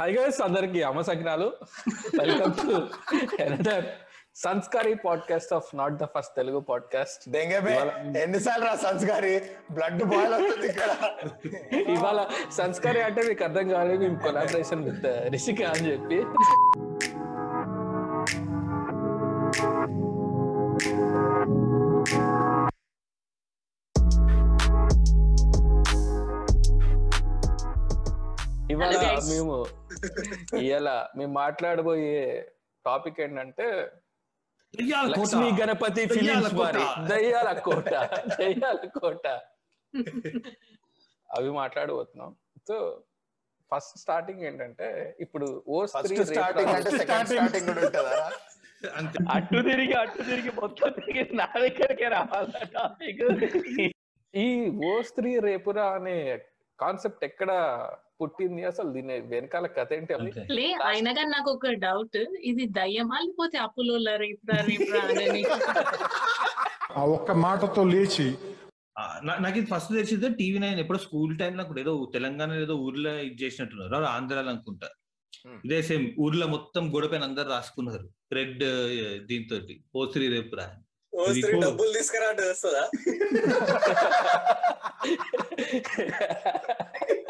[0.00, 1.52] High guys అందరికి అమసగ్నాలు
[2.20, 2.74] welcome to
[4.34, 7.36] Sanskari podcast of not the first Telugu podcast
[8.16, 9.40] ఎన్నిసార్లు రా సంస్కారి
[9.70, 10.90] blood boil అవుతుంది ఇక్కడ.
[11.88, 16.26] ఇవాళ సంస్కారీ అంటే మీకు అర్థం కావాలి మేము కొలాబరేషన్ విత్ రిషిక అని చెప్పి.
[28.80, 29.16] ఇవాళ.
[29.30, 29.54] మేము
[30.64, 30.88] ఇవాళ
[31.18, 32.20] మేము మాట్లాడబోయే
[32.84, 33.66] టాపిక్ ఏంటంటే
[34.74, 35.18] దయ్యాల కోట.
[35.20, 36.58] లక్ష్మీ గణపతి ఫిలిమ్స్ కోట.
[36.60, 37.92] వారి దయ్యాల కోట.
[38.40, 39.26] దయ్యాల కోట.
[41.28, 42.30] అవి మాట్లాడబోతున్నాం.
[42.68, 42.76] సో
[43.72, 44.86] ఫస్ట్ స్టార్టింగ్ ఏంటంటే
[45.24, 46.20] ఇప్పుడు ఓ స్టార్టింగ్
[46.76, 47.66] అంటే సెకండ్ స్టార్టింగ్.
[47.70, 48.20] కూడా ఉంటుందా
[49.34, 53.20] అటు తిరిగి అటు తిరిగి మొత్తం తిరిగి నా దగ్గరికే రావాలి టాపిక్?
[54.34, 54.46] ఈ
[54.88, 56.16] ఓ స్త్రీ రేపురా అనే
[56.78, 57.50] కాన్సెప్ట్ ఎక్కడ
[58.20, 60.14] పుట్టింది అసలు దీని వెనకాల కథ ఏంటి.
[60.50, 63.94] లే అయినా కానీ నాకు ఒక డౌట్ ఇది దయ్యమా లేకపోతే అప్పులో
[66.96, 68.36] ఆ ఒక్క మాటతో లేచి
[69.40, 73.44] నాకు ఇది ఫస్ట్ తెలిసిందే టీవీ నైన్ ఎప్పుడో స్కూల్ టైం లో ఏదో తెలంగాణ ఏదో ఊర్లో ఇది
[73.44, 74.16] చేసినట్టున్నారు.
[74.16, 74.88] ఆంధ్రాలో అనుకుంటా.
[75.44, 75.66] Hmm.
[75.66, 78.08] ఇదే సేమ్ ఊర్లో మొత్తం గోడ పైన అందరు రాసుకున్నారు.
[78.32, 78.64] రెడ్
[79.28, 79.56] దీంతో
[79.94, 80.70] ఓ శ్రీ రేపు రా.
[81.12, 81.64] ఓ ఇది స్త్రీ cool.
[81.64, 82.90] డబ్బులు తీసుకురా వస్తుందా?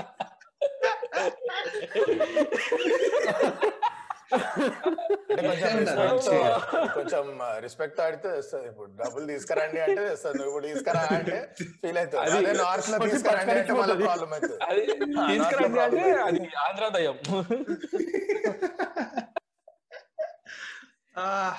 [6.95, 8.69] కొంచెం రెస్పెక్ట్ ఆడితే వస్తుంది.
[8.69, 10.39] ఇప్పుడు డబ్బులు తీసుకురండి అంటే వస్తుంది.
[10.39, 12.25] నువ్వు ఇప్పుడు తీసుకురా అంటే ఫీల్ అవుతుంది.
[12.25, 14.65] అది- నార్త్లో తీసుకురండి అంటే మళ్ళీ ప్రాబ్లం అవుతుంది.
[15.83, 17.19] అంటే అది ఆంధ్ర దయం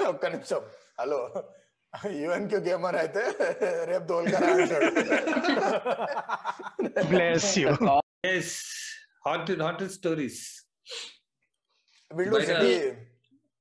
[0.07, 0.61] ఒక్క నిమిషం.
[0.99, 1.43] హలో.
[2.09, 3.21] యుఎన్ క్యూ గేమర్ అయితే
[3.85, 4.85] రేపు దోల్కరా అంటాడు.
[8.27, 8.65] ఎస్
[9.23, 10.41] హాట్ హాట్ స్టోరీస్
[12.11, 12.37] వీళ్ళు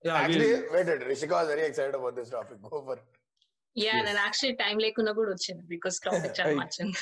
[0.05, 3.01] actually wait Rishika was very excited about this topic go for
[3.77, 3.93] ya.
[3.99, 6.55] నేను యాక్చువల్లీ టైం లేకుండా కూడా వచ్చింది బికాస్ టాపిక్ చాలా.
[6.61, 6.99] నచ్చింది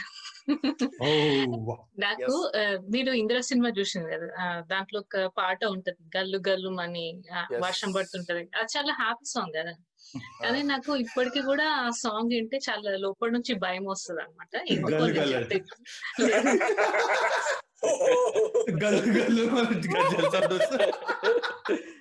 [1.99, 7.23] నాకు ఆ, మీరు ఇంద్ర సినిమా చూసింది కదా దాంట్లో ఒక పాట ఉంటది గల్లు గల్లు అని.
[7.61, 8.49] వర్షం పడుతుంటది.
[8.57, 9.73] అది చాలా హ్యాపీ సాంగ్ కదా.
[10.43, 14.57] కానీ నాకు ఇప్పటికి కూడా ఆ సాంగ్ వింటే చాలా లోపల నుంచి భయం వస్తుంది అనమాట
[18.83, 19.79] గల్లు గల్లు.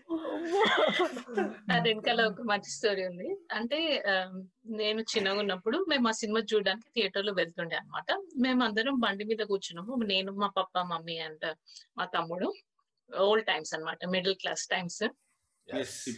[1.73, 3.27] అది వెనకాల ఒక మంచి స్టోరీ ఉంది.
[3.57, 3.79] అంటే
[4.81, 8.09] నేను చిన్నగా ఉన్నప్పుడు మేము ఆ సినిమా చూడడానికి థియేటర్లో వెళ్తుండే అనమాట
[8.45, 9.93] మేము అందరం బండి మీద కూర్చున్నాము.
[10.13, 11.45] నేను మా పప్ప మమ్మీ అండ్
[11.99, 12.49] మా తమ్ముడు.
[13.11, 13.99] ఓల్డ్ టైమ్స్ అన్నమాట.
[14.15, 15.03] మిడిల్ క్లాస్ టైమ్స్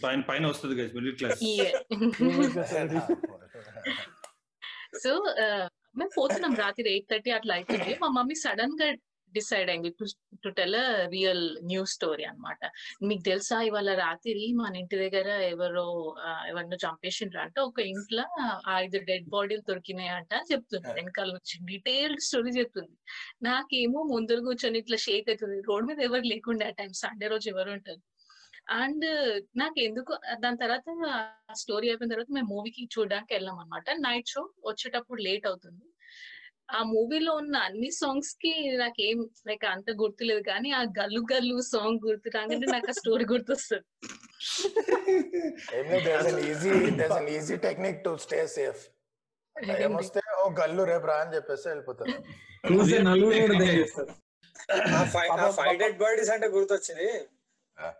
[0.04, 1.40] పైన పైన వస్తుంది గైస్ మిడిల్ క్లాస్
[5.04, 5.12] సో
[5.98, 7.92] మేము పోతున్నాం రాత్రి ఎయిట్ థర్టీ అట్లా అవుతుంది.
[8.02, 8.88] మా మమ్మీ సడన్గా
[9.36, 9.90] డిసైడ్ అయింది
[10.44, 10.78] to tell
[11.14, 12.60] real news story అన్నమాట.
[13.08, 15.84] మీకు తెలుసా ఇవాళ రాత్రి మన ఇంటి దగ్గర ఎవరో
[16.50, 18.24] ఎవరినో చంపేసిండ్రు అంటే ఒక ఇంట్లో
[18.82, 20.88] ఐదు డెడ్ బాడీలు దొరికినాయి అంట అని చెప్తుంది.
[20.98, 22.94] వెనకాల నుంచి డీటెయిల్డ్ స్టోరీ చెప్తుంది.
[23.48, 25.58] నాకేమో ముందర కూర్చొని ఇట్లా షేక్ అవుతుంది.
[25.70, 28.02] రోడ్ మీద ఎవరు లేకుండా ఆ టైం సండే రోజు ఎవరు ఉంటారు?
[28.80, 29.06] అండ్
[29.60, 30.12] నాకు ఎందుకు
[30.42, 30.84] దాని తర్వాత
[31.62, 35.82] స్టోరీ అయిపోయిన తర్వాత మేము మూవీకి చూడడానికి వెళ్ళాం అనమాట నైట్ షో వచ్చేటప్పుడు లేట్ అవుతుంది.
[36.74, 42.28] ఆ మూవీలో ఉన్న అన్ని సాంగ్స్కి నాకేం లైక్ అంత గుర్తులేదు కానీ ఆ గల్లు గల్లు సాంగ్ గుర్తు
[42.28, 43.84] రాగానే నాకు ఆ స్టోరీ గుర్తొస్తుంది.
[46.50, 46.70] Easy
[47.36, 48.82] easy technique to stay safe
[49.80, 52.14] ఏమొస్తే ఓ గల్లు రేపు రా అని చెప్పేసి వెళ్ళిపోతారు.
[55.58, 57.10] ఫైవ్ డెడ్ బాడీస్ అంటే గుర్తొచ్చింది.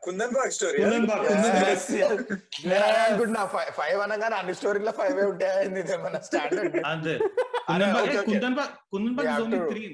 [0.05, 0.79] కుందన్ బాగ్ స్టోరీ.
[2.71, 3.43] నేను అనుకుంటున్నా
[3.79, 7.15] ఫైవ్ అనగానే అన్ని స్టోరీలో ఫైవ్ ఉంటాయి ఇదేమన్నా స్టాండర్డ్ అంతే
[8.31, 8.75] Kundan Bagh.
[8.95, 9.29] Kundan Bagh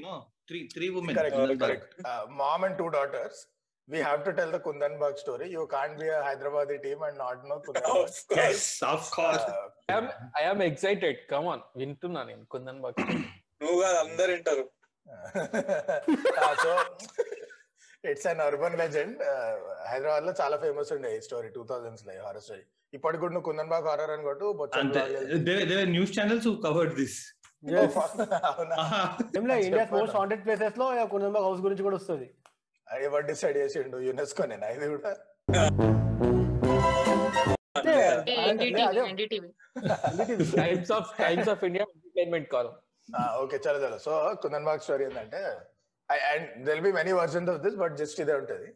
[0.06, 0.14] no
[0.50, 1.62] three three women Correct, Kundan Bagh.
[1.64, 1.86] correct.
[2.10, 3.36] Uh, mom and two daughters.
[3.88, 5.46] We have to tell the Kundan Bag story.
[5.48, 7.90] You can't be a Hyderabadi team and not know Kundan Bag.
[7.90, 8.16] Of course.
[8.38, 9.44] Yes, of course.
[9.48, 10.00] Uh,
[10.40, 12.98] I'm excited come on వింటున్నా నేను కుందన్ బాగ్
[13.62, 14.64] నువ్వు కాదు అందరు వింటారు
[15.06, 16.72] uh, so
[18.12, 19.20] it's an urban legend
[19.92, 23.88] హైదరాబాద్లో చాలా famous ఉండే ఈ స్టోరీ టూ థౌజండ్స్లో హారర్ స్టోరీ ఇప్పటికి కూడా నువ్వు కుందన్ బాగ్
[23.92, 24.46] హారర్ అని కొట్టు
[25.96, 27.18] news channels covered this
[29.66, 32.26] India most wanted ప్లేసెస్లో కుందంబాగ్ హౌస్ గురించి కూడా వస్తుంది.
[33.06, 33.98] ఎవరు డిసైడ్ చేసిండు?
[34.08, 34.66] యునెస్కో నేను?
[34.76, 35.10] ఇది కూడా.
[38.50, 39.48] NDTV NDTV
[40.60, 42.74] times of times of India entertainment column
[43.42, 43.98] okay చలో చలో.
[44.06, 45.40] సో కుందన్ బాగ్ స్టోరీ ఏంటంటే
[46.08, 48.68] and there'll be many versions of this but just ఇదే ఉంటది.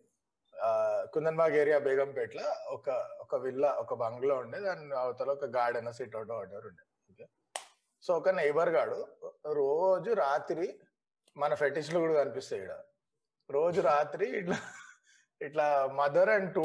[1.14, 2.46] కుందన్బాగ్ ఏరియా బేగంపేటలో
[2.76, 2.88] ఒక
[3.24, 6.84] ఒక విల్లా ఒక బంగ్లా ఉండే దాని అవతల ఒక గార్డెన్ సిట్ అవుట్ వాటర్ ఉండే.
[7.10, 7.26] ఓకే
[8.04, 8.98] సో ఒక నైబర్ గాడు
[9.62, 10.68] రోజు రాత్రి
[11.36, 12.76] మన ఫెటిష్లు కూడా కనిపిస్తాయి ఇక్కడ
[13.50, 14.58] రోజు రాత్రి ఇట్లా
[15.40, 15.66] ఇట్లా
[15.98, 16.64] మదర్ అండ్ టూ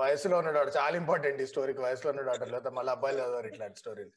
[0.00, 3.80] వయసులో ఉన్న డాటర్ చాలా ఇంపార్టెంట్ ఈ స్టోరీకి వయసులో ఉన్న డాటర్ లేదా మళ్ళీ అబ్బాయిలు చదవరు ఇట్లాంటి
[3.82, 4.12] స్టోరీలు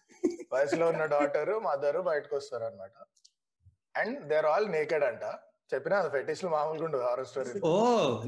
[0.54, 2.96] వయసులో ఉన్న డాటర్ మదర్ బయటకు వస్తారు అనమాట
[3.96, 5.26] అండ్ దేర్ ఆల్ నేకెడ్ అంట
[5.70, 7.72] చెప్పిన ఫెటిష్ మామూలుగా ఉండదు హారర్ స్టోరీ ఓ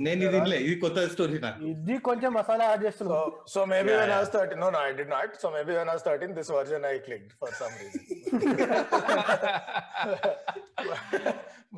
[0.06, 4.00] నేను ఇది ఇది కొత్త స్టోరీ నాకు ఇది కొంచెం మసాలా యాడ్ So, చేస్తున్నాం so maybe Yeah,
[4.00, 4.22] when I yeah.
[4.22, 5.30] was 13, no, no, I did not.
[5.42, 8.04] So maybe when I was 13, this version I clicked for some reason.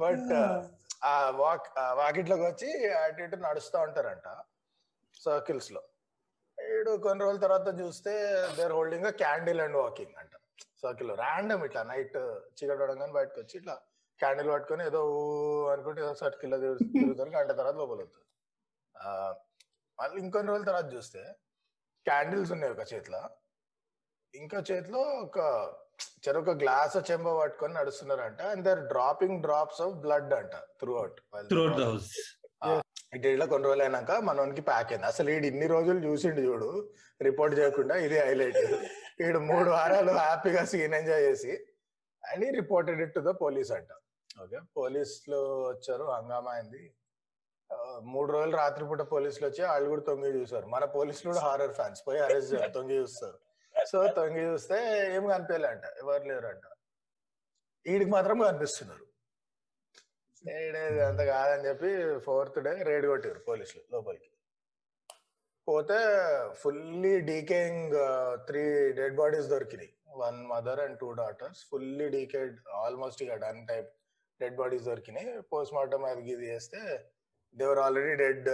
[0.02, 0.32] But
[1.04, 1.68] ఆ వాక్
[2.00, 2.70] వాకిట్లోకి వచ్చి
[3.02, 4.28] అటు ఇటు నడుస్తూ ఉంటారంట
[5.18, 5.82] సర్కిల్స్లో
[6.58, 8.14] వీడు కొన్ని రోజుల తర్వాత చూస్తే
[8.58, 10.34] there holding candle and walking అంట
[10.82, 13.74] సర్కిల్ ర్యాండమ్ ఇట్లా నైట్ చీకటి పడంగానే బయటకు వచ్చి ఇట్లా
[14.20, 15.02] క్యాండిల్ పట్టుకొని ఏదో
[15.74, 17.30] అనుకుంటే ఏదో సర్కిల్లో తిరుగు- తిరుగుతారు.
[17.30, 18.30] గంట తర్వాత లోపల వస్తారు.
[19.08, 19.36] ఆ,
[20.02, 21.20] మళ్ళీ ఇంకొన్ని రోజుల తర్వాత చూస్తే
[22.06, 23.30] క్యాండిల్స్ ఉన్నాయి ఒక చేతిలో.
[24.36, 25.38] ఇంకో చేతిలో ఒక
[26.28, 28.42] చెరొక గ్లాస్ చెంబ పట్టుకొని నడుస్తున్నారంట.
[28.42, 31.22] And there dropping drops of blood అంట త్రూ అవుట్
[33.14, 35.06] ఇట్లా కొన్ని రోజులు అయినాక మనోనికి ప్యాక్ అయింది.
[35.06, 36.94] అసలు ఇన్ని రోజులు చూసిండు చూడు.
[37.22, 38.58] రిపోర్ట్ చేయకుండా ఇది హైలైట్
[39.20, 41.52] వీడు మూడు వారాలు హ్యాపీగా సీన్ ఎంజాయ్ చేసి
[42.24, 43.92] and reported it to the police అంట.
[44.44, 44.60] ఓకే?
[44.78, 45.40] పోలీసులు
[45.70, 46.94] వచ్చారు హంగామా అయింది.
[48.02, 52.20] మూడు రోజులు రాత్రిపూట పోలీసులు వచ్చి వాళ్ళు కూడా తొంగి చూసారు మన పోలీసులు కూడా హారర్ ఫ్యాన్స్ పోయి
[52.20, 53.38] అరెస్ట్ చేయాలి తొంగి చూస్తారు.
[53.76, 54.78] సో తొంగి చూస్తే
[55.16, 56.66] ఏం కనిపించలే అంట ఎవరు లేరు అంట
[57.86, 59.06] వీడికి మాత్రం కనిపిస్తున్నారు.
[61.10, 64.30] అంత కాదని చెప్పి ఫోర్త్ డే రేడ్ కొట్టారు పోలీసులు లోపలికి.
[65.70, 66.00] పోతే
[66.62, 67.96] fully decaying
[68.48, 68.64] three
[69.00, 69.92] dead bodies దొరికినాయి.
[70.24, 73.90] One mother and two daughters fully decayed almost ఇక డన్ టైప్
[74.42, 75.30] డెడ్ బాడీస్ దొరికినాయి.
[75.54, 76.82] పోస్ట్ మార్టం అది ఇది చేస్తే
[77.56, 78.48] they were already dead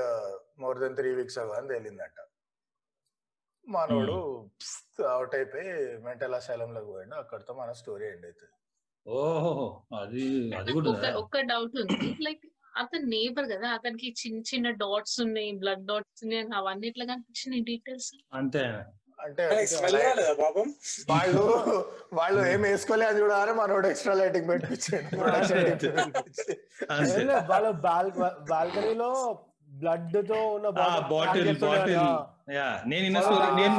[0.63, 2.19] more than three weeks అవ్వ అని తేలిందంట.
[3.67, 4.17] మనోడు
[5.13, 5.71] అవుట్ అయిపోయి
[6.07, 7.15] మెంటల్ అసైలంలోకి పోయిండు.
[7.23, 8.53] అక్కడితో మన స్టోరీ ఎండ్ అవుతుంది
[9.05, 9.65] ఓహో
[10.01, 10.25] అది
[10.75, 10.91] కూడా
[11.21, 12.09] ఒక డౌట్ ఉంది.
[12.27, 12.45] లైక్
[12.75, 17.63] అతని నేబర్ కదా అతనికి చిన్న చిన్న డాట్స్ ఉన్నాయి బ్లడ్ డాట్స్ ఉన్నాయి అని అవన్నీ ఎట్లా కనిపించినాయి
[17.63, 18.73] డీటెయిల్స్ అంతే.
[19.19, 19.43] అంటే
[21.09, 21.41] వాళ్ళు
[22.13, 25.11] వాళ్ళు ఏం వేసుకోలే అది కూడా మనోడు ఎక్స్ట్రా లైటింగ్ పెట్టించాడు.
[28.49, 29.45] బాల్కనీలో
[29.75, 31.97] బ్లడ్తో ఉన్న బాటిల్ బాటిల్
[32.55, 33.75] యా నేను ఇన్న స్టోరీ నేను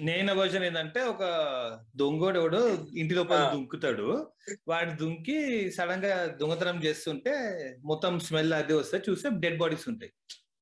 [0.00, 1.22] నేను- వర్షన్ ఏంటంటే ఒక
[1.96, 3.50] దొంగోడు ఎవడు ఇంటి లోపల.
[3.54, 4.26] దుంకుతాడు.
[4.68, 7.34] వాడు దుంకి సడన్గా దొంగతనం చేస్తుంటే
[7.84, 10.12] మొత్తం స్మెల్ అది వస్తే చూస్తే డెడ్ బాడీస్ ఉంటాయి.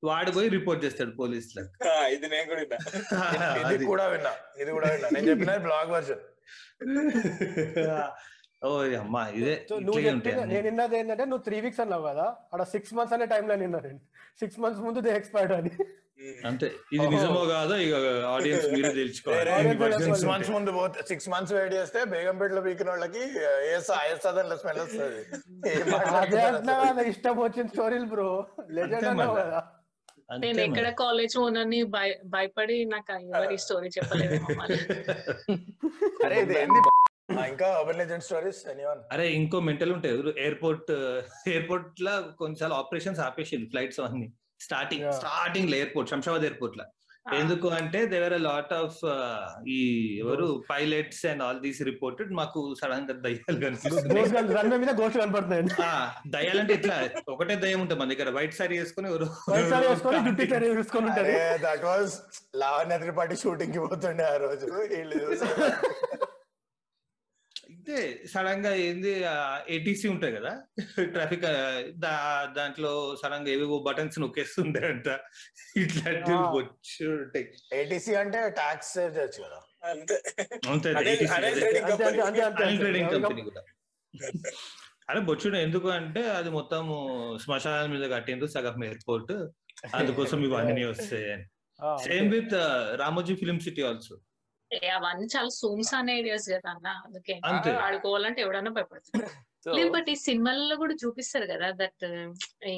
[0.03, 1.87] వాడు పోయి రిపోర్ట్ చేస్తాడు పోలీసులకు.
[2.07, 3.71] ఇది నేను కూడా విన్నా.
[3.71, 3.85] ఇది.
[3.85, 4.31] కూడా విన్నా.
[4.61, 5.09] ఇది కూడా విన్నా.
[5.13, 6.19] నేను చెప్పిన బ్లాగ్ వర్షన్
[8.63, 8.69] ఓ
[8.99, 9.53] అమ్మా ఇదే
[9.85, 9.99] నువ్వు
[10.51, 13.79] నేను విన్నది ఏంటంటే నువ్వు త్రీ వీక్స్ అన్నావు కదా అక్కడ సిక్స్ మంత్స్ అనే టైం లో నిన్నా
[13.87, 13.99] నేను.
[14.41, 15.71] సిక్స్ మంత్స్ ముందు దే ఎక్స్పైర్డ్ అని.
[16.49, 16.67] అంతే.
[16.95, 17.95] ఇది నిజమో కాదో ఇక
[18.33, 19.51] ఆడియన్స్ మీరు తెలుసుకోవాలి.
[20.05, 20.25] సిక్స్.
[20.31, 20.51] మంత్స్.
[20.55, 20.71] ముందు.
[20.77, 23.23] పోతే సిక్స్ మంత్స్ వెయిట్ చేస్తే బేగంపేటలో పీకిన వాళ్ళకి
[23.73, 25.21] ఏసదని స్మెల్ వస్తుంది.
[27.13, 28.29] ఇష్టం వచ్చిన స్టోరీలు బ్రో
[28.77, 29.35] లెజెండ్ అన్నావు.
[29.41, 29.61] కదా.
[30.43, 30.87] నేను ఎక్కడ.
[31.01, 34.37] కాలేజ్ ఓనర్ని భయ భయపడి నాకు ఎవరి స్టోరీ చెప్పలేదు
[36.25, 36.55] అరే ఇది
[37.47, 40.15] ఇంకా అర్బన్ లెజెండ్ స్టోరీస్ ఎనీవన్ అరే ఇంకో మెంటల్ ఉంటాయి.
[40.43, 40.89] ఎయిర్పోర్ట్
[41.51, 44.27] ఎయిర్పోర్ట్ లా కొన్నిసార్లు ఆపరేషన్స్ ఆపేసింది ఫ్లైట్స్ అన్ని
[44.61, 45.05] స్టార్టింగ్.
[45.19, 46.85] స్టార్టింగ్లో ఎయిర్పోర్ట్ శంషాబాద్ ఎయిర్పోర్ట్ లా.
[47.35, 48.97] ఎందుకు అంటే దేవర్ లాట్ ఆఫ్
[49.73, 49.77] ఈ
[50.23, 55.13] ఎవరు pilots and all these reported మాకు సడన్గా దయ్యాలు కనిపిస్తున్నాయి.
[55.15, 55.91] కనపడుతున్నాయి ఆ,
[56.33, 56.97] దయ్యాలంటే ఇట్లా
[57.33, 58.31] ఒకటే దయ్యం ఉంటుంది మన దగ్గర.
[58.37, 62.15] వైట్ సారీ వేసుకొని ఎవరు వైట్ సారీ వేసుకొని జుట్టు సారీ వేసుకొని ఉంటది అరే దట్ వాజ్
[62.55, 64.67] లావణ్య త్రిపాఠి షూటింగ్కి పోతుండే ఆ రోజు.
[67.85, 69.11] అయితే సడన్గా ఏంది
[69.69, 70.51] ఏటీసీ ఉంటాయి కదా?
[71.05, 71.45] ట్రాఫిక్
[72.55, 75.07] దాంట్లో సడన్గా ఏవేవో బటన్స్ నొక్కేస్తుండే అంట
[75.77, 76.37] ఇట్లాంటివి.
[76.57, 79.59] వచ్చి ఉంటాయి ఏటీసీ అంటే ట్యాక్స్ కదా?
[79.85, 80.17] అంతే.
[82.77, 83.09] ట్రేడింగ్.
[83.15, 83.63] కంపెనీ కూడా.
[85.09, 86.83] అరే బొచ్చుడు ఎందుకు అంటే అది మొత్తం
[87.43, 89.33] శ్మశానాల మీద కట్టిండ్రు సగం ఎయిర్పోర్ట్.
[89.95, 91.45] అందుకోసం ఇవన్నీ వస్తాయి అని
[92.03, 92.53] same with
[92.95, 94.15] Ramoji film city also
[94.93, 96.87] అవన్నీ చాలా సూమ్స్ అనే ఏరియాస్ కదా అన్న.
[97.05, 97.35] అందుకే.
[97.87, 99.25] ఆడుకోవాలంటే ఎవడన్నా భయపడుతుంది
[99.69, 102.05] లేదు బట్ ఈ సినిమాలలో కూడా చూపిస్తారు కదా దట్
[102.67, 102.75] ఈ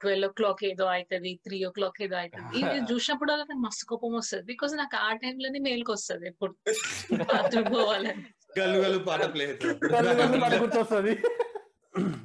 [0.00, 4.12] ట్వెల్వ్ ఓ క్లాక్ ఏదో అవుతుంది త్రీ ఓ క్లాక్ ఏదో అవుతుంది ఇది చూసినప్పుడు నాకు మస్తు కోపం
[4.12, 4.42] వస్తుంది.
[4.42, 6.54] బికాస్ నాకు ఆ టైంలోనే మేలుకు వస్తుంది ఎప్పుడు.
[7.32, 8.24] బాత్రూమ్ పోవాలని.
[8.58, 9.46] గల్లు గల్లు పాట ప్లే
[9.88, 11.14] కళ్ళు కళ్ళు మనకు గుర్తొస్తుంది.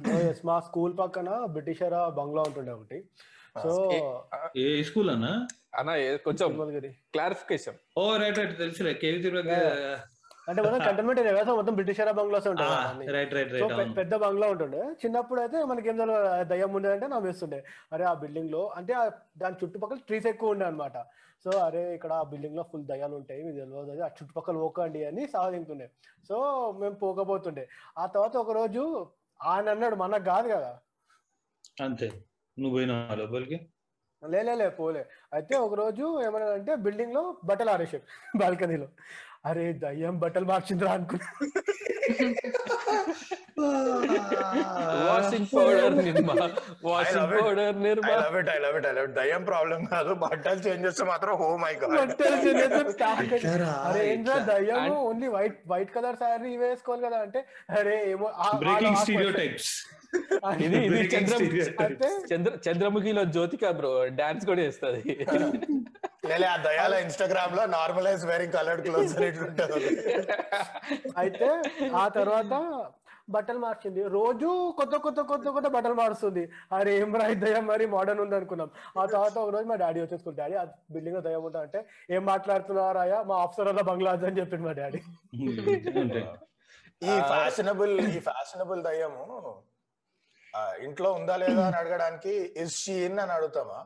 [0.06, 2.98] Oh, మా స్కూల్ పక్కన బ్రిటిషర్ బంగ్లా ఉంటుండే ఒకటి.
[3.62, 3.72] సో
[4.56, 6.48] ఏ స్కూల్ అన్నా అన్న ఏ- కొంచెం
[7.12, 7.74] క్లారిఫికేషన్.
[7.98, 8.94] ఓ రైట్ రైట్ తెలుసులే.
[8.94, 9.50] కేవీ తిరుపతి
[10.48, 12.70] అంటే మొత్తం కంటోన్మెంట్ ఏరియా మొత్తం బ్రిటిషర్ బంగ్లాస్ ఉంటాయి
[13.94, 14.78] పెద్ద బంగ్లా ఉంటుండే.
[15.04, 15.98] చిన్నప్పుడు అయితే మనకి ఏం
[16.48, 17.64] దయ్యం ఉండేదంటే నా వేస్తుండే.
[17.92, 19.04] అరే ఆ బిల్డింగ్లో అంటే ఆ
[19.38, 20.96] దాని చుట్టుపక్కల ట్రీస్ ఎక్కువ ఉండే అనమాట
[21.44, 24.00] సో అరే ఇక్కడ ఆ బిల్డింగ్లో ఫుల్ దయ్యాలు ఉంటాయి మీకు తెలియదు అది.
[24.00, 25.90] ఆ చుట్టుపక్కల పోకండి అని సాధింటుండే
[26.28, 26.36] సో
[26.80, 27.68] మేము పోకపోతుండే.
[27.98, 29.06] ఆ తర్వాత ఒక రోజు
[29.42, 30.78] ఆయన అన్నాడు మనకు కాదు కదా.
[31.82, 32.08] అంతే.
[32.56, 33.56] నువ్వు పోయినా లోపలికి?
[34.22, 35.02] లే లే, లే పోలే.
[35.32, 38.04] అయితే ఒక రోజు ఏమన్నా అంటే బిల్డింగ్లో బట్టలు ఆరేసారు
[38.42, 38.88] బాల్కనీలో.
[39.44, 41.26] అరే దయ్యం బట్టలు మార్చిందిరా అనుకున్నా.
[45.06, 46.46] వాషింగ్ పౌడర్ నిర్మా I
[46.86, 47.40] వాషింగ్ love it.
[47.40, 50.12] Powder I Nirma love it I love it I love దయ్యం ప్రాబ్లం కాదు.
[50.22, 52.36] బట్టలు చేంజ్ చేస్తే మాత్రం హో మై గాడ్ బట్టలు?
[53.88, 54.36] అరే ఏంట్రా?
[54.50, 57.42] దయ్యం only white white colour sari వేసుకోవాలి కదా అంటే
[57.78, 58.28] అరే ఏమో
[58.62, 59.04] బ్రేకింగ్ ఆ-
[60.64, 61.34] ఇది ఇది చంద్ర
[62.32, 65.02] చంద్ర చంద్రముఖిలో జ్యోతిక బ్రో డాన్స్ కూడా చేస్తుంది.
[66.30, 69.80] లేలే ఆ దయాల ఇన్స్టాగ్రామ్లో నార్మలైజ్ వేరింగ్ కలర్డ్ క్లోత్స్ అని ఉంటుంది
[71.22, 71.48] అయితే
[72.02, 72.52] ఆ తర్వాత
[73.34, 74.00] బట్టలు మార్చింది.
[74.14, 76.42] రోజు కొత్త కొత్త కొత్త కొత్త బట్టలు మారుస్తుంది.
[76.76, 78.70] అరే ఏం రా ఈ దయ్యం మరి మోడర్న్ ఉంది అనుకున్నాం.
[79.00, 81.80] ఆ తర్వాత ఒక రోజు మా డాడీ వచ్చేసుకుని డాడీ ఆ బిల్డింగ్లో దయ్యం ఉంటా అంటే
[82.16, 85.00] ఏం మాట్లాడుతున్నారాయా మా ఆఫీసర్ అలా బంగ్లాదేశ్ అని చెప్పింది మా డాడీ.
[87.10, 89.24] ఈ ఫ్యాషనబుల్ ఈ ఫ్యాషనబుల్ దయ్యము
[90.84, 92.32] ఇంట్లో ఉందా లేదా అని అడగడానికి
[92.62, 93.78] ఇస్ షీ ఇన్ అని అడుగుతామా?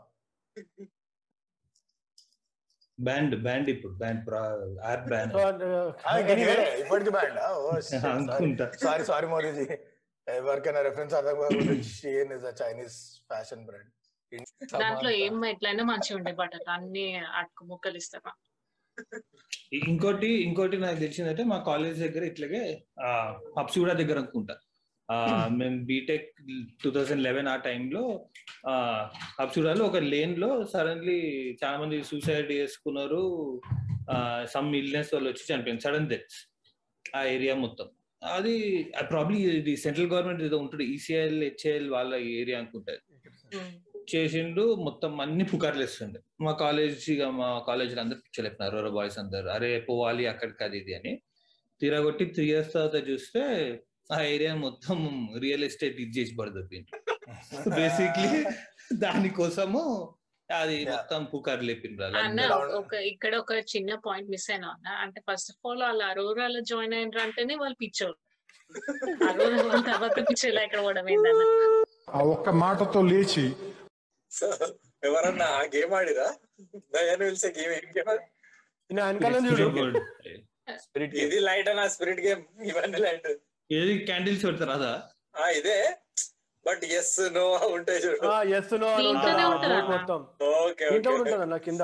[2.99, 4.23] బ్యాండ్ బ్యాండ్ ఇప్పుడు బ్యాండ్
[4.87, 5.35] యాప్ బ్యాండ్.
[6.83, 7.39] ఇప్పటికి బ్యాండ్?
[8.13, 8.67] అనుకుంటా.
[8.85, 9.67] సారీ సారీ మోరీజీ
[10.27, 12.99] ఎవరికైనా రెఫరెన్స్ అర్థం కాకపోతే Shein is a Chinese
[13.31, 13.93] fashion brand
[14.77, 17.05] దాంట్లో ఏం ఎట్లయినా మంచిగా ఉండే బట్టలు అన్ని
[17.39, 18.33] అటుకు ముక్కలు ఇస్తారా
[19.83, 22.63] ఇంకోటి ఇంకోటి నాకు తెలిసిందంటే మా కాలేజ్ దగ్గర ఇట్లాగే
[23.59, 24.55] హబ్సిగూడ దగ్గర అనుకుంటా.
[25.59, 26.27] మేము బీటెక్
[26.83, 28.03] టూ థౌజండ్ లెవెన్ ఆ టైంలో
[29.39, 31.21] హబ్సిగూడలో ఒక లేన్లో సడన్లీ
[31.63, 33.23] చాలా మంది సూసైడ్ చేసుకున్నారు
[34.55, 36.39] సమ్ ఇల్నెస్ వాళ్ళు వచ్చి చనిపోయింది సడన్ డెత్స్
[37.19, 37.89] ఆ ఏరియా మొత్తం.
[38.23, 38.55] అది
[39.11, 43.03] ప్రాబ్లీ ఇది సెంట్రల్ గవర్నమెంట్ ఏదో ఉంటుంది ఈసీఐఎల్ హెచ్ఏఎల్ వాళ్ళ ఏరియా అనుకుంటారు.
[44.13, 46.21] చేసిండు మొత్తం అన్ని పుకార్లు వేస్తుండే.
[46.45, 49.49] మా కాలేజ్ ఇక మా కాలేజీలో అందరు పిక్చర్ చెప్పినారు బాయ్స్ అందరు.
[49.57, 51.13] అరే పోవాలి అక్కడికి అది ఇది అని.
[51.81, 53.43] తిరగొట్టి త్రీ ఇయర్స్ తర్వాత చూస్తే
[54.11, 54.99] ఆ ఏరియా మొత్తం
[55.43, 56.79] రియల్ ఎస్టేట్ ఇది చేసి పడుతుంది
[57.75, 58.31] బేసిక్లీ
[59.03, 59.83] దానికోసము
[60.49, 60.77] అది.
[60.89, 61.23] మొత్తం
[61.69, 62.55] లేపిండ్రు వాళ్ళందరూ.
[62.79, 64.89] ఒక ఇక్కడ ఒక చిన్న పాయింట్ మిస్ అయినా అన్న.
[65.05, 68.17] అంటే ఫస్ట్ ఆఫ్ ఆల్ వాళ్ళు అరోరాలో జాయిన్ అయినారు అంటేనే వాళ్ళు పిచ్చోరు
[69.27, 71.43] అరోరా వాళ్ళ తర్వాత పిచ్చోళ్ళు ఎక్కడ పోవడం ఏంటన్న
[72.11, 73.45] ఆ ఒక్క మాటతో లేచి
[75.03, 76.29] ఎవరన్నా ఆ గేమ్ ఆడిరా?
[76.95, 77.85] దయాన్ని పిలిచే గేమ్ ఏం
[81.23, 83.29] ఇది లైట్ అన్న స్పిరిట్ గేమ్ ఇవన్నీ లైట్.
[83.71, 84.93] ఏది క్యాండిల్స్ పెడతారు అదా
[85.41, 85.79] ఆ ఇదే.
[86.67, 87.45] బట్ ఎస్ నో
[87.77, 88.19] ఉంటాయి చూడు.
[88.57, 88.89] Yes no?
[89.93, 90.21] మొత్తం.
[90.65, 91.83] ఓకే కూడా ఉంటుంది అన్న కింద?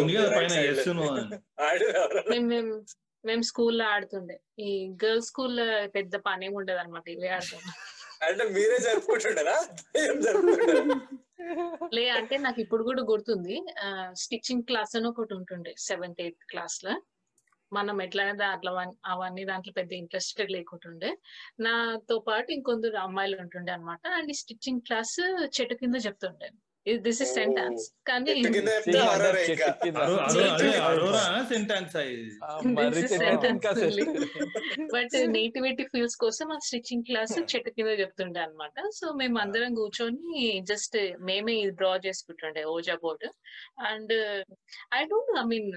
[0.00, 2.36] ఉంది, పైన ఎస్ ఎవరన్నా
[3.24, 4.36] మేము స్కూల్లో ఆడుతుండే.
[4.58, 4.70] ఈ
[5.04, 7.60] గర్ల్స్ స్కూల్లో పెద్ద పని ఏమి ఉండదు అనమాట ఇవే ఆడుతాం.
[8.26, 8.76] అంటే మీరే
[11.96, 13.56] లే అంటే నాకు ఇప్పుడు కూడా గుర్తుంది.
[14.14, 16.92] స్టిచ్చింగ్ క్లాస్ అని ఒకటి ఉంటుండే సెవెంత్ ఎయిత్ క్లాస్లో.
[17.72, 18.72] మనం ఎట్లయినా దాంట్లో
[19.06, 21.10] అవన్నీ దాంట్లో పెద్ద ఇంట్రెస్టెడ్ లేకుంటుండే.
[21.60, 25.16] నాతో పాటు ఇంకొందరు అమ్మాయిలు ఉంటుండే అనమాట అండ్ స్టిచ్చింగ్ క్లాస్
[25.60, 26.50] చెట్టు కింద చెప్తుండే.
[27.02, 27.32] This is.
[27.34, 28.32] సెంటెన్స్ కానీ.
[34.94, 40.40] బట్ నేటివిటీ ఫీల్స్ కోసం ఆ స్టిచ్చింగ్ క్లాస్ చెట్టు కింద చెప్తుండే అనమాట సో మేము అందరం కూర్చొని
[40.70, 40.96] జస్ట్
[41.28, 43.26] మేమే draw చేసుకుంటుండే ouija board
[43.88, 44.14] and
[44.94, 45.70] I don't I mean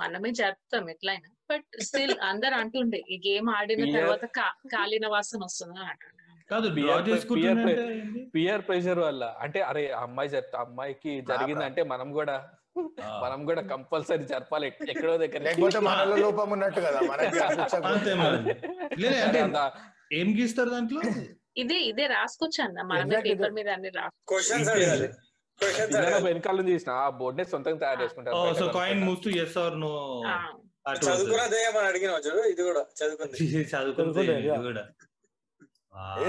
[0.00, 4.24] మనమే జరుపుతాం ఎట్లయినా బట్ స్టిల్ అందరు అంటుండే ఈ గేమ్ ఆడిన తర్వాత
[4.72, 6.68] కాలిన వాసన వస్తుంది అని అంటుండే కాదు
[8.34, 9.24] పియర్ ప్రెషర్ వల్ల.
[9.40, 12.36] అంటే అరే ఆ అమ్మాయి అమ్మాయికి జరిగిందంటే మనం కూడా
[13.22, 14.68] మనం కూడా కంపల్సరీ జరపాలి.
[14.92, 17.38] ఎక్కడో దగ్గర లేకపోతే మనలో లోపం ఉన్నట్టు కదా మనకి
[20.18, 21.00] ఏం గీస్తారు దాంట్లో?
[21.56, 22.78] ఇదే ఇదే రాసుకోవచ్చు అన్న?
[22.90, 23.18] మనమే.
[23.26, 25.08] పేపర్ మీద అన్ని రా క్వశ్చన్స్ అడగాలి.
[25.58, 26.24] క్వశ్చన్స్ పిల్లలు అడగాలి.
[26.28, 26.92] వెనకాల నుంచి తీసిన?
[27.00, 29.02] ఆ బోర్డ్ నే సొంతంగా తయారు చేసుకుంటారు so coin.
[29.06, 29.92] Moves to yes or no
[30.28, 30.34] ఆ,
[31.02, 33.36] చదువుకున్న దయ్యం అని అడిగిన చూడు ఇది కూడా చదువుకుంది.
[33.44, 34.62] ఇది yeah.
[34.68, 34.84] కూడా.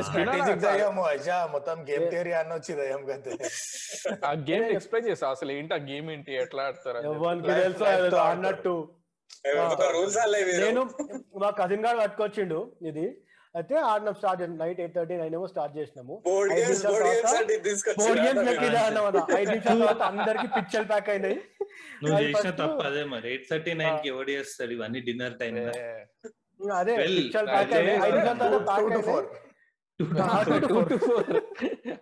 [0.06, 3.34] స్ట్రాటజిక్ దయ్యము అయ్యా మొత్తం గేమ్ థియరీ అనొచ్చి దయ్యం కదే.
[4.26, 5.28] ఆ గేమ్ ఎక్స్ప్లెయిన్ చేస్తా.
[5.36, 7.02] అసలు ఏంటి ఆ గేమ్ ఏంటి ఎట్లా ఆడతారు
[7.52, 7.86] తెలుసు
[8.26, 8.76] అన్నట్టు
[10.62, 10.82] నేను
[11.42, 12.60] మా కజిన్ గారు పట్టుకొచ్చిండు
[12.90, 13.08] ఇది.
[13.56, 16.16] అయితే ఆడినాం start night eight thirty nine ఏమో స్టార్ట్ చేసినాము.
[16.28, 18.44] బోర్డ్ ఐదు గేమ్స్ నిమిషాల తర్వాత.
[18.48, 21.38] లెక్క అన్నమాట ఐదు నిమిషాల అందరికి పిక్చర్ ప్యాక్ అయినాయి.
[22.04, 23.28] నువ్వు చేసిన తప్ప అదే మరి.
[23.32, 24.72] ఎయిట్ థర్టీ నైన్కి ఎవడు చేస్తాడు?
[24.78, 25.58] ఇవన్నీ డిన్నర్ టైం
[26.78, 28.00] అదే పిక్చర్ ప్యాక్ అయినాయి.
[28.08, 29.48] ఐదు నిమిషాల తర్వాత అయినాయి.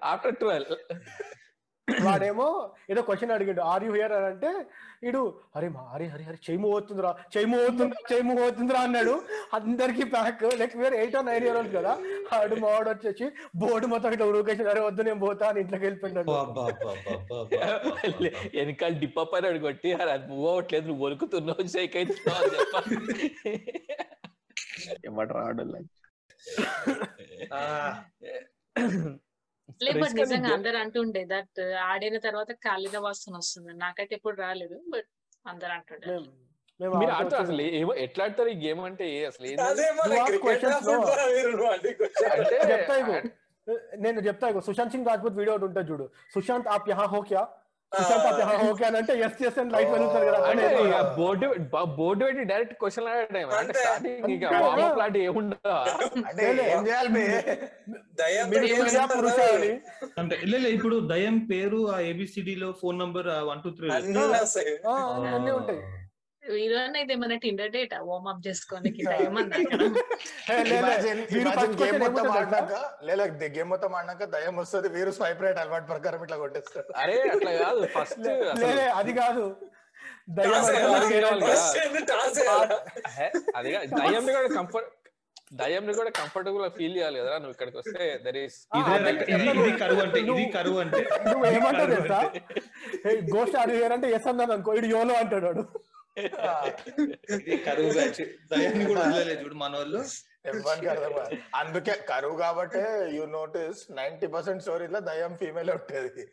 [0.03, 0.75] After 12.
[1.87, 2.45] వాడేమో
[2.91, 3.61] ఏదో క్వశ్చన్ అడిగాడు.
[3.63, 4.49] ఆర్ యూ హియర్ అని అంటే
[5.07, 5.21] ఇడు
[5.55, 9.13] అరే మా అరే హరి హరి చెయ్యి పోతుందిరా చెయ్యి పోతుందిరా చెయ్యి పోతుందిరా అన్నాడు.
[9.57, 11.93] అందరికి ప్యాక్ లైక్ వేరే eight or nine year old కదా.
[12.37, 16.27] ఆడు మావాడు వచ్చేసి బోర్డు మొత్తం ఇట్లా ఉరుకేసి అరే వద్దు నేను పోతా అని ఇంట్లోకి వెళ్ళిపోయినాడు.
[18.57, 22.57] వెనకాల డిప్ప పైన కొట్టి "అరే, అది మూవ్ అవ్వట్లేదు నువ్వు వణుకుతున్నావు షేక్ చెప్పాలి.
[25.07, 25.89] ఏమంటారు ఆడోళ్ళకి
[29.83, 33.71] లేదు బట్ నిజంగా అందరు అంటుండే దట్ ఆడిన తర్వాత కాలిన వాసన వస్తుంది.
[33.83, 35.07] నాకైతే ఎప్పుడు రాలేదు బట్
[35.45, 36.07] అందరు అంటుండే
[36.79, 37.61] మీరు ఆడుతూ ఆడతారు అసలు.
[37.79, 39.45] ఏమో ఎట్లా ఆడతారు ఈ గేమ్ అంటే ఏ అసలు.
[44.03, 46.05] నేను చెప్తా ఇగో సుశాంత్ సింగ్ రాజ్పూత్ వీడియో ఒకటి ఉంటుంది చూడు.
[46.35, 47.41] సుశాంత్ ఆప్ యహా హో క్యా?
[47.91, 50.37] అని అంటే ఎస్ ఎస్ అని లైట్ వెళ్తారు కదా.
[50.45, 53.73] అంటే అట్లనే ఇక బోర్డు బ- బోర్డు పెట్టి డైరెక్ట్ క్వశ్చన్ అడగడం అంటే.
[53.79, 54.51] స్టార్టింగ్ ఇక
[54.97, 55.75] లాంటి ఏముండదా
[56.27, 57.09] అంటే ఏం చేయాలి
[60.53, 65.79] లేదు ఇప్పుడు దయం పేరు ఆ ఏబిసిడి లో phone number one two three అన్ని ఉంటాయి.
[66.49, 66.65] ఇది
[67.13, 69.33] ఏమైనా టిండర్ డేట్ వార్మ్ అప్ చేసుకోనికి టైం
[71.81, 72.73] గేమ్ మొత్తం ఆడినాక?
[73.07, 73.23] లేదా
[73.55, 76.89] గేమ్ మొత్తం ఆడినాక దయ్యం వస్తుంది వీరు స్వైప్ రైట్ అలవాటు ప్రకారం ఇట్లా కొట్టేస్తారు.
[77.03, 78.27] అరే అట్లా కాదు ఫస్ట్
[78.95, 79.45] అది కాదు.
[80.37, 80.63] దయ్యం?
[84.21, 84.93] అది కూడా కంఫర్ట్
[85.97, 88.79] కూడా కంఫర్టబుల్గా ఫీల్ చేయాలి కదా నువ్వు ఇక్కడికి వస్తే దర్ ఆ,
[89.33, 91.01] ఇదే కరువు అంటే ఇది కరువు అంటే.
[91.27, 92.19] నువ్వు ఏమంటావు తెలుసా.
[93.33, 95.63] గోస్ట్ ఆడి అంటే ఎస్ అన్నాను అనుకో ఇడు యోలో అంటాడు వాడు.
[96.19, 98.21] ఇది కరువు బ్యాచ్.
[98.51, 100.01] దయాన్ని కూడా వదిలేదు చూడు మన వాళ్ళు
[100.51, 101.37] ఎవరికి అర్థం కాదు.
[101.59, 102.81] అందుకే కరువు కాబట్టి
[103.17, 106.23] యూ నోటీస్ నైన్టీ పర్సెంట్ స్టోరీలో దయ్యం ఫీమేల్ ఉంటుంది.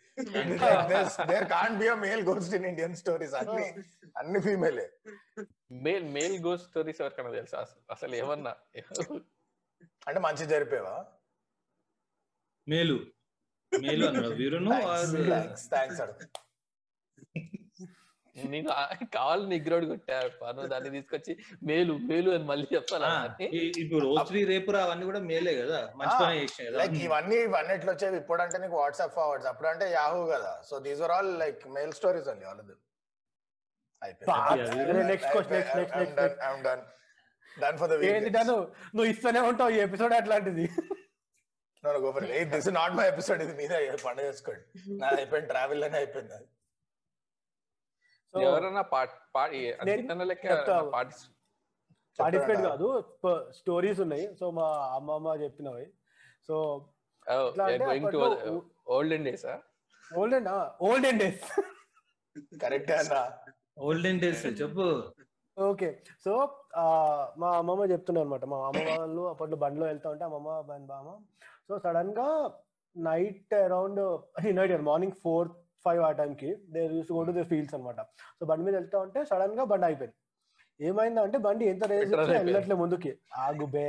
[1.33, 3.67] There can't be male ghost in Indian stories అన్ని
[4.23, 4.87] అన్ని ఫీమేలే
[5.87, 7.59] మేల్ మేల్ గోస్ట్ స్టోరీస్ ఎవరికైనా తెలుసా?
[7.65, 8.55] అసలు అసలు ఏమన్నా?
[10.09, 10.97] అంటే మంచి జరిపేవా?
[12.69, 12.99] మేలు.
[13.73, 14.35] మేలు అన్నాడు.
[14.41, 16.27] వీరును థ్యాంక్స్ థ్యాంక్స్ అడుగు.
[18.73, 20.31] ఆ- కావాలి నిగ్రోడ్ కొట్టారు.
[20.39, 23.05] పను దాన్ని తీసుకొచ్చి మేలు మేలు అని మళ్ళీ చెప్తాను
[23.83, 25.81] ఇప్పుడు ఓత్రి రేపురా అవన్నీ కూడా మేలే కదా?
[25.97, 26.17] మంచి
[26.79, 30.53] లైక్ ఇవన్నీ ఇవన్నీ ఎట్లా వచ్చేవి ఇప్పుడు అంటే నీకు వాట్సాప్ ఫార్వర్డ్స్ అప్పుడు అంటే యాహూ కదా.
[30.65, 32.63] So these are all like male stories అండి ఆల్
[38.95, 40.65] నువ్వు ఇస్తూనే ఉంటావు ఈ ఎపిసోడ్ అట్లాంటిది.
[42.45, 43.73] This is not my episode ఇది మీద
[44.05, 44.63] పండుగ చేసుకోండి.
[44.97, 46.47] నాది అయిపోయింది ట్రావెల్ అనే అయిపోయింది అది.
[48.49, 48.83] ఎవరైనా.
[52.19, 52.61] పార్టిసిపేట్.
[52.69, 52.89] కాదు
[53.59, 54.27] స్టోరీస్ ఉన్నాయి.
[54.41, 54.67] సో మా
[54.97, 55.87] అమ్మమ్మ చెప్పినవి.
[56.49, 56.55] సో
[57.27, 58.57] ఎట్లా అంటే గోయింగ్ టు అప్పట్లో
[59.17, 59.47] olden days
[60.39, 60.51] olden
[61.11, 61.45] olden days
[62.65, 63.19] correct అన్న
[63.87, 64.87] ఓల్డెన్ డేస్ చెప్పు.
[65.57, 65.89] ఓకే.
[66.25, 66.33] సో
[67.43, 71.11] మా అమ్మమ్మ చెప్తున్నారు అనమాట మా అమ్మ వాళ్ళు అప్పట్లో బండిలో వెళ్తా ఉంటే అమ్మమ్మ బండి బామ్మ
[71.69, 72.29] సో సడన్గా
[72.97, 74.01] night around
[74.59, 75.49] night morning four
[75.87, 78.01] five ఆ టైంకి they use go to the fields అనమాట
[78.39, 80.17] సో బండి మీద వెళ్తా ఉంటే సడన్గా బండి అయిపోయింది
[80.81, 82.13] ఏమైందంటే బండి ఎంత రేస్.
[82.47, 83.11] వెళ్ళట్లే ముందుకి.
[83.47, 83.89] ఆగుబే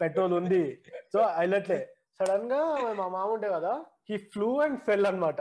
[0.00, 0.62] పెట్రోల్ ఉంది.
[1.12, 1.80] సో వెళ్ళట్లే
[2.20, 2.60] సడన్గా
[3.00, 3.72] మా మామ ఉంటే కదా
[4.08, 5.40] హీ ఫ్లూ అండ్ ఫెల్ అనమాట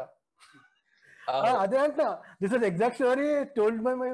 [1.63, 2.01] అదే అంట
[2.41, 4.09] this is exact story told by my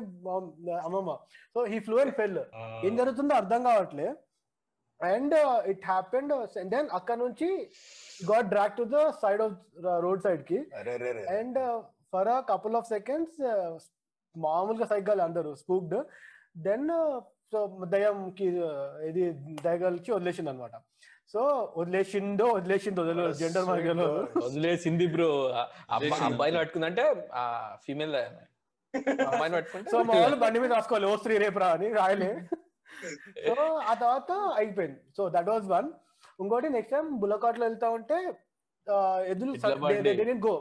[0.88, 1.12] అమ్మమ్మ.
[1.54, 2.40] So he flew and fell
[2.88, 4.08] ఏం జరుగుతుందో అర్థం కావట్లే.
[5.00, 5.36] అండ్
[5.72, 6.34] ఇట్ హ్యాపెండ్
[6.74, 7.50] దెన్ అక్కడ నుంచి
[8.30, 9.56] got dragged to the side of
[10.06, 10.60] road సైడ్కి
[11.38, 11.60] and
[12.14, 13.38] for a couple of seconds
[14.36, 15.98] మామూలుగా సైకిల్ అందరు స్పూక్డ్
[16.68, 16.88] దెన్
[17.54, 17.60] సో
[17.94, 18.48] దయ్యంకి
[19.10, 19.24] ఇది
[19.66, 20.76] దయగలిచి వదిలేసింది అనమాట
[21.34, 21.42] సో
[21.80, 23.02] వదిలేసిందో వదిలేసిందో
[23.42, 23.66] జెండర్
[24.46, 25.28] వదిలేసింది బ్రో.
[26.28, 27.04] అబ్బాయిని పట్టుకుందంటే
[27.86, 28.16] ఫీమేల్
[29.30, 31.06] అమ్మాయిని పట్టుకుంటే సో మా వాళ్ళు బండి మీద రాసుకోవాలి.
[31.10, 32.30] ఓ స్త్రీ రేపు రా అని రాయలే.
[33.48, 33.54] సో
[33.90, 35.00] ఆ తర్వాత అయిపోయింది.
[35.18, 35.90] సో దట్ వాజ్ వన్
[36.42, 38.18] ఇంకోటి నెక్స్ట్ టైం బుల్లకాట్లో వెళ్తా ఉంటే
[39.84, 40.36] బండి.
[40.46, 40.54] గో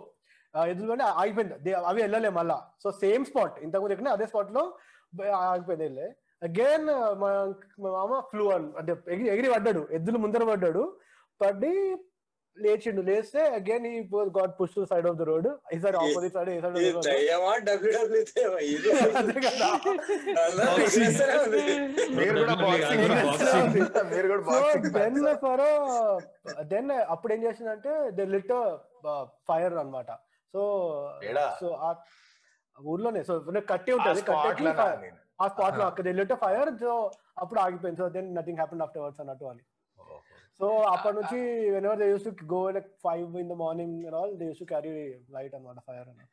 [0.70, 2.56] ఎద్దులు బండి ఆగిపోయింది అవి వెళ్ళలే మళ్ళా.
[2.82, 4.62] సో సేమ్ స్పాట్ ఇంతకుముందు ఎక్కడ అదే స్పాట్లో
[5.50, 6.08] ఆగిపోయింది వెళ్ళే.
[6.46, 6.88] అగైన్
[7.20, 7.30] మా
[7.94, 8.44] మామ ఫ్లూ
[8.80, 9.82] అంటే ఎగిరి ఎగిరి పడ్డాడు.
[9.98, 10.82] ఎద్దులు ముందర పడ్డాడు.
[11.42, 11.72] పడి
[12.56, 13.02] లేచిండు.
[13.08, 13.98] లేస్తే again he
[14.36, 18.22] got push to side of the road ఈసారి ఆపోజిట్ సైడ్ ఏ ఇది సైడ్ దయ్యమా డబ్ల్యూడబ్ల్యూ
[18.72, 18.88] ఇది
[20.84, 21.62] ఎగరేస్తూనే ఉంది.
[22.18, 23.04] మీరు కూడా బాక్సింగ్.
[24.14, 25.64] మీరు కూడా బాక్సింగ్ దెన్ ఫర్
[26.72, 28.54] దెన్ అప్పుడు ఏం చేసిందంటే దే లిట్
[29.50, 30.10] ఫైర్ అన్నమాట.
[30.54, 30.60] సో?
[31.62, 31.88] సో ఆ
[32.76, 33.34] ఊర్లోనే సో
[33.72, 34.66] కట్టి ఉంటుంది కట్టి
[35.42, 36.92] ఆ స్పాట్లో అక్కడ లిట్ ఫైర్ సో
[37.42, 37.98] అప్పుడు ఆగిపోయింది.
[38.02, 39.62] So then nothing happen afterwards అన్నట్టు అని.
[40.60, 41.38] సో అప్పటి నుంచి
[41.88, 44.92] whenever they use to go like five in the morning all they use to carry
[45.36, 46.26] light అన్నమాట ఫైర్ అని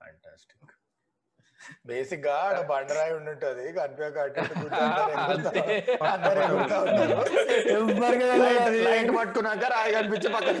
[0.00, 0.72] ఫ్యాంటాస్టిక్
[1.88, 3.12] బేసిక్గా ఆడ బండరాయి
[3.76, 4.18] కనిపించక
[6.08, 7.16] అందరు ఎగురుతా ఉంటారు.
[7.72, 10.56] ఎవరికి తెలియదు లైట్- పట్టుకున్నాక రాయి కనిపించి పక్కన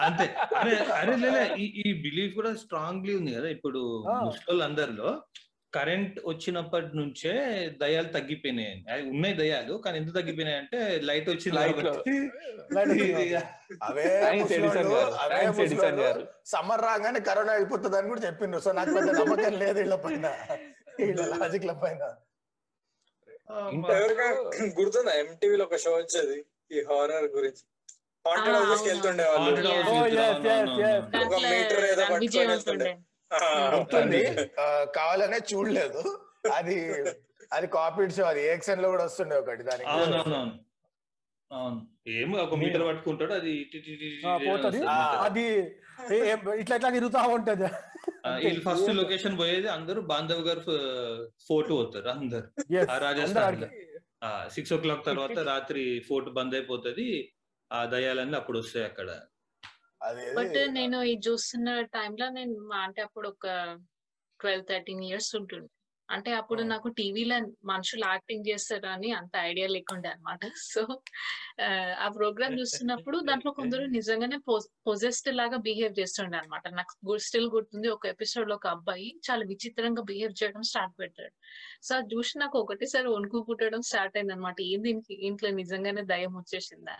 [0.00, 0.26] అంతే.
[0.58, 1.14] అరే అరే
[1.58, 4.16] ఈ ఈ బిలీఫ్ కూడా స్ట్రాంగ్లీ ఉంది కదా ఇప్పుడు ఆ.
[4.26, 5.10] ముసలోళ్ళందరిలో.
[5.72, 7.32] కరెంట్ వచ్చినప్పటి నుంచే
[7.80, 8.72] దయాలు తగ్గిపోయినాయి
[9.10, 11.92] ఉన్నాయి దయాలు కానీ ఎంత తగ్గిపోయినాయి అంటే లైట్లో.
[16.00, 20.26] గారు సమ్మర్ రాగానే కరోనా అయిపోతుంది అని కూడా చెప్పిండ్రు సో నాకు పెద్ద నమ్మకం లేదు వీళ్ళ పైన.
[21.00, 22.02] వీళ్ళ లాజిక్ల పైన.
[24.78, 25.12] గుర్తుందా?
[25.12, 26.36] ఎంటీవీలో ఒక షో వచ్చేది
[26.72, 27.62] ఈ హారర్ గురించి.
[28.24, 28.82] Haunted houses.
[28.88, 29.50] వెళ్తుండే వాళ్ళు.
[29.70, 29.92] Oh.
[31.22, 32.90] ఒక మీటర్ ఏదో పట్టుకొని వెళ్తుండే.
[33.76, 34.50] గుర్తుంది
[34.94, 36.18] కావాలనే చూడలేదు.
[36.52, 37.04] అది
[37.52, 39.90] అది కాపీడ్ షో అది ఏక్సెన్లో కూడా వస్తుండే ఒకటి దానికి.
[42.10, 43.70] ఏమో ఒక మీటర్ పట్టుకుంటాడు అది
[44.50, 44.86] పోతది.
[45.24, 45.76] అది
[46.14, 47.64] ఏ- ఏ- ఇట్లా ఇట్లా తిరుగుతా ఉంటది.
[48.44, 50.60] వీళ్ళు ఫస్ట్ లొకేషన్ పోయేది అందరూ బాంధవ్ గారు
[51.48, 52.62] ఫోర్ట్ పోతారు అందరు.
[52.98, 53.56] రాజస్థాన్.
[54.50, 57.32] సిక్స్ ఓ క్లాక్ తర్వాత రాత్రి ఫోర్ట్ బంద్ అయిపోతది.
[57.72, 59.20] ఆ దయాలన్నీ అప్పుడు వస్తాయి అక్కడ.
[60.36, 63.46] బట్ నేను ఇది చూస్తున్న టైంలో నేను అంటే అప్పుడు ఒక
[64.40, 65.70] ట్వెల్వ్ థర్టీన్ ఇయర్స్ ఉంటుండే
[66.08, 70.80] అంటే అప్పుడు నాకు టీవీలో మనుషులు యాక్టింగ్ చేస్తారు అని అంత ఐడియా లేకుండే అనమాట సో
[72.04, 74.38] ఆ ప్రోగ్రామ్ చూస్తున్నప్పుడు దాంట్లో కొందరు నిజంగానే
[74.86, 77.88] పొజెస్డ్ లాగా బిహేవ్ చేస్తుండే అనమాట నాకు స్టిల్ గుర్తుంది.
[77.88, 81.34] ఒక ఎపిసోడ్లో ఒక అబ్బాయి చాలా విచిత్రంగా బిహేవ్ చేయడం స్టార్ట్ పెట్టాడు.
[81.82, 86.34] సో అది చూసి నాకు ఒకటేసారి వణుకు పుట్టడం స్టార్ట్ అయింది అనమాట ఏం దీనికి ఇంట్లో నిజంగానే దయ్యం
[86.40, 86.96] వచ్చేసిందా?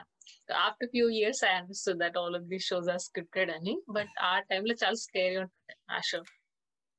[0.61, 4.35] After few years I understood that all of these shows are scripted అని బట్ ఆ
[4.51, 6.21] టైంలో చాలా స్కేరీ ఉంటుంది ఆ షో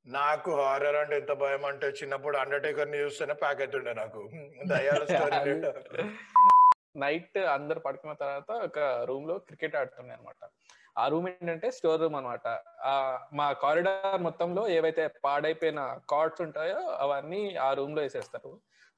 [0.06, 4.22] నాకు హారర్ అంటే ఎంత భయం అంటే చిన్నప్పుడు అండర్టేకర్ని చూస్తేనే ప్యాక్ అవుతుండే నాకు.
[5.10, 5.54] స్టోరీ
[7.02, 10.40] నైట్ అందరు పడుకున్న తర్వాత ఒక రూమ్లో క్రికెట్ ఆడుతున్నాయి అనమాట
[10.96, 12.46] ఆ రూమ్ ఏంటంటే స్టోర్ రూమ్ అనమాట
[13.32, 15.80] మా కారిడార్ మొత్తంలో ఏవైతే పాడైపోయిన
[16.12, 18.52] కార్డ్స్ ఉంటాయో అవన్నీ ఆ రూమ్లో వేసేస్తారు.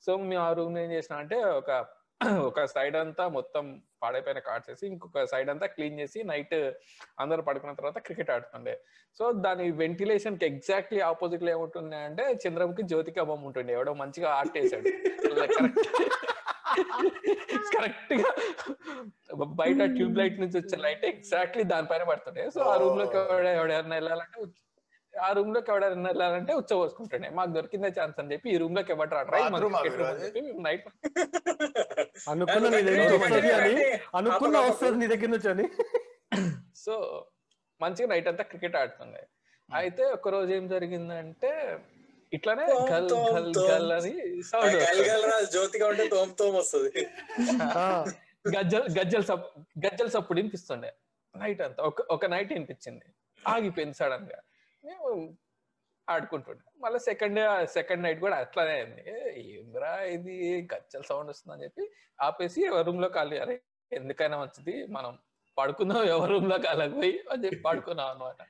[0.04, 1.70] సో మేము ఆ రూమ్లో ఏం చేసినా అంటే ఒక
[2.48, 3.64] ఒక సైడ్ అంతా మొత్తం
[4.02, 6.54] పాడైపోయిన కార్డ్స్ వేసి ఇంకొక సైడ్ అంతా క్లీన్ చేసి నైట్
[7.22, 8.74] అందరు పడుకున్న తర్వాత క్రికెట్ ఆడుతుండే.
[9.18, 13.74] సో దాని వెంటిలేషన్కి ఎగ్జాక్ట్లీ ఆపోజిట్లో ఏముంటుంది అంటే చంద్రముఖి జ్యోతిక బొమ్మ ఉంటుండే.
[13.78, 14.90] ఎవడో మంచిగా ఆర్ట్ వేసాడు
[17.74, 18.30] కరెక్ట్గా
[19.60, 22.44] బయట ట్యూబ్ లైట్ నుంచి వచ్చే లైట్ ఎగ్జాక్ట్లీ దానిపైన పడుతుండే.
[22.56, 23.18] సో ఆ రూమ్లోకి
[23.58, 24.38] ఎవడైనా వెళ్ళాలంటే
[25.22, 29.16] ఆ రూమ్లోకి ఎవడైనా వెళ్ళాలంటే ఉచ్చ పోసుకుంటుండే మాకు దొరికిందే ఛాన్స్ అని చెప్పి ఈ రూమ్లోకి ఎవరు
[30.62, 30.88] నైట్
[32.28, 35.68] అనుకున్నా వస్తుంది అని అనుకున్నా వస్తుంది నీ దగ్గర నుంచి అని.
[36.76, 37.26] సో
[37.80, 39.26] మంచిగా నైట్ అంతా క్రికెట్ ఆడుతుండే.
[39.74, 41.78] అయితే ఒక రోజు ఏం జరిగిందంటే
[42.32, 43.52] ఇట్లానే గల్ గల్.
[43.70, 44.76] గల్ అని సౌండ్
[45.50, 47.06] జ్యోతిగా ఉంటే తోమ్ తోమ్ వస్తుంది.
[47.62, 48.04] ఆ,
[48.56, 50.94] గజ్జల్ గజ్జల్ సప్ గజ్జల్ సప్పుడు వినిపిస్తుండే.
[51.36, 53.04] నైట్ అంతా ఒక ఒక నైట్ వినిపించింది.
[53.46, 54.40] ఆగిపోయింది సడన్గా.
[56.08, 56.64] ఆడుకుంటుండే.
[56.84, 57.38] మళ్ళీ సెకండ్
[57.76, 59.02] సెకండ్ నైట్ కూడా అట్లానే అయింది.
[59.10, 60.34] ఏంద్రా ఏందిరా ఇది?
[60.72, 61.84] గచ్చల సౌండ్ వస్తుందని చెప్పి
[62.26, 63.56] ఆపేసి ఎవరి రూమ్లో ఖాళీ అరే
[63.92, 64.74] ఎందుకైనా మంచిది.
[64.96, 65.12] మనం
[65.56, 68.40] పడుకుందాం ఎవరి రూమ్లో కాలకపోయి అని చెప్పి పడుకున్నాం అనమాట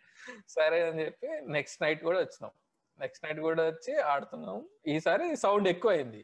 [0.56, 2.52] సరే అని చెప్పి నెక్స్ట్ నైట్ కూడా వచ్చినాం.
[2.98, 4.58] నెక్స్ట్ నైట్ కూడా వచ్చి ఆడుతున్నాం.
[4.94, 6.22] ఈసారి సౌండ్ ఎక్కువ అయింది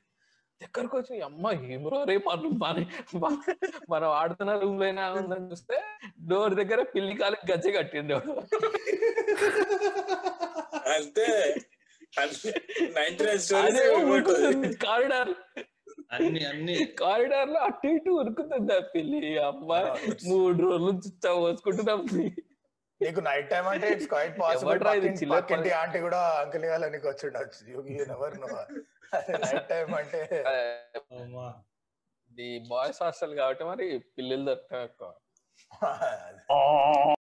[0.61, 2.79] దగ్గరకు వచ్చి అమ్మ ఏమరో రే మనం మన
[3.93, 5.77] మనం ఆడుతున్న రూమ్లో అయినా ఉందని చూస్తే
[6.31, 8.17] డోర్ దగ్గర పిల్లి కాలకి గజ్జె కట్టిండు.
[10.91, 11.27] అంతే.
[14.85, 15.33] కారిడార్.
[16.15, 16.77] అన్ని అన్ని.
[17.01, 19.21] కారిడార్లో అటు ఇటు ఉరుకుతుంది ఆ పిల్లి.
[19.49, 19.71] అమ్మ
[20.31, 22.01] మూడు రోజులు చుట్టా పోసుకుంటున్నాం
[23.01, 24.81] నీకు నైట్ టైం అంటే ఇట్స్ క్వైట్ పాసిబుల్
[25.35, 27.61] పక్కింటి ఆంటీ కూడా అంకుల్ గారికి వచ్చి ఉండొచ్చు
[28.09, 28.41] ఎవరు
[29.45, 30.21] నైట్ టైం అంటే.
[32.31, 35.15] ఇది బాయ్స్ హాస్టల్ కాబట్టి మరి పిల్లలు దొరకడం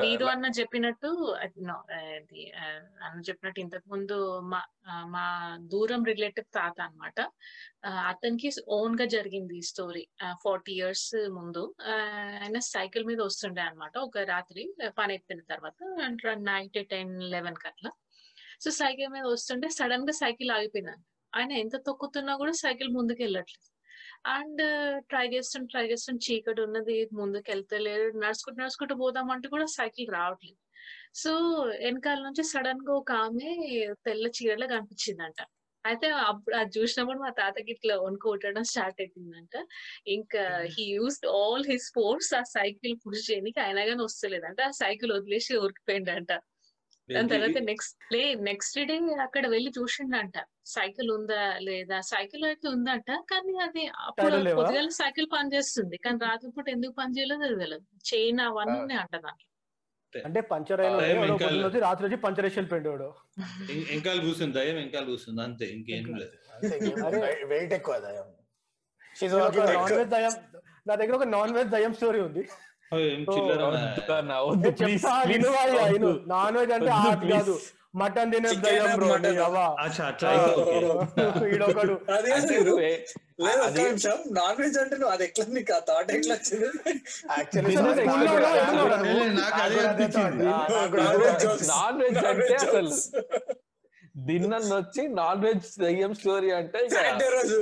[0.00, 1.62] వీరు అన్న చెప్పినట్టు అది
[3.02, 4.60] అన్న చెప్పినట్టు ఇంతకు ముందు మా
[5.06, 5.24] మా
[5.72, 7.18] దూరం రిలేటివ్ తాత అన్నమాట.
[7.84, 10.04] ఆ, అతనికి ఓన్గా జరిగింది ఈ స్టోరీ
[10.44, 11.62] ఫార్టీ ఇయర్స్ ముందు.
[12.40, 14.64] ఆయన సైకిల్ మీద వస్తుండే అన్నమాట ఒక రాత్రి
[14.96, 15.78] పని అయిపోయిన తర్వాత
[16.44, 17.92] నైట్ టెన్ లెవెన్ కట్లా
[18.60, 20.94] సో సైకిల్ మీద వస్తుంటే సడన్గా సైకిల్ ఆగిపోయింది
[21.32, 23.68] ఆయన ఎంత తొక్కుతున్నా కూడా సైకిల్ ముందుకు వెళ్ళట్లేదు
[24.30, 24.62] అండ్
[25.08, 30.60] ట్రై చేస్తాం ట్రై చేస్తాం చీకటి ఉన్నది ముందుకు వెళ్తలేదు నడుచుకుంటూ నడుచుకుంటూ పోదామంటే కూడా సైకిల్ రావట్లేదు.
[31.14, 31.30] సో
[31.84, 33.50] వెనకాల నుంచి సడన్గా ఒక ఆమె
[34.06, 35.40] తెల్ల చీరలో కనిపించిందంట.
[35.84, 39.54] అయితే అప్పుడు అది చూసినప్పుడు మా తాతకి ఇట్లా వణుకోవటం స్టార్ట్ అయిపోయిందంట.
[40.08, 40.42] ఇంకా
[40.74, 43.60] he used all his force ఆ సైకిల్ పుష్ చేయడానికి.
[43.60, 44.60] అయినా కానీ వస్తలేదంట.
[44.62, 46.32] ఆ సైకిల్ వదిలేసి ఉరికిపోయిందంట
[47.14, 50.38] దాని తర్వాత నెక్స్ట్ డే నెక్స్ట్ డే అక్కడ వెళ్ళి చూసిండంట.
[50.76, 51.98] సైకిల్ ఉందా లేదా?
[52.12, 54.38] సైకిల్ అయితే ఉందంట కానీ అది అప్పుడు?
[54.58, 55.98] పొద్దుగాల సైకిల్ పని చేస్తుంది.
[56.06, 57.86] కానీ రాత్రిపూట ఎందుకు పని చేయలేదు అది తెలియదు.
[58.10, 59.46] చైన్ అవన్నీ అంట దాంట్లో
[60.12, 61.22] అంటే పంచర్ అయిన
[61.86, 63.08] రాత్రి వచ్చి పంచర్ వేసి వెళ్ళిపోయిండు
[63.96, 65.40] ఇంకాలు కూర్చుంది దయ్యం ఇంకాలు కూర్చుంది.
[65.46, 66.36] అంతే ఇంకేం లేదు.
[67.52, 68.28] వెయిట్ ఎక్కువ దయ్యం.
[70.88, 72.42] నా దగ్గర ఒక నాన్ వెజ్ దయ్యం స్టోరీ ఉంది.
[76.28, 77.54] నాన్ వెజ్ అంటే ఆర్ట్ కాదు.
[77.94, 78.48] మటన్ తినే
[84.32, 86.68] నాన్ వెజ్ అంటే నువ్వు అది ఎట్లా నీకు ఆ థాట్ వచ్చింది?
[91.70, 92.92] నాన్ వెజ్ అంటే అసలు.
[94.28, 96.78] దిన్నన్ వచ్చి నాన్ వెజ్ దయ్యం స్టోరీ అంటే
[97.30, 97.58] రోజు.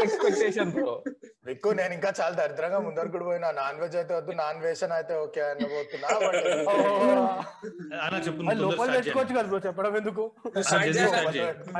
[0.00, 0.90] ఎక్స్పెక్టేషన్ బ్రో
[1.52, 3.48] ఎక్కువ నేను ఇంకా చాలా దరిద్రంగా ముందరకు కూడా పోయినా.
[3.60, 5.40] నాన్ వెజ్ అయితే వద్దు నాన్ వేషన్ అయితే ఓకే
[8.26, 10.24] చెప్పు అది లోపల తెచ్చుకోవచ్చు కదా బ్రో చెప్పడం ఎందుకు?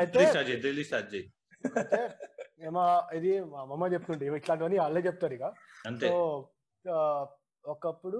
[0.01, 0.19] అయితే
[2.69, 2.83] ఏమో
[3.17, 5.45] ఇది మా అమ్మమ్మ చెప్తుంటే ఇట్లాంటివన్నీ వాళ్ళే చెప్తారు ఇక.
[6.03, 6.11] సో
[7.65, 8.19] ఒకప్పుడు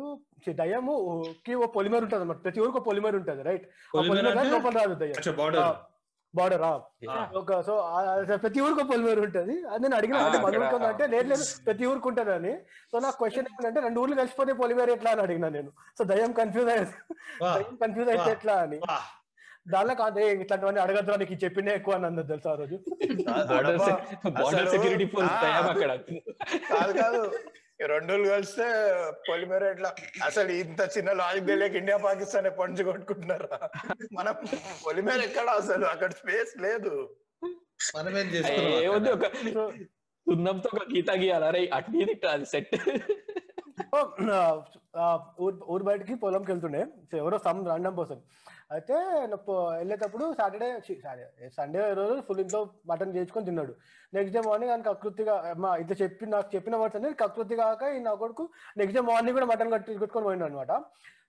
[0.57, 0.95] దయ్యము
[1.45, 4.51] కి ఓ పొలిమర్ ఉంటుంది అనమాట ప్రతి ఊరికి ఒక పొలిమర్ ఉంటుంది రైట్ Polymer అంటే?
[4.55, 5.17] లోపల రాదు దయ్యం.
[5.21, 5.33] అచ్చా
[6.35, 6.73] బార్డర్ ఆ.
[7.35, 8.03] ఒక సో ఆ-
[8.37, 9.67] ప్రతి ఊరికి ఒక పొలిమర్ ఉంటుంది.
[9.67, 10.39] అది నేను అడిగిన ఆ, అంటే
[10.89, 12.53] అంటే లేదు లేదు ప్రతి ఊరికి ఉంటుంది అని.
[12.93, 15.71] సో నా క్వశ్చన్ ఏంటంటే రెండు ఊర్లు కలిసిపోతే పొలిమర్ ఎట్లా అని అడిగినా నేను.
[15.99, 16.95] సో దయ్యం కన్ఫ్యూజ్ అయ్యేది.
[17.43, 18.31] వా, దయ్యం కన్ఫ్యూజ్ అయితే.
[18.31, 18.81] ఎట్లా అని.
[19.69, 22.77] దానిలో కాదు "ఏ, ఇట్లాంటివన్నీ అడగద్దు నీకు చెప్పిందే ఎక్కువ అని అన్నది తెలుసా ఆ రోజు?
[24.31, 25.05] బార్డర్ సెక్యూరిటీ
[26.71, 27.23] కాదు కాదు.
[27.89, 28.65] రెండు రోజులు కలిస్తే
[29.29, 29.91] పొలిమేర ఎట్లా?
[30.25, 33.59] అసలు ఇంత చిన్న లాజిక్ తెలియక ఇండియా పాకిస్తాన్ పంచి కొట్టుకుంటున్నారా?
[34.19, 34.35] మనం
[34.87, 35.85] పొలిమేర ఎక్కడ అసలు?
[35.85, 36.93] అక్కడ స్పేస్ లేదు.
[38.35, 39.27] చేస్తున్నాం ఒక
[40.27, 41.47] సున్నంతో ఒక గీత గీయాలి.
[41.51, 42.75] అరే అటు ఇది అది సెట్.
[45.41, 46.83] ఊరు ఊరు బయటకి పొలంకి వెళ్తుండే.
[47.15, 48.23] ఎవరో సమ్ రాండమ్ పర్సన్.
[48.71, 48.97] అయితే
[49.31, 49.37] నా
[49.79, 50.67] వెళ్ళేటప్పుడు సాటర్డే
[51.05, 51.23] సారీ
[51.57, 53.73] సండే రోజు ఫుల్ ఇంట్లో మటన్ చేసుకొని తిన్నాడు.
[54.13, 58.13] నెక్స్ట్ డే మార్నింగ్ ఆయన కకృతిగా మా ఇట్లా చెప్పి నాకు చెప్పిన వర్డ్స్ అనేది కకృతి కాక నా
[58.23, 58.45] కొడుకు
[58.79, 60.73] నెక్స్ట్ డే మార్నింగ్ కూడా మటన్ కట్టి కొట్టుకొని పోయిండు అనమాట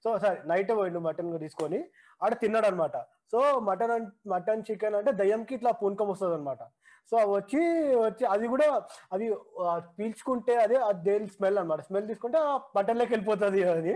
[0.04, 1.80] సో సరే నైట్ పోయిండు మటన్ తీసుకొని
[2.22, 2.96] ఆడ తిన్నాడు అనమాట
[3.34, 3.94] సో మటన్
[4.32, 6.62] మటన్ చికెన్ అంటే దయ్యంకి ఇట్లా పూనకం వస్తుంది అనమాట
[7.12, 7.62] సో అవి వచ్చి
[8.04, 8.66] వచ్చి అది కూడా
[9.14, 9.26] అది
[9.98, 11.82] పీల్చుకుంటే అదే దేని స్మెల్ అన్నమాట.
[11.88, 13.94] స్మెల్ తీసుకుంటే ఆ మటన్లోకి వెళ్ళిపోతుంది అని.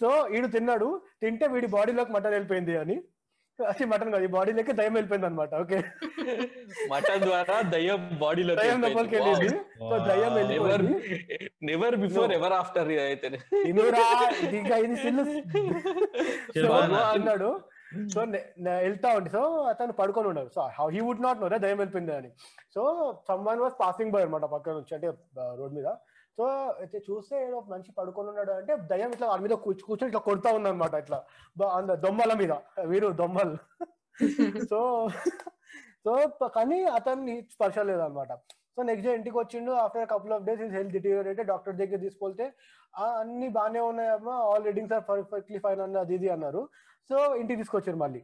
[0.00, 0.88] సో వీడు తిన్నాడు
[1.22, 2.96] తింటే వీడి బాడీలోకి మటన్ వెళ్ళిపోయింది అని.
[3.58, 5.78] అది మటన్ కాదు ఈ బాడీలోకి దయ్యం వెళ్ళిపోయింది అనమాట ఓకే.
[6.92, 9.48] మటన్ ద్వారా దయ్యం బాడీలో దయ్యం లోపలికి వెళ్ళింది.
[9.82, 11.38] సో దయ్యం నెవర్ వెళ్ళిపోయింది.
[11.70, 13.28] నెవర్ బిఫోర్ ఎవర్ ఆఫ్టర్ అయితే
[14.52, 14.96] ఇంకా ఇది?
[17.10, 17.50] అన్నాడు
[18.08, 18.46] సో నే-
[18.80, 19.30] వెళ్తా ఉండి.
[19.30, 20.48] సో అతను పడుకొని ఉన్నాడు.
[20.54, 22.30] So how he would not know రే దయ్యం వెళ్ళిపోయింది అని.
[22.74, 22.82] So
[23.44, 25.08] someone was passing by అనమాట పక్కన నుంచి అంటే
[25.54, 25.88] రోడ్ మీద.
[26.38, 26.44] సో
[26.80, 30.52] అయితే చూస్తే ఏదో మంచి పడుకొని ఉన్నాడు అంటే దయ్యం ఇట్లా వాడి మీద కూర్చు కూర్చొని ఇట్లా కొడతా
[30.52, 31.18] ఉంది అనమాట ఇట్లా
[31.96, 32.52] దొమ్మల మీద.
[32.84, 33.56] వీరు దొమ్మలు.
[34.70, 34.78] సో
[36.04, 36.12] సో
[36.48, 38.32] కానీ అతన్ని స్పర్శ లేదనమాట
[38.76, 39.72] సో నెక్స్ట్ డే ఇంటికి వచ్చిండు.
[39.72, 42.46] After couple of days health deteriorate doctor దగ్గర తీసుకెళ్తే
[42.94, 44.32] "ఆ, అన్ని బాగానే ఉన్నాయమ్మా.
[44.32, 46.62] All readings are perfectly fine అన్న అది ఇది అన్నారు.
[47.10, 48.20] సో ఇంటికి తీసుకొచ్చారు మళ్ళీ.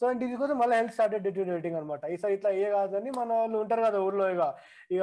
[0.00, 3.82] సో ఇంటికి తీసుకొస్తే మళ్ళీ హెల్త్ స్టార్టెడ్ డిటీరియరేటింగ్ అనమాట ఈసారి ఇట్లా ఏ కాదని మన వాళ్ళు ఉంటారు
[3.86, 4.44] కదా ఊర్లో ఇక
[4.94, 5.02] ఇక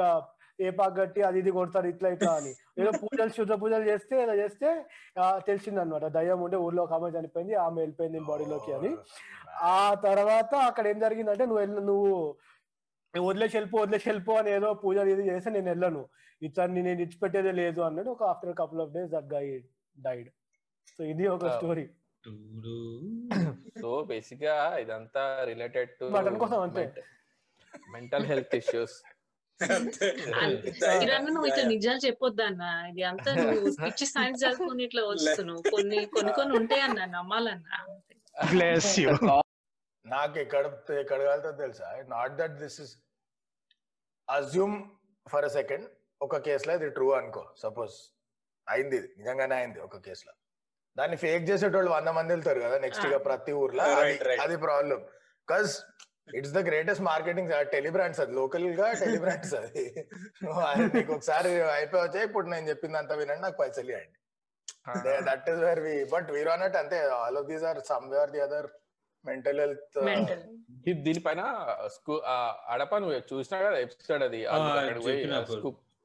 [0.58, 2.50] ఏ పాక కట్టి అది ఇది కొడతారు ఇట్లా ఇట్లా అని.
[2.80, 4.68] ఏదో పూజలు శుద్ధ పూజలు చేస్తే ఇలా చేస్తే
[5.48, 8.90] తెలిసింది అనమాట దయ్యం ఉండే ఊర్లో ఒక ఆమె చనిపోయింది ఆమె వెళ్ళిపోయింది బాడీలోకి అని.
[9.76, 12.10] ఆ తర్వాత అక్కడ ఏం జరిగిందంటే నువ్వు వెళ్ళ నువ్వు
[13.14, 16.02] నువ్వు వదిలేసి వెళ్ళిపో వదిలేసి వెళ్ళిపో అని ఏదో పూజలు ఇది చేస్తే నేను వెళ్ళను.
[16.42, 18.10] ఇతన్ని నేను ఇచ్చిపెట్టేదే లేదు అన్నాడు.
[18.16, 19.44] ఒక after couple of days that guy
[20.06, 20.30] died
[20.96, 21.44] so ఇది ఒక.
[21.58, 21.86] స్టోరీ
[23.82, 26.84] సో బేసిక్గా ఇదంతా రిలేటెడ్ టు Mutton కోసం అంతే.
[27.94, 28.96] Mental health issues.
[31.26, 32.62] నువ్వు ఇట్లా నిజాలు చెప్పొద్దు అన్న.
[32.90, 35.62] ఇది అంతా నువ్వు పిచ్చి సైన్స్ చదువుకుని ఇట్లా వస్తున్నావు.
[35.74, 37.00] కొన్ని కొన్ని కొన్ని ఉంటాయి అన్న.
[37.16, 37.78] నమ్మాలన్నా.
[38.34, 39.12] Bless you.
[40.04, 40.64] నాకు ఎక్కడ
[41.02, 41.88] ఎక్కడ కలుగుతుందో తెలుసా?
[42.08, 42.94] Not that this is
[44.28, 44.76] assume
[45.26, 45.86] for a second
[46.20, 47.44] ఒక కేసులో ఇది ట్రూ అనుకో.
[47.64, 47.94] సపోజ్
[48.66, 49.08] అయింది ఇది.
[49.20, 50.32] నిజంగానే అయింది ఒక కేసులో.
[50.96, 53.82] దాన్ని ఫేక్ చేసేటోళ్ళు వంద మంది వెళ్తారు కదా నెక్స్ట్ ఇక ప్రతి ఊర్లో.
[54.38, 54.98] అది- problem
[55.42, 55.72] because
[56.34, 59.84] it's the greatest marketing Telebrands అది లోకల్గా టెలిబ్రాండ్స్ అది.
[60.94, 64.18] నీకు ఒకసారి అయిపోవచ్చే ఇప్పుడు నేను చెప్పింది అంత వినండి నాకు పైసలు ఇవ్వండి.
[65.24, 66.98] That is where we but were అన్నట్టు అంతే.
[67.16, 68.68] All of these are somewhere the other
[69.24, 69.98] mental health
[71.02, 71.42] దీనిపైన
[71.86, 72.14] స్కూ
[72.68, 74.40] అడప నువ్వు చూసినా కదా ఎపిసోడ్ అది.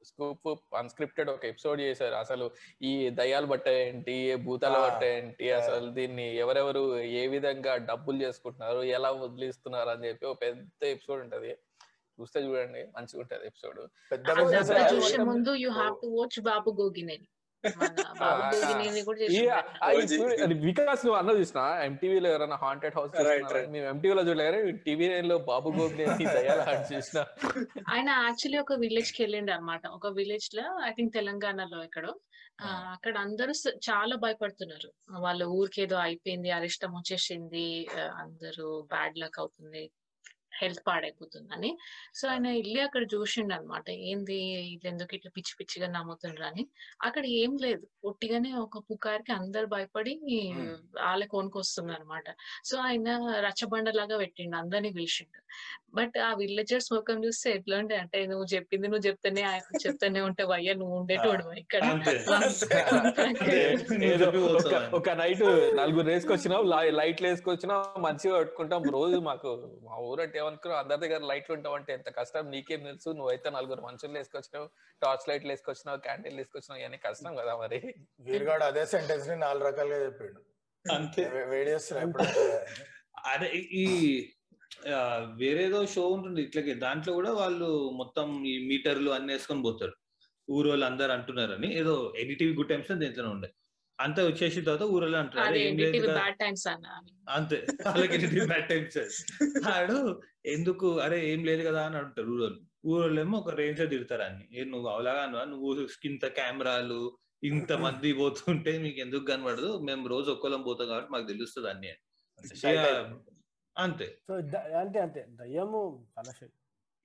[0.08, 2.14] స్కూప్ అన్స్క్రిప్టెడ్ ఒక ఎపిసోడ్ చేశారు.
[2.14, 2.46] అసలు
[2.82, 4.12] ఈ దయ్యాలు బట్ట ఏంటి?
[4.12, 5.52] ఏ భూతాల ఆ, బట్ట ఏంటి?
[5.52, 8.82] అసలు దీన్ని ఎవరెవరు ఏ విధంగా డబ్బులు చేసుకుంటున్నారు?
[8.90, 9.88] ఎలా వదిలిస్తున్నారు?
[9.88, 11.52] అని చెప్పి ఒక పెద్ద ఎపిసోడ్ ఉంటది.
[12.18, 12.80] చూస్తే చూడండి.
[12.96, 13.80] మంచిగా ఉంటది ఎపిసోడ్
[14.12, 14.30] పెద్ద
[15.22, 17.28] ముందు you have to watch Babu Gogineni
[20.64, 21.80] Vikas నువ్వు అన్న చూసిన?
[21.84, 23.12] ఎంటీవీలో ఎవరైనా హాంటెడ్ హౌస్.
[23.68, 26.04] మేము ఎంటీవీలో చూడలేదు టీవీ లో బాబు గోగ్నే
[26.92, 27.24] చూసిన.
[27.88, 32.20] ఆయన యాక్చువల్లీ ఒక విలేజ్కి వెళ్ళిండు అనమాట ఒక విలేజ్లో ఐ థింక్ తెలంగాణలో ఎక్కడో.
[32.92, 33.52] అక్కడ అందరూ
[33.90, 35.20] చాలా భయపడుతున్నారు.
[35.20, 39.90] వాళ్ళ ఊరికి ఏదో అయిపోయింది అరిష్టం వచ్చేసింది అందరూ బ్యాడ్ లక్ అవుతుంది.
[40.58, 41.70] హెల్త్ పాడైపోతుంది అని
[42.18, 44.36] సో ఆయన వెళ్ళి అక్కడ చూసిండు అనమాట ఏంది
[44.72, 46.62] ఇది ఎందుకు ఇట్లా పిచ్చి పిచ్చిగా నమ్ముతుండ్రు అని.
[47.06, 50.12] అక్కడ ఏం లేదు ఒట్టిగానే ఒక పుకారికి అందరు భయపడి
[51.00, 52.24] వాళ్ళే కొనుకొస్తున్నారు అనమాట
[52.64, 53.08] సో ఆయన
[53.46, 55.38] రచ్చబండ లాగా పెట్టిండు అందరినీ పిలిచిండు.
[55.94, 60.52] బట్ ఆ విలేజర్స్ ముఖం చూస్తే ఎట్లా ఉండే అంటే నువ్వు చెప్పింది నువ్వు చెప్తేనే ఆయన చెప్తూనే ఉంటావు
[60.56, 61.82] అయ్యా నువ్వు ఉండేటోడు ఇక్కడ
[64.98, 65.42] ఒక- నైట్
[65.78, 66.62] నలుగురు వేసుకొచ్చినాం
[66.98, 69.50] లైట్లు వేసుకొచ్చినాం మంచిగా పెట్టుకుంటాం రోజు మాకు
[69.86, 72.44] మా ఊరంటే ఏమనుకున్నావు అందరి దగ్గర లైట్లు ఉంటావంటే ఎంత కష్టం?
[72.54, 73.08] నీకేం తెలుసు?
[73.18, 74.66] నువ్వైతే నలుగురు మనుషులు వేసుకొచ్చినావు
[75.02, 77.78] టార్చ్ లైట్లు వేసుకొచ్చినావు క్యాండిల్ వేసుకొచ్చినావు ఇవన్నీ కష్టం కదా మరి.
[78.28, 80.40] వీరుగాడు అదే సెంటెన్స్ని నాలుగు రకాలుగా చెప్పిండు.
[80.84, 81.22] అంతే.
[83.32, 83.48] అదే
[83.82, 83.86] ఈ
[85.42, 87.68] వేరేదో షో ఉంటుంది ఇట్లాగే దాంట్లో కూడా వాళ్ళు
[88.00, 89.94] మొత్తం ఈ మీటర్లు అన్ని వేసుకొని పోతారు.
[90.48, 91.68] ఊరు వాళ్ళు అందరు అంటున్నారని.
[91.80, 93.48] ఏదో ఎన్టీవీ గుడ్ టైమ్స్ దీంట్లో ఉండే.
[94.00, 95.40] అంతా వచ్చేసిన తర్వాత ఊరోళ్ళు అంటారు.
[97.28, 97.66] అంతే.
[97.86, 98.98] వాళ్ళకి బ్యాడ్ టైమ్స్.
[99.68, 101.00] ఆడు ఎందుకు?
[101.00, 102.60] అరే ఏం లేదు కదా అని అంటారు ఊరోళ్ళు.
[102.86, 104.64] ఊరోళ్ళు ఏమో ఒక రేంజ్లో తిడతారు అన్ని.
[104.64, 107.00] నువ్వు అవలాగా నువ్వు ఇంత కెమెరాలు
[107.42, 109.78] ఇంత మంది పోతుంటే మీకు ఎందుకు కనబడదు?
[109.78, 111.88] మేము రోజు ఒక్కలం పోతాం కాబట్టి మాకు తెలుస్తుంది అన్ని
[113.78, 114.06] అంతే
[114.76, 114.98] అంతే.
[115.00, 116.06] అంతే దయ్యము.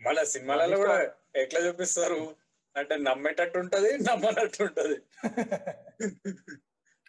[0.01, 0.95] మళ్ళా సినిమాలలో కూడా
[1.35, 2.35] ఎట్లా చూపిస్తారు?
[2.75, 4.97] అంటే నమ్మేటట్టు ఉంటది నమ్మనట్టు ఉంటది.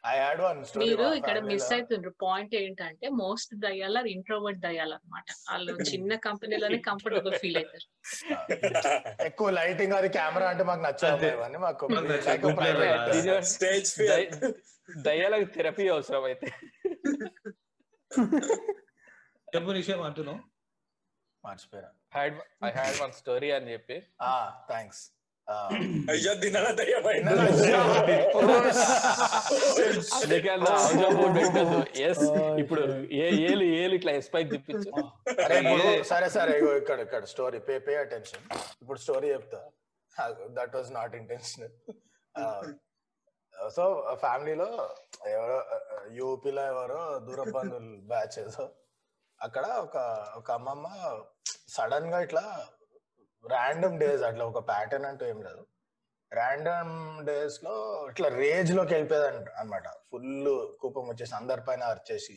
[0.07, 5.25] ఐ హ్యాడ్ వన్ స్టోరీ మీరు ఇక్కడ మిస్ అవుతుండ్రు పాయింట్ ఏంటంటే మోస్ట్ దయ్యాల ఇంట్రోవర్ట్ దయ్యాల అన్నమాట.
[5.51, 7.87] వాళ్ళు చిన్న కంపెనీలోనే కంఫర్టబుల్ ఫీల్ అవుతారు.
[9.27, 11.27] ఎక్కువ లైటింగ్ అది కెమెరా అంటే మాకు నచ్చదు.
[11.27, 11.89] అవన్నీ మాకు.
[13.41, 14.53] స్టేజ్ దయ-
[14.97, 16.47] దయ్యాలకు థెరపీ అవసరం అయితే.
[19.55, 20.39] చెప్పు విషయం అంటున్నావు.
[21.45, 21.89] మర్చిపోయినా.
[22.15, 23.99] Had I had one story అని చెప్పి.
[24.67, 25.24] థ్యాంక్స్ అయ్యో
[26.35, 26.69] దినాల
[32.59, 32.83] ఇప్పుడు
[33.15, 34.91] ఏ ఏలు ఏలు ఇట్లా ఎస్పైక్ తిప్పించు
[36.05, 38.47] సరే సరే ఇక్కడ ఇక్కడ స్టోరీ పే పే అటెన్షన్
[38.83, 39.61] ఇప్పుడు స్టోరీ చెప్తా
[40.51, 41.75] that was not intentional
[43.71, 43.85] so
[44.21, 44.71] ఫ్యామిలీలో
[45.29, 45.59] ఎవరో
[46.13, 48.39] యూపీలో ఎవరో దూర బంధువులు బ్యాచ్
[49.41, 49.97] అక్కడ ఒక
[50.37, 50.87] ఒక అమ్మమ్మ
[51.69, 52.45] సడన్గా ఇట్లా
[53.53, 55.63] ర్యాండమ్ డేస్ అట్లా ఒక ప్యాటర్న్ అంటూ ఏం లేదు.
[56.33, 56.95] ర్యాండమ్
[57.27, 57.75] డేస్లో
[58.11, 60.49] ఇట్లా రేజ్లోకి వెళ్ళిపోయేది అనమాట ఫుల్
[60.83, 62.37] కోపం వచ్చేసి అందరి పైన అరిచేసి.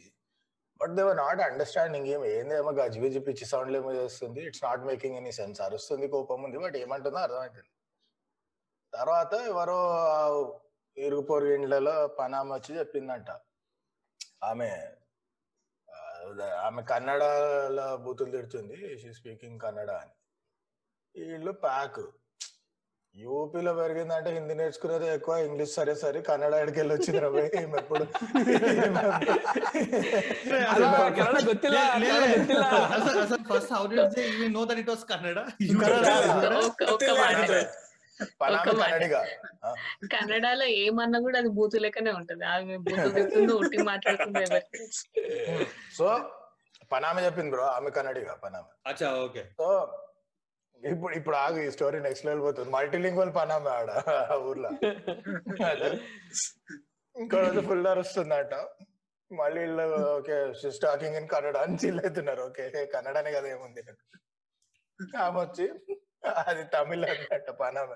[0.81, 4.41] But they were not understanding ఏం ఏందేమో గజిబిజి పిచ్చి సౌండ్ ఏమో చేస్తుంది.
[4.49, 6.57] It's not making any sense అరుస్తుంది కోపం ఉంది.
[6.65, 7.71] బట్ ఏమంటుందో అర్థమవుతుంది
[8.93, 9.79] తర్వాత ఎవరో
[10.17, 10.19] ఆ
[10.97, 13.29] ఇరుగు పొరుగు ఇండ్లలో పనామ వచ్చి చెప్పిందంట.
[14.43, 14.69] ఆమె
[16.67, 18.77] ఆమె కన్నడలో బూతులు తిడుతుంది.
[19.01, 20.13] షీ స్పీకింగ్ కన్నడ అని.
[21.17, 21.99] వీళ్ళు ప్యాక్
[23.15, 27.41] యూపీలో పెరిగిందంటే హిందీ నేర్చుకునేది ఎక్కువ ఇంగ్లీష్ సరే సరే కన్నడ ఆడికి వెళ్ళి వచ్చింది రవి
[27.79, 28.05] ఎప్పుడు?
[35.09, 35.39] కన్నడ
[40.11, 42.45] కన్నడలో ఏమన్నా కూడా అది బూతు లెక్కనే ఉంటది.
[42.45, 42.77] ఆమె
[43.53, 43.77] ఉట్టి
[45.97, 46.07] సో
[46.91, 48.89] పనామ చెప్పింది బ్రో ఆమె కన్నడిగా పనామె.
[48.89, 49.43] అచ్చా ఓకే.
[49.57, 49.67] సో
[50.91, 52.69] ఇప్పుడు ఇప్పుడు ఆగు ఈ స్టోరీ నెక్స్ట్ లెవెల్ పోతుంది.
[52.77, 53.89] మల్టీలింగ్వల్ పనామ ఆడ
[54.49, 54.69] ఊర్లో.
[57.15, 58.55] ఇంకో రోజు ఫుల్ అరుస్తుందట
[59.31, 59.85] మళ్ళీ వీళ్ళు
[60.17, 60.35] ఓకే
[60.83, 62.41] టాకింగ్ ఇన్ కన్నడ అని చిల్ అవుతున్నారు.
[62.49, 63.81] ఓకే కన్నడనే కదా ఏముంది
[65.25, 65.65] ఆమె వచ్చి
[66.49, 67.89] అది తమిళ అన్నట్ట పనామ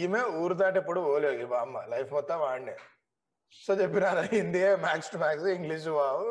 [0.00, 2.74] ఈమె ఊరు దాటి ఎప్పుడు పోలేదు మా అమ్మ లైఫ్ మొత్తం ఆడినే.
[3.52, 6.26] సో చెప్పిన Hindi max to max English wow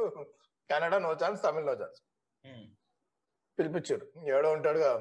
[0.70, 2.00] Kannada no chance Tamil no chance
[3.58, 4.92] పిలిపించారు ఎవడో ఉంటాడుగా.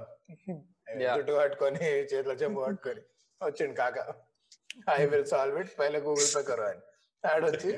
[1.16, 3.02] జుట్టు కట్టుకొని చేతిలో చెంబు పట్టుకొని
[3.40, 3.98] వచ్చిండు కాక.
[4.96, 6.82] ఐ విల్ సాల్వ్ ఇట్ పైన గూగుల్ పే కరు అని
[7.24, 7.72] ఆడొచ్చి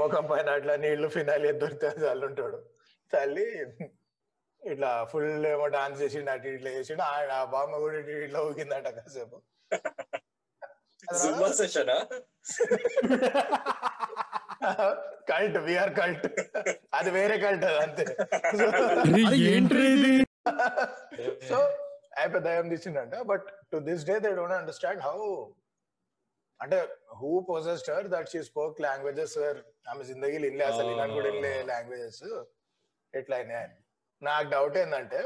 [0.00, 2.58] ముఖం పైన అట్లా నీళ్ళు ఫినాయిల్ దొరికితే చల్లు ఉంటాడు.
[3.12, 3.46] చల్లి
[4.62, 7.02] ఇట్లా ఫుల్ ఏమో డాన్స్ చేసిండు అటు ఇట్లా చేసిండు.
[7.38, 9.38] ఆ బామ్మ కూడా ఇటు ఇట్లా ఊగిందట కాసేపు.
[11.20, 11.96] Zumba సెషనా?
[15.30, 16.26] Cult we are cult.
[16.94, 18.04] అది వేరే కల్ట్ అది అంతే
[21.48, 21.58] సో
[22.18, 25.16] అయిపోయి దయం తీసిండంట but to this day they don't understand how
[26.60, 26.78] అంటే
[27.20, 29.60] who possessed her that she spoke languages where
[29.90, 32.24] ఆమె జిందగీలు ఇన్లే అసలు ఇలాంటి కూడా ఇన్లే లాంగ్వేజెస్
[33.14, 33.38] ఎట్లా
[34.22, 35.20] నాకు డౌట్ ఏంటంటే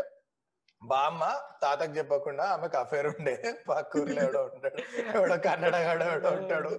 [0.91, 1.23] బామ్మ
[1.63, 3.35] తాతకు చెప్పకుండా ఆమెకు అఫేర్ ఉండే.
[3.69, 4.79] పక్క ఊర్లో ఎవడో ఉంటాడు.
[5.17, 6.71] ఎవడో కన్నడ ఎవడో ఉంటాడు.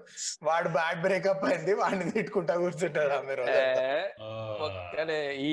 [0.44, 3.56] వాడు బ్యాడ్ బ్రేకప్ అయింది వాడిని తిట్టుకుంటా కూర్చుంటాడు ఆమె రోజు
[4.66, 5.52] ఒక్కనే ఈ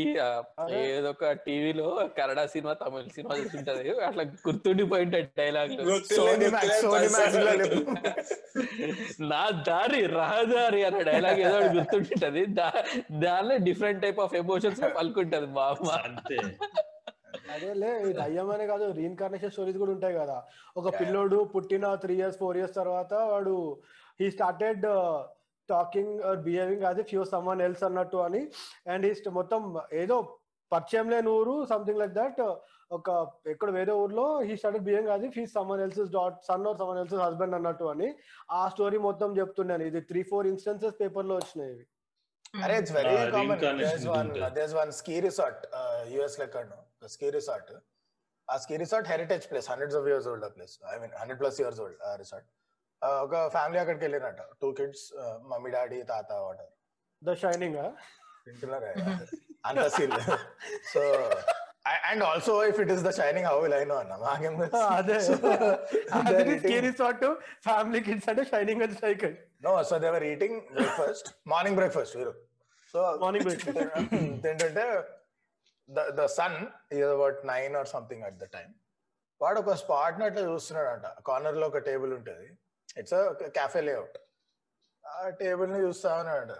[1.12, 3.84] ఒక టీవీలో కన్నడ సినిమా తమిళ సినిమా చూస్తుంటది.
[4.04, 5.72] అట్లా గుర్తుండిపోయింటాయి డైలాగ్.
[9.32, 12.44] నా దారి రహదారి అనే డైలాగ్ ఏదో గుర్తుంటుంటది.
[13.24, 15.90] దానిలో డిఫరెంట్ టైప్ ఆఫ్ ఎమోషన్స్ పలుకుంటది మా అమ్మ.
[16.08, 16.38] అంతే.
[17.54, 20.36] అదేలే ఈ దయ్యం అనే కాదు రీఇన్కార్నేషన్ స్టోరీస్ కూడా ఉంటాయి కదా.
[20.80, 23.54] ఒక పిల్లోడు పుట్టిన త్రీ ఇయర్స్ ఫోర్ ఇయర్స్ తర్వాత వాడు
[24.20, 24.84] he started
[25.68, 26.14] talking
[26.46, 28.42] behaving as if you someone else అన్నట్టు అని.
[28.92, 29.62] అండ్ ఈ మొత్తం
[30.02, 30.18] ఏదో
[30.72, 32.40] పరిచయం లేని ఊరు సంథింగ్ లైక్ దట్
[32.96, 33.10] ఒక
[33.52, 37.22] ఎక్కడ వేరే ఊర్లో హీ స్టార్టెడ్ బియ్యం కాదు he someone else's daughter son or someone else's
[37.26, 38.08] husband అన్నట్టు అని.
[38.50, 39.84] ఆ స్టోరీ మొత్తం చెప్తున్నాను.
[39.90, 41.84] ఇది త్రీ ఫోర్ ఇన్స్టెన్సెస్ పేపర్లో వచ్చినాయి ఇవి.
[42.64, 44.30] అరే it's very common this one.
[44.60, 45.62] This one ski resort
[46.14, 46.38] US
[47.02, 47.70] లెక్కను స్కీ రిసార్ట్
[48.48, 51.80] ఆ ski resort heritage place hundreds of years old place I mean hundred plus years
[51.84, 52.48] old resort
[53.22, 55.04] ఒక family అక్కడికి వెళ్ళినట్ట two kids
[55.50, 56.70] mummy daddy తాత water
[57.22, 57.78] the Shining
[58.46, 58.92] వింటున్నారా
[59.64, 60.14] అంత seal
[60.92, 61.02] so
[62.08, 64.54] and also if it is the Shining how will I know అన్న మాకేం
[64.98, 65.16] అదే.
[66.60, 67.24] Scary సాట్
[67.66, 69.34] ఫ్యామిలీ కిడ్స్ అంటే Shining and cycle
[69.64, 72.34] no so they were eating breakfast morning breakfast వీరు.
[72.94, 73.76] So Morning breakfast.
[74.48, 74.84] ఏంటంటే
[75.92, 76.58] the the sun
[76.92, 78.70] is about nine or something at the time
[79.40, 81.06] వాడు ఒక spot అట్లా చూస్తున్నాడంట.
[81.26, 82.48] కార్నర్లో ఒక టేబుల్ ఉంటుంది.
[82.96, 83.14] ఇట్స్
[83.56, 84.18] క్యాఫే లేఅవుట్
[85.04, 86.56] ఆ టేబుల్ని చూస్తా ఉన్నాడు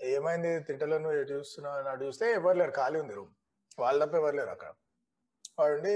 [0.00, 0.60] ఏమైంది?
[0.60, 1.76] తింటలో నువ్వు ఎటు చూస్తున్నావు?
[1.78, 2.72] అని అటు చూస్తే ఎవరు లేరు.
[2.72, 3.32] ఖాళీ ఉంది రూమ్
[3.78, 4.70] వాళ్ళ తప్ప ఎవరు లేరు అక్కడ.
[5.58, 5.94] వాడుండి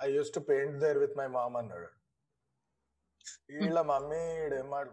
[0.00, 1.88] I use to paint there with my mom అన్నాడు.
[3.50, 4.22] వీళ్ళ మమ్మీ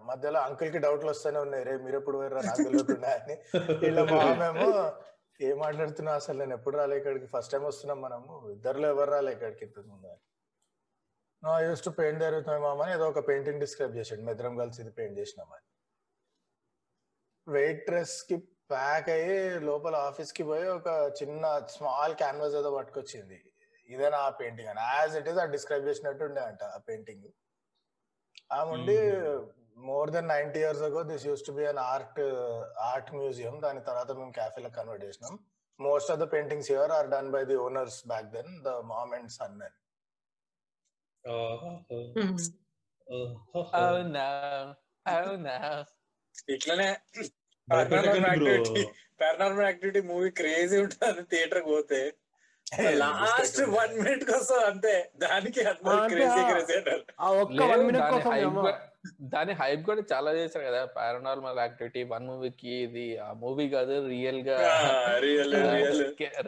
[0.05, 1.63] మధ్యలో అంకుల్కి డౌట్లు వస్తూనే ఉన్నాయి.
[1.63, 3.35] రే మీరు ఎప్పుడు పోయారా నాకు తెలియకుండా అని
[3.83, 4.67] వీళ్ళ మామేమో
[5.47, 7.25] ఏం మాట్లాడుతున్నా అసలు నేను ఎప్పుడు రాలే ఇక్కడికి.
[7.25, 8.49] ఫస్ట్ టైం వస్తున్నాం మనము.
[8.51, 10.11] ఇద్దరులో ఎవరు రాలే ఇక్కడికి ఇంతకు ముందు?
[11.43, 14.81] No I use to paint జరుగుతున్నాయి మామ అని ఏదో ఒక పెయింటింగ్ డిస్క్రైబ్ చేసాడు మెద్దరం కలిసి
[14.81, 15.67] ఇది పెయింట్ చేసినామని
[17.47, 18.35] వెయిట్రెస్కి
[18.71, 20.89] ప్యాక్ అయ్యి లోపల ఆఫీస్కి పోయి ఒక
[21.21, 23.39] చిన్న స్మాల్ క్యాన్వాస్ ఏదో పట్టుకొచ్చింది.
[23.89, 24.79] ఇదేనా ఆ పెయింటింగ్ అని.
[24.79, 27.27] As it is a describe చేసినట్టు ఉండే అంట ఆ పెయింటింగ్
[28.51, 28.97] ఆమె ఉండి
[29.81, 32.19] more than ninety years ago this use to be an art
[32.83, 35.39] art museum దాని తర్వాత మేము క్యాఫేలో కన్వర్ట్ చేసినాం.
[35.79, 39.31] Most of the paintings here are done by the owners back then the mom and
[39.31, 39.77] son అని
[43.75, 44.27] అవునా
[45.07, 45.55] అవునా
[46.49, 46.89] ఇట్లనే.
[49.21, 52.01] పారానార్మల్ యాక్టివిటీ మూవీ క్రేజీ ఉంటుంది థియేటర్ పోతే.
[52.93, 55.11] లాస్ట్ వన్ మినిట్ కోసం అంతే.
[55.17, 55.59] దానికి
[56.07, 57.03] క్రేజీ ఆ- క్రేజీ అంటారు.
[59.33, 60.81] దాని హైప్ కూడా చాలా చేశారు కదా.
[60.95, 64.57] పారానార్మల్ యాక్టివిటీ వన్ మూవీకి ఇది ఆ మూవీ కాదు రియల్గా
[65.25, 66.01] రియల్ రియల్.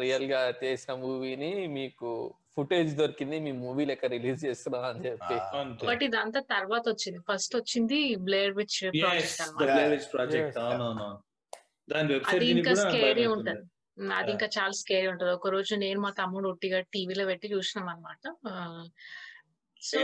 [0.03, 2.09] రియల్గా చేసిన మూవీని మీకు
[2.57, 5.35] ఫుటేజ్ దొరికింది మీ మూవీ లెక్క రిలీజ్ చేస్తున్నాం అని చెప్పి.
[5.89, 7.19] బట్ ఇదంతా తర్వాత వచ్చింది.
[7.29, 8.77] ఫస్ట్ వచ్చింది బ్లేర్ విచ్
[10.13, 10.59] ప్రాజెక్ట్
[12.33, 13.63] అది ఇంకా స్కేరీ ఉంటది.
[14.19, 15.31] అది ఇంకా చాలా స్కేరీ ఉంటది.
[15.39, 18.23] ఒక రోజు నేను మా తమ్ముడు ఒట్టిగా టీవీలో పెట్టి చూసినాం అనమాట
[19.81, 19.97] సో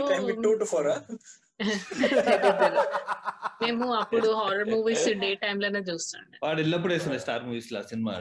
[3.62, 6.38] మేము అప్పుడు హారర్ మూవీస్ డే టైమ్లోనే చూస్తుండే.
[6.44, 8.12] వాడు ఎల్లప్పుడు వేస్తున్నాడు స్టార్ మూవీస్లో సినిమా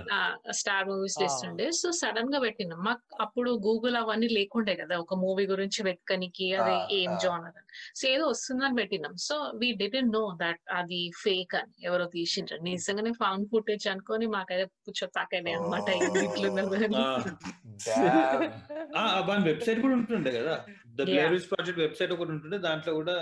[0.57, 1.25] స్టార్ మూవీస్ ఆ.
[1.25, 2.79] ఇస్తుండే సో సడన్గా పెట్టినాం.
[2.87, 7.17] మాకు అప్పుడు గూగుల్ అవన్నీ లేకుండే కదా ఒక మూవీ గురించి వెతకనికి అది ఏం.
[7.23, 7.53] జోనర్
[7.95, 9.13] సో ఏదో వస్తుందని పెట్టినాం.
[9.27, 11.71] So we didn't know that అది ఫేక్ అని.
[11.83, 12.57] ఎవరో తీసిండ్రు.
[12.67, 15.89] నిజంగానే ఫౌండ్ ఫుటేజ్ అనుకొని మాకైతే పుచ్చ తాకైనాయి అనమాట
[16.25, 16.79] ఇట్లున్నది
[19.49, 20.65] వెబ్సైట్ కూడా ఉంటుండే కదా.
[20.99, 21.05] ద
[21.51, 23.15] ప్రాజెక్ట్ వెబ్సైట్ ఒకటి ఉంటుండే దాంట్లో కూడా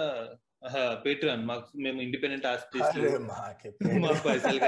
[1.04, 2.48] పేట్రాన్ మాకు మేము ఇండిపెండెంట్
[3.28, 3.70] మాకి
[4.06, 4.60] మాకు పైసలు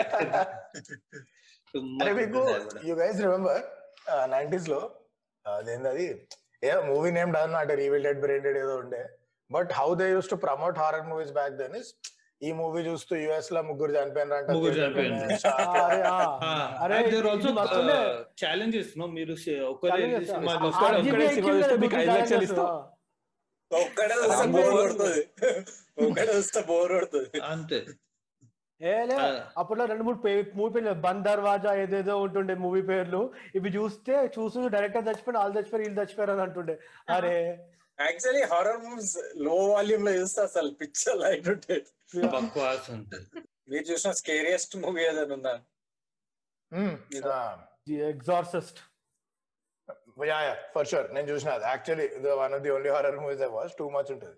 [2.19, 2.41] మీకు
[2.87, 3.61] యూ గైస్ రిమెంబర్
[4.29, 4.81] నైన్టీస్లో
[5.45, 6.07] అదేంది అది
[6.63, 9.01] ఏ మూవీ నేమ్ డన్ అంటే రీవిల్ డెడ్ బ్రెండెడ్ ఏదో ఉండే.
[9.49, 11.91] But how they use to promote horror movies back then is
[12.41, 14.45] ఈ మూవీ చూస్తూ యుఎస్లో ముగ్గురు చనిపోయినారు.
[16.83, 16.97] అరే,
[23.71, 24.15] ఒక్కడే.
[24.47, 25.27] బోర్ కొడుతుంది.
[26.05, 27.41] ఒక్కడే బోర్ కొడుతుంది.
[27.41, 27.85] అంతే.
[28.81, 29.51] ఏ లే ఆ.
[29.57, 30.17] అప్పట్లో రెండు మూడు
[30.55, 33.33] మూవీ పేర్లు బంద్ దర్వాజా ఏదేదో ఉంటుండే మూవీ పేర్లు.
[33.55, 36.79] ఇవి చూస్తే చూస్తూ డైరెక్టర్ చచ్చిపోయిన వాళ్ళు చచ్చిపోయారు వీళ్ళు చచ్చిపోయారు అని అంటుండే.
[37.09, 37.59] అరే.
[38.01, 41.49] యాక్చువల్లీ హారర్ మూవీస్లో వాల్యూమ్లో చూస్తే అసలు పిక్చర్ లైట్
[42.89, 43.41] ఉంటుంది.
[43.69, 45.61] మీరు చూసిన స్కేరియస్ట్ మూవీ ఏదైనా ఉందా?
[48.07, 48.79] Exorcist
[50.31, 51.65] ya ya for sure నేను చూసిన అది.
[51.73, 52.07] Actually
[52.43, 54.37] one of the only horror movies I watch too much ఉంటుంది.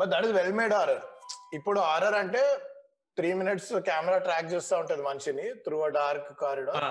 [0.00, 1.04] But that is well made horror
[1.58, 2.42] ఇప్పుడు హారర్ అంటే
[3.18, 6.84] త్రీ మినిట్స్ కెమెరా ట్రాక్ చేస్తూ ఉంటది మనిషిని త్రూ అ డార్క్ కారిడార్.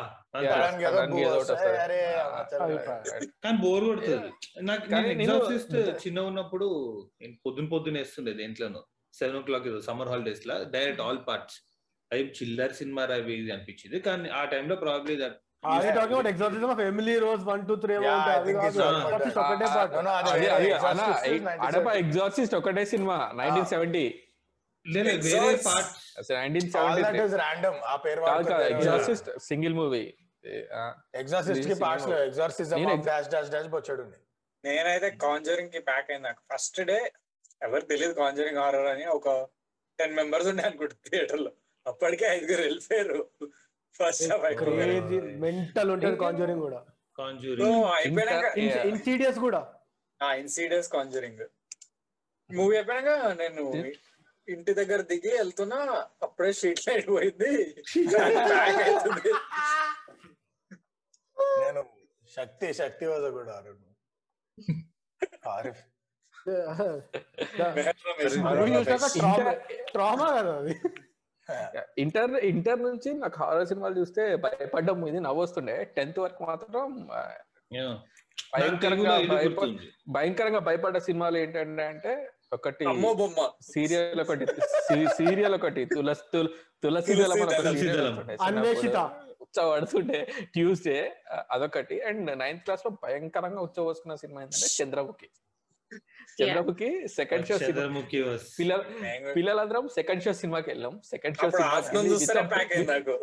[3.44, 4.30] కానీ బోర్ కొడుతుంది.
[4.70, 6.68] నాకు ఎగ్జాసిస్ట్ చిన్న ఉన్నప్పుడు
[7.22, 8.82] నేను పొద్దున పొద్దున వేస్తుండే దేంట్లోనూ.
[9.20, 11.58] Seven o'clock summer holidays లా డైరెక్ట్ ఆల్ పార్ట్స్
[12.12, 13.98] అవి చిల్లర్ సినిమా అవి ఇది అనిపించింది.
[14.08, 17.76] కానీ ఆ టైంలో probably that are you talking about exorcism of Emily Rose one two
[17.84, 20.40] three Yeah, I think it's అవి one, కాదు but- ఒకటే పార్ట్ No, no, అది అది
[20.40, 21.66] వేరే అది Exorcist అన్న is 97.
[21.68, 24.04] అడప ఎగ్జార్సిస్ట్ ఒకటే సినిమా నైన్టీన్ సెవెంటీ
[24.86, 25.66] లేదు వేరే Exhaust.
[25.68, 27.76] Parts nineteen All that seventy is random.
[27.86, 30.04] ఆ పేరు కాదు కాదు వాడుకుంటే ఎగ్జార్సిస్ట్ సింగిల్ మూవీ
[31.68, 32.08] కి పార్ట్స్
[33.08, 33.70] డాష్ డాష్ డాష్
[34.64, 36.42] నేనైతే కాంజరింగ్కి ప్యాక్ అయింది నాకు.
[36.52, 36.98] ఫస్ట్ డే
[37.62, 39.28] ఎవరు తెలియదు కాంజరింగ్ హారర్ అని ఒక
[40.00, 41.52] టెన్ మెంబర్స్ ఉండే అనుకుంటా థియేటర్లో.
[41.86, 43.20] అప్పటికే ఐదుగురు వెళ్ళిపోయారు.
[43.96, 46.86] ఫస్ట్ క్రేజీ మెంటల్ ఉంటుంది కాంజూరింగ్ కూడా.
[47.18, 49.82] కాంజూరింగ్ అయిపోయినాక ఇంకా- ఇన్సీడియస్ కూడా.
[50.40, 51.42] ఇన్సీడియస్ కాంజరింగ్
[52.50, 53.10] మూవీ అయిపోయినాక
[53.42, 53.64] నేను
[54.48, 55.78] ఇంటి దగ్గర దిగి వెళ్తున్నా
[56.24, 57.76] అప్పుడే స్ట్రీట్ లైట్ పోయింది.
[61.62, 61.86] నేను
[62.32, 63.64] శక్తి శక్తి వద కూడా
[65.50, 65.84] ఆరిఫ్
[68.50, 69.52] అరుణ్ చూసాక ట్రామా
[69.92, 70.74] ట్రామా కదా అది.
[71.98, 75.84] ఇంటర్ ఇంటర్ నుంచి నాకు హారర్ సినిమాలు చూస్తే భయపడ్డం ఇది నవ్వొస్తుండే.
[75.84, 77.10] టెన్త్ వరకు మాత్రం
[78.60, 79.18] భయంకరంగా
[80.10, 83.50] భయంకరంగా భయపడ్డ సినిమాలు ఏంటంటే అంటే ఒకటి అమ్మో బొమ్మ.
[83.62, 84.46] సీరియల్ ఒకటి
[85.08, 86.48] సీరియల్ ఒకటి తులసి తుల-
[86.84, 87.14] తులసి.
[89.42, 90.28] ఉచ్చబడుతుండే.
[90.54, 91.14] ట్యూస్డే
[91.52, 92.02] అదొకటి.
[92.02, 95.30] అండ్ నైన్త్ క్లాస్లో భయంకరంగా ఉచ్చబోసుకున్న సినిమా ఏంటంటే Chandramukhi.
[96.40, 98.20] Chandramukhi second show cinema Chandramukhi
[99.38, 101.50] పిల్లలందరం second show సినిమాకి వెళ్ళాం సెకండ్ షో
[102.94, 103.16] నాకు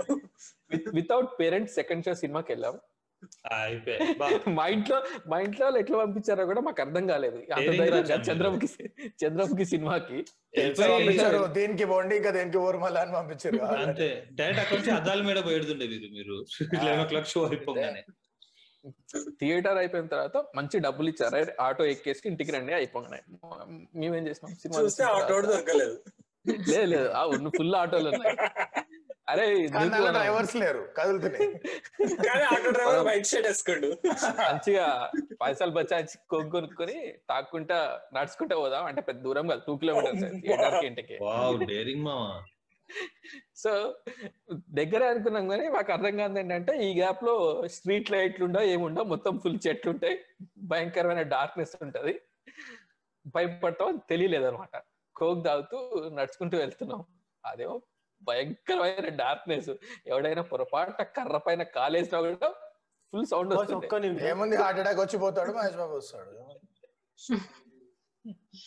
[0.99, 2.77] వితౌట్ పేరెంట్స్ సెకండ్ షో సినిమాకి వెళ్ళాం.
[4.57, 4.97] మా ఇంట్లో
[5.31, 7.39] మా ఇంట్లో వాళ్ళు ఎట్లా పంపించారో కూడా మాకు అర్థం కాలేదు.
[8.29, 8.69] చంద్రముఖి
[9.23, 10.19] చంద్రముఖి సినిమాకి
[11.57, 14.09] దీనికి బోండి ఇంకా దేనికి ఊర్మల అని పంపించారు అంతే
[14.41, 16.37] డైరెక్ట్ అక్కడ నుంచి అద్దాల మీద పోయేడుతుండే మీరు మీరు
[16.87, 18.03] లెవెన్ ఓ క్లాక్ షో అయిపోగానే
[19.41, 21.35] థియేటర్ అయిపోయిన తర్వాత మంచి డబ్బులు ఇచ్చారు.
[21.35, 23.19] "రైట్, ఆటో ఎక్కేసి ఇంటికి రండి అయిపోగానే.
[23.95, 24.55] మేమేం చేసినాం?
[24.55, 26.03] సినిమా చూస్తే ఆటో దొరకలేదు.
[26.69, 28.37] లేదు లేదు అవును ఫుల్ ఆటోలు ఉన్నాయి
[29.29, 29.67] అరే
[30.13, 31.49] డ్రైవర్స్ లేరు కదులుతున్నాయి.
[34.23, 35.11] మంచిగా
[35.43, 38.85] పైసలు కొనుక్కు కొనుక్కొని తాక్కుంటా నడుచుకుంటా పోదాం.
[38.85, 41.19] అంటే పెద్ద దూరం కాదు టూ కిలోమీటర్స్ థియేటర్కి ఇంటికి.
[41.23, 42.45] వావ్ డేరింగ్ మామా.
[43.57, 43.71] సో
[44.71, 47.35] దగ్గరే అనుకున్నాం కానీ మాకు అర్థం కాదు ఏంటంటే ఈ గ్యాప్లో
[47.67, 50.17] స్ట్రీట్ లైట్లు ఉండవు ఏముండవు మొత్తం ఫుల్ చెట్లు ఉంటాయి.
[50.63, 52.15] భయంకరమైన డార్క్నెస్ ఉంటది.
[53.35, 54.77] భయపడటం తెలియలేదు అనమాట
[55.17, 55.79] కోక్ తాగుతూ
[56.11, 57.03] నడుచుకుంటూ వెళ్తున్నాం.
[57.45, 57.77] అదేమో
[58.23, 59.71] భయంకరమైన డార్క్నెస్
[60.07, 62.51] ఎవడైనా పొరపాటున కర్ర పైన కాలేసినా కూడా
[63.13, 64.09] ఫుల్ సౌండ్ వస్తుంది.
[64.29, 64.57] ఏముంది?
[64.57, 66.33] హార్ట్ అటాక్ వచ్చి పోతాడు మహేష్ బాబు వస్తాడు.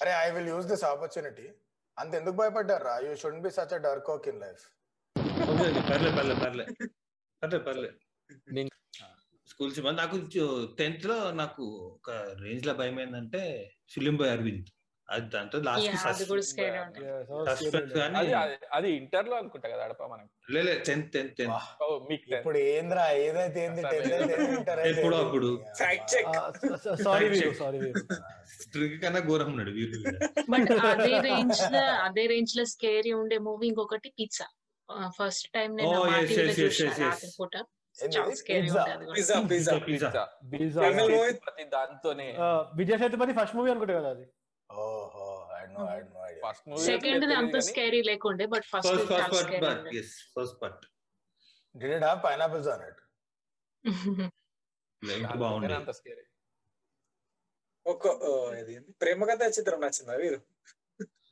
[0.02, 1.46] అరే I will use this opportunity
[2.00, 4.64] అంత ఎందుకు భయపడ్డారా యూ షుడ్ బి సచ్ డర్క్ ఓక్ ఇన్ లైఫ్
[5.52, 6.66] ఓకే పర్లే పర్లే పర్లే.
[7.42, 7.90] పర్లే పర్లే.
[8.52, 8.76] నేను-
[9.48, 10.18] స్కూల్ సినిమా నాకు
[10.78, 11.64] టెన్త్లో నాకు
[11.96, 12.10] ఒక
[12.44, 13.42] రేంజ్లో భయం ఏంటంటే
[13.92, 14.68] ఫిలిం బాయ్ అరవింద్.
[15.10, 15.88] అది దాంతో లాస్ట్
[18.72, 21.42] అది ఇంటర్లో అనుకుంటా కదా అడప మనం లేదు టెన్త్ టెన్త్.
[22.34, 23.82] ఇప్పుడు ఏంద్రా ఏదైతే ఏంది
[24.92, 25.18] ఎప్పుడో?
[25.26, 25.50] అప్పుడు.
[27.04, 27.80] సారీ సారీ
[28.58, 30.00] స్ట్రింగ్ కన్నా ఘోరం ఉన్నాడు వీరు
[30.52, 34.48] బట్ అదే రేంజ్లో అదే రేంజ్లో స్కేరీ ఉండే మూవీ ఇంకొకటి పిజ్జా
[35.18, 35.98] ఫస్ట్ టైం నేను.
[37.02, 37.56] రాత్రి పూట
[42.78, 44.26] విజయ్ సేతుపతి ఫస్ట్ మూవీ అనుకుంటా కదా అది.
[45.72, 49.04] ఓహో I no I no idea first movie second అంత స్కేరీ లేకుండే బట్ ఫస్ట్ ఫస్ట్
[49.04, 50.86] ఫస్ట్ చాలా పార్ట్ స్కేరీ బట్ ఉండే yes first part
[51.76, 53.02] did it have pineapples on it
[55.02, 56.24] ఎంత బాగుంది అంత స్కేరీ
[57.86, 58.92] ఒక ఓ, ఇది ఏంది?
[59.02, 60.40] ప్రేమ కథ చిత్రం నచ్చిందా వీరు?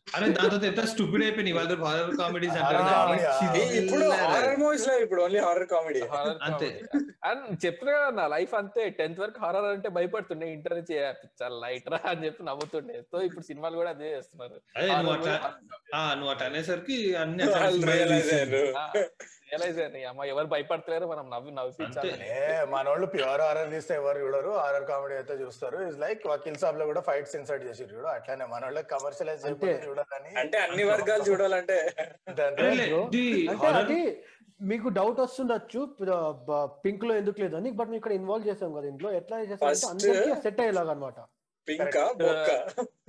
[0.07, 2.57] అరే దాంతో ఎంత స్టూపిడ్ అయిపోయింది వాళ్ళ హారర్ కామెడీస్
[3.79, 6.01] ఇప్పుడు హారర్ మూవీస్లో ఇప్పుడు ఓన్లీ హారర్ కామెడీ
[6.47, 6.69] అంతే.
[7.23, 8.83] అండ్ చెప్తున్నా కదా నా లైఫ్ అంతే.
[8.97, 10.47] టెన్త్ వరకు హారర్ అంటే భయపడుతుండే.
[10.53, 11.07] ఇంటర్ నుంచి "ఏ,
[11.39, 12.97] చాలా లైట్ రా అని చెప్పి నవ్వుతుండే.
[13.11, 14.57] సో ఇప్పుడు సినిమాలు కూడా అదే చేస్తున్నారు.
[14.75, 14.87] అదే
[16.15, 17.43] నువ్వు అట్లా అనేసరికి అన్ని
[19.51, 22.25] రియలైజ్ చేసి- అమ్మ ఎవరు భయపడతలేరు మనం నవ్వి నవ్వించాలి అంతే.
[22.61, 24.49] ఏ మనోళ్ళు ప్యూర్ హారర్ తీస్తే ఎవరు చూడరు.
[24.49, 25.77] హారర్ కామెడీ అయితే చూస్తారు.
[25.87, 28.07] ఇస్ లైక్ వకీల్ సాబ్లో కూడా ఫైట్స్ ఇన్సర్ట్ చేసి చూడు.
[28.07, 31.77] అట్లనే మనోళ్ళకి కమర్షియలైజ్ చేయకపోతే చూడాలని అంటే అన్ని వర్గాలు చూడాలంటే.
[33.73, 33.99] అంటే
[34.61, 35.81] మీకు డౌట్ వస్తుండొచ్చు.
[36.85, 37.71] పింక్లో ఎందుకు లేదు అని.
[37.71, 39.11] బట్ మేము ఇక్కడ ఇన్వాల్వ్ చేసాం కదా ఇంట్లో.
[39.11, 41.19] ఎట్లా First- అందరికీ సెట్ అయ్యేలాగా అనమాట
[41.67, 42.51] పింకా బొక్క?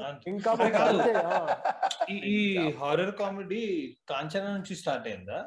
[0.03, 0.31] అంతే.
[0.31, 0.51] ఇంకా
[2.11, 2.39] ఈ
[2.81, 3.63] హారర్ కామెడీ
[4.09, 5.39] కాంచనా నుంచి స్టార్ట్ అయిందా?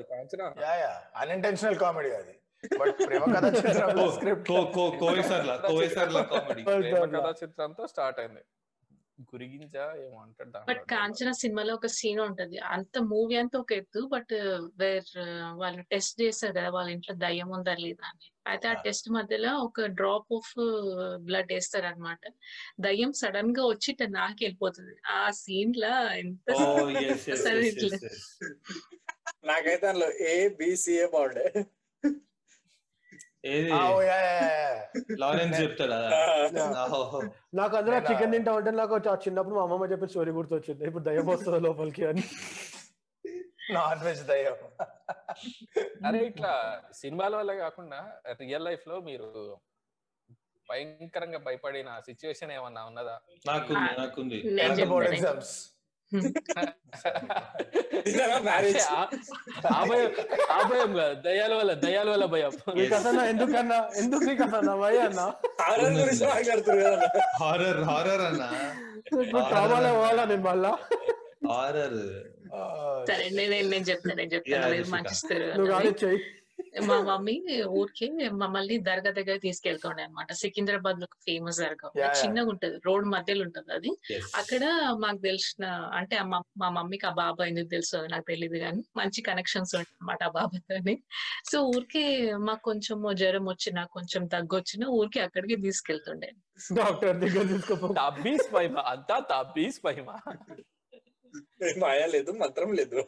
[0.00, 0.52] చిత్రం
[1.16, 2.34] అన్ఇంటెన్షనల్ కామెడీ అది
[2.78, 4.50] బట్ ప్రేమ కథ చిత్రంలో స్క్రిప్ట్
[5.00, 8.42] కోవేసర్లా కోవేసర్లా కామెడీ ప్రేమ కథా చిత్రంతో స్టార్ట్ అయింది
[9.28, 10.66] గురిగించా ఏమో అంటాడు దాంట్లో.
[10.68, 14.34] బట్ కాంచన సినిమాలో ఒక సీన్ ఉంటది అంత మూవీ అంతా ఒక ఎత్తు బట్
[14.76, 15.10] వేర్
[15.54, 18.74] వాళ్ళు టెస్ట్ చేస్తారు కదా వాళ్ళ ఇంట్లో దయ్యం ఉందా లేదా అని అయితే ఆ.
[18.82, 20.52] టెస్ట్ మధ్యలో ఒక డ్రాప్ ఆఫ్
[21.20, 22.20] బ్లడ్ వేస్తారు అనమాట
[22.80, 26.48] దయ్యం సడన్గా వచ్చి నాకి వెళ్ళిపోతుంది ఆ సీన్ లా ఎంత.
[29.44, 31.46] నాకైతే అందులో ఏ బిసిఏ బాగుండే
[33.54, 33.70] ఏది?
[35.22, 35.98] లారెన్స్ చెప్తాడా.
[37.54, 40.84] నాకు అందులో చికెన్ తింటా ఉంటే నాకు ఆ చిన్నప్పుడు మా అమ్మమ్మ చెప్పిన స్టోరీ గుర్తొచ్చింది.
[40.84, 42.24] ఇప్పుడు దయ్యం వస్తుంది లోపలికి అని.
[43.74, 44.58] నాన్ వెజ్ దయ్యం.
[46.06, 46.52] అరే ఇట్లా
[46.94, 48.00] సినిమాల వల్ల కాకుండా
[48.40, 49.28] రియల్ లైఫ్లో మీరు
[50.68, 53.16] భయంకరంగా భయపడిన సిచ్యువేషన్ ఏమన్నా ఉన్నదా?
[53.46, 54.38] నాకుంది నాకుంది.
[54.50, 54.86] నేను
[59.70, 61.22] ఆ- భయం కాదు.
[61.22, 62.52] దయ్యాల వల్ల దయ్యాల వల్ల భయం.
[62.94, 63.88] అసలు ఎందుకన్నా?
[63.96, 65.20] ఎందుకు నీకు అసలు భయ అన్న?
[65.60, 68.74] ఆర్ఆర్ గురించి మాట్లాడుతున్నారు కదా హారర్ హారర్ అన్న.
[69.48, 70.78] ట్రామాలో పోవాలా నేను మళ్ళా?
[71.52, 71.98] హారర్
[73.08, 75.04] సరే నేను నేను- చెప్తాను నేను చెప్తాను Yeah, మీరు Jessica.
[75.04, 76.22] మంచి story నువ్వు చెయ్యి.
[76.80, 81.90] మా మమ్మీ ఊరికి మమ్మల్ని దర్గా దగ్గర తీసుకెళ్తుండే అనమాట సికింద్రాబాద్లో ఫేమస్ దర్గా.
[82.24, 83.88] చిన్నగా ఉంటది రోడ్ మధ్యలో ఉంటది అది.
[84.34, 84.64] అక్కడ
[84.98, 89.74] మాకు తెలిసిన అంటే మా మమ్మీకి ఆ బాబా ఎందుకు తెలుసు అది నాకు తెలియదు కానీ మంచి కనెక్షన్స్
[89.74, 91.02] ఉంటాయి అనమాట ఆ బాబాతోని.
[91.52, 96.32] సో ఊరికే మాకు కొంచెం జ్వరం వచ్చినా కొంచెం దగ్గు వచ్చినా ఊరికి అక్కడికి తీసుకెళ్తుండే.
[96.74, 97.86] డాక్టర్ దగ్గర తీసుకోపో.
[98.86, 99.42] అంతా
[101.78, 103.02] మాయా లేదు మంత్రం లేదు.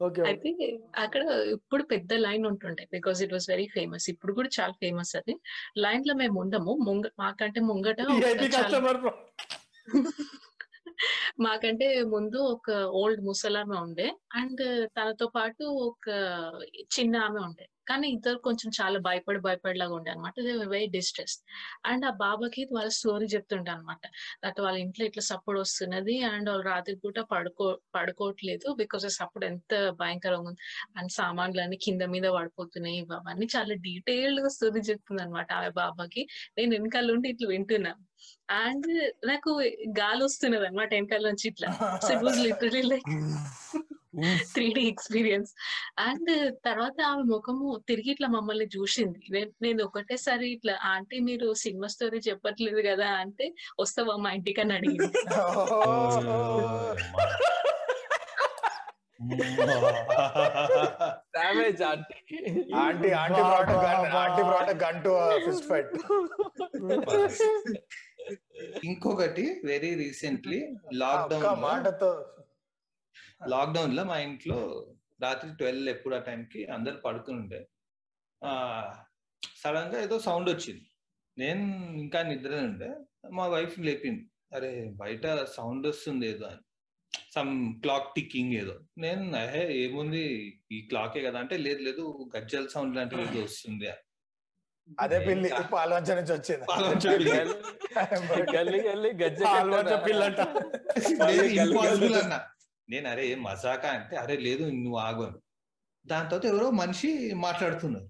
[0.00, 0.50] ఓకే అయితే
[0.96, 1.22] అక్కడ
[1.52, 5.34] ఇప్పుడు పెద్ద లైన్ ఉంటుండే because it was very famous ఇప్పుడు కూడా చాలా ఫేమస్ అది.
[5.78, 6.74] లైన్లో మేము ఉండము.
[6.86, 8.00] ముంగ మాకంటే ముంగట
[11.38, 14.62] మాకంటే ముందు ఒక ఓల్డ్ ముసలామె ఉండే అండ్
[14.96, 16.06] తనతో పాటు ఒక
[16.90, 17.66] చిన్న ఆమె ఉండే.
[17.90, 20.34] కానీ ఇద్దరు కొంచెం చాలా భయపడి భయపడలాగా ఉండే అనమాట
[20.74, 21.36] వెరీ డిస్ట్రెస్
[21.90, 24.04] అండ్ ఆ బాబాకి వాళ్ళ స్టోరీ చెప్తుంటా అనమాట
[24.44, 27.66] దట్ వాళ్ళ ఇంట్లో ఇట్లా సపోర్ట్ వస్తున్నది అండ్ వాళ్ళు రాత్రి పూట పడుకో
[27.96, 30.62] పడుకోవట్లేదు బికాస్ ఆ సపోర్ట్ ఎంత భయంకరంగా ఉంది.
[30.98, 36.22] అండ్ సామాన్లు కింద మీద పడిపోతున్నాయి అవన్నీ చాలా డీటెయిల్డ్గా స్టోరీ చెప్తుంది అనమాట ఆమె బాబాకి.
[36.58, 38.02] నేను వెనకాల ఉండి ఇట్లా వింటున్నాను
[38.62, 38.88] అండ్
[39.30, 39.50] నాకు
[40.00, 41.68] గాలి వస్తున్నది అనమాట వెనకాల నుంచి ఇట్లా.
[42.04, 43.08] So it was literally like
[44.52, 45.54] three D experience
[45.98, 49.20] and తర్వాత ఆమె ముఖము తిరిగి ఇట్లా మమ్మల్ని చూసింది.
[49.30, 54.74] నేను- నేను ఒకటేసారి ఇట్లా ఆంటీ మీరు సినిమా స్టోరీ చెప్పట్లేదు కదా అంటే వస్తావా మా ఇంటికి అని
[54.74, 55.24] అడిగింది.
[61.34, 62.14] Damage aunty.
[62.76, 65.86] Aunty aunty brought a gun aunty brought a gun to a fist fight.
[68.84, 72.26] ఇంకొకటి వెరీ రీసెంట్లీ ఒక్క లాక్డౌన్ మాటతో
[73.40, 74.86] లాక్డౌన్లో మా ఇంట్లో
[75.22, 77.66] రాత్రి ట్వెల్వ్ ఎప్పుడు ఆ టైంకి అందరు పడుకుని ఉండే
[78.44, 78.94] ఆ
[79.60, 80.90] సడన్గా ఏదో సౌండ్ వచ్చింది.
[81.38, 82.94] నేను ఇంకా నిద్ర ఉండే
[83.30, 84.30] మా వైఫ్ లేపింది.
[84.54, 86.60] అరే బయట సౌండ్ వస్తుంది ఏదో అని.
[87.34, 88.80] సమ్ క్లాక్ టిక్కింగ్ ఏదో.
[88.98, 90.52] నేను అహే ఏముంది?
[90.72, 91.38] ఈ క్లాకే కదా.
[91.38, 93.98] అంటే లేదు లేదు గజ్జల్ సౌండ్ లాంటిది ఏదో వస్తుంది అని.
[94.98, 96.64] అదే పిల్లి పాల్వంచ నుంచి వచ్చింది.
[98.56, 100.40] గల్లి గల్లి గజ్జ పాల్వంచ పిల్లంట.
[102.22, 102.46] అన్న.
[102.90, 105.38] నేను అరే మజాకా అంటే అరే లేదు నువ్వు ఆగు అని.
[106.06, 108.08] దాని తర్వాత ఎవరో మనిషి మాట్లాడుతున్నారు.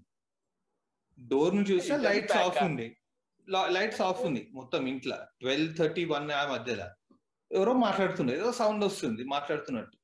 [1.29, 2.63] డోర్ చూస్తే ఇద్దరు లైట్స్ ఆఫ్?
[2.63, 2.97] ఉంది
[3.69, 5.17] లైట్స్ ఆఫ్ ఉంది మొత్తం ఇంట్లో.
[5.41, 7.17] ట్వెల్వ్ థర్టీ వన్ ఆ మధ్యలో.
[7.53, 8.39] ఎవరో మాట్లాడుతున్నారు.
[8.39, 9.97] ఏదో సౌండ్ వస్తుంది మాట్లాడుతున్నట్టు.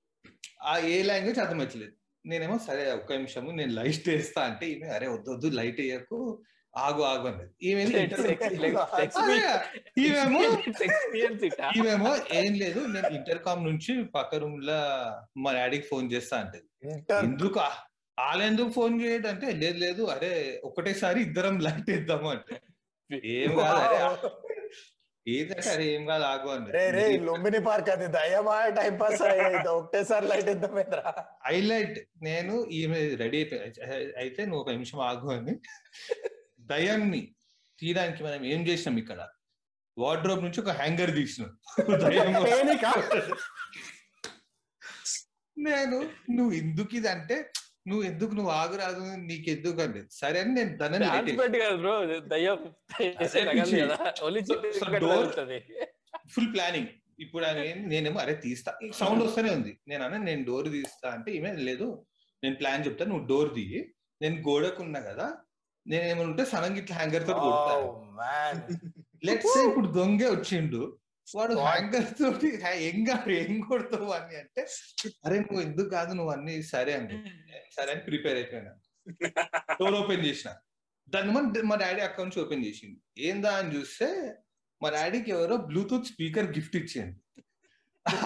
[0.62, 1.92] ఆ ఏ లాంగ్వేజ్ అర్థమవుతలేదు
[2.26, 6.42] నేనేమో సరే ఒక్క నిమిషము నేను లైట్ వేస్తా అంటే ఈమె అరే వద్దు వద్దు లైట్ వేయకు.
[6.76, 7.50] ఆగు ఆగు అన్నది.
[7.66, 8.00] ఈమెమో
[11.78, 14.78] ఈమెమో ఏం లేదు నేను ఇంటర్కామ్ నుంచి పక్క రూమ్లో
[15.44, 16.58] మా డాడీకి ఫోన్ చేస్తా అంటే.
[16.88, 17.60] ఇంటర్ ఎందుకు?
[18.18, 20.32] వాళ్ళెందుకు ఫోన్ చేయడం అంటే లేదు లేదు అరే
[20.68, 22.54] ఒకటేసారి ఇద్దరం లైట్ ఇద్దాము అంటే.
[23.34, 23.98] ఏం కాదు అరే
[25.26, 26.50] ఏదంటే అరే ఏం కాదు ఆగు
[26.96, 31.04] రే లుంబిని పార్క్ అది దయ్యమా టైం పాస్ అయ్యేది ఒకటేసారి లైట్ ఇద్దామేంద్రా
[31.46, 31.98] హైలైట్.
[32.28, 33.60] నేను ఈమె రెడీ అయిపోయి.
[34.22, 35.54] అయితే నువ్వు ఒక నిమిషం ఆగు అని.
[36.66, 37.22] దయాన్ని
[37.78, 39.20] తీయడానికి మనం ఏం చేసినాం ఇక్కడ?
[39.96, 41.50] వార్డ్రోబ్ నుంచి ఒక హ్యాంగర్ తీసినాం?
[45.56, 45.98] నేను
[46.30, 47.36] నువ్వు ఎందుకు ఇది అంటే
[47.86, 50.72] నువ్వు ఎందుకు నువ్వు ఆగురాదు నీకు ఎందుకు అంటే సరే అని నేను
[55.02, 55.26] door-
[56.28, 58.70] ఫుల్ ప్లానింగ్ ఇప్పుడు ఏం- నేనేమో అరే తీస్తా.
[58.92, 59.72] సౌండ్ వస్తూనే ఉంది.
[59.88, 61.86] నేను అన్న నేను డోర్ తీస్తా అంటే ఈమె లేదు.
[62.42, 63.80] నేను ప్లాన్ చెప్తా నువ్వు డోర్ దిగి
[64.20, 65.26] నేను గోడకున్నా కదా
[65.86, 68.60] నేను ఏమైనా ఉంటే సడన్ ఇట్లా హ్యాంగర్తో కొడతాను మ్యాన్
[69.24, 70.80] లెట్స్ ఇప్పుడు దొంగే వచ్చిండు.
[71.28, 71.66] వాడు What?
[71.66, 72.72] హ్యాంగర్ తోటి "హే,
[73.38, 74.62] ఏం కొడతావు అని అంటే
[75.24, 77.16] అరే నువ్వు ఎందుకు కాదు నువ్వు అన్ని సరే అని
[77.76, 78.72] సరే అని ప్రిపేర్ అయిపోయినా.
[79.80, 80.50] డోర్ ఓపెన్ చేసిన.
[81.08, 83.52] దాన్ని మన మా డాడీ అకౌంట్ నుంచి ఓపెన్ చేసింది ఏందా?
[83.54, 84.08] అని చూస్తే
[84.80, 87.16] మా డాడీకి ఎవరో బ్లూటూత్ స్పీకర్ గిఫ్ట్ ఇచ్చింది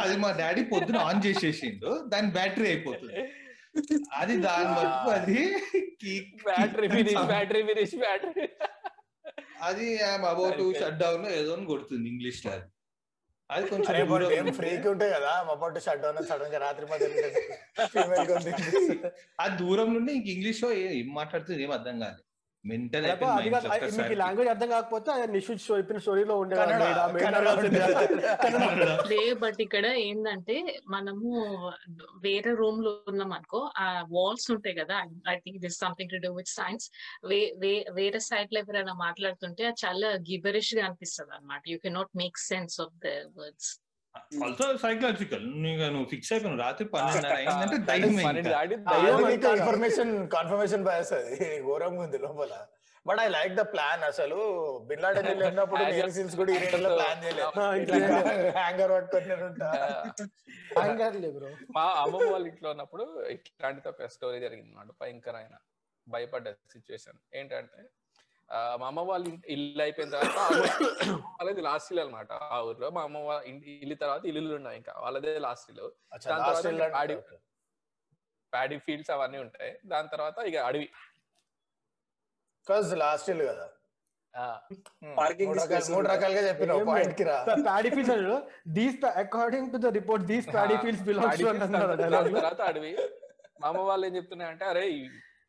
[0.00, 1.90] అది మా డాడీ పొద్దున ఆన్ చేసేసిండు.
[2.08, 3.20] దాని బ్యాటరీ అయిపోతుంది.
[4.12, 5.38] అది దాని మటుకు అది
[6.44, 8.46] battery finish battery finish battery
[9.62, 9.86] అది
[10.26, 12.66] అబౌట్ షట్ డౌన్ ఏదో అని కొడుతుంది ఇంగ్లీష్లో అది
[13.50, 13.86] అది కొంచెం.
[14.58, 15.30] ఫ్రీకి ఉంటాయి కదా
[15.62, 17.06] పట్టు షట్ డౌన్ సడన్గా రాత్రి మధ్య
[17.86, 18.52] ఫీమేల్ కొంది
[19.40, 22.20] ఆ దూరం నుండి ఇంక ఇంగ్లీష్లో ఏ- ఏం మాట్లాడుతుంది ఏం అర్థం కాదు.
[22.64, 23.06] మెంటల్
[23.98, 26.34] మీకు లాంగ్వేజ్ అర్థం కాకపోతే నిషు చెప్పిన స్టోరీలో.
[29.08, 30.56] లే బట్ ఇక్కడ ఏంటంటే
[30.88, 31.30] మనము
[32.18, 34.98] వేరే రూమ్లో ఉన్నాం అనుకో ఆ వాల్స్ ఉంటాయి కదా
[35.28, 36.86] I think this something to do with science
[37.98, 43.08] వేరే సైడ్లో ఎవరైనా మాట్లాడుతుంటే చాలా గిబరిష్గా అనిపిస్తుంది అనమాట you can not make sense of the
[43.36, 43.70] words
[44.44, 45.44] also psychological
[45.94, 47.34] నువ్వు ఫిక్స్ అయిపోయావు రాత్రి పన్నెండున్నర
[47.92, 48.48] అయిందంటే
[49.48, 51.36] కన్ఫర్మేషన్ కన్ఫర్మేషన్ బయస్ అది
[51.66, 52.54] ఘోరంగా ఉంది లోపల.
[53.06, 54.38] But I like the plan అసలు.
[54.88, 57.52] బిన్ లాడెన్ వెళ్ళినప్పుడు నేవీ సీల్స్ కూడా ఈ లో ప్లాన్ చేయలేదు.
[58.58, 59.70] హ్యాంగర్ పట్టుకొని ఉంటా.
[60.74, 63.06] హ్యాంగర్ లే బ్రో మా అమ్మమ్మ వాళ్ళ ఇంట్లో ఉన్నప్పుడు
[63.36, 64.90] ఇట్లాంటిది ఒక స్టోరీ జరిగింది అన్నమాట.
[65.02, 65.56] భయంకరమైన
[66.06, 67.80] భయపడ్డ సిచ్యువేషన్ ఏంటంటే
[68.50, 70.38] మా అమ్మ వాళ్ళ ఇంటి- ఇల్లు అయిపోయిన తర్వాత
[71.34, 74.92] వాళ్ళది లాస్ట్ ఇల్లు అనమాట ఆ ఊర్లో మా అమ్మ వాళ్ళ ఇంటి ఇల్లు తర్వాత ఇల్లులు ఉన్నాయి ఇంకా.
[74.98, 75.86] వాళ్ళదే లాస్ట్ ఇల్లు.
[76.28, 76.66] దాని తర్వాత
[78.52, 79.78] ప్యాడీ ఫీల్డ్స్ అవన్నీ ఉంటాయి.
[79.86, 80.88] దాని తర్వాత ఇక అడవి.
[82.96, 83.66] లాస్ట్ ఇల్లు కదా.
[84.34, 84.42] ఆ,
[85.16, 85.46] Parking
[85.90, 86.08] మూడు.
[86.08, 87.36] రకాలుగా చెప్పిన ఏం పాయింట్కి రా.
[87.64, 88.36] ప్యాడీ ఫీల్డ్స్ అన్నాడు
[88.68, 91.42] these according to the report these paddy fields belongs.
[92.36, 92.92] తర్వాత అడవి.
[93.60, 94.84] మా అమ్మ వాళ్ళు ఏం చెప్తున్నాయంటే అరే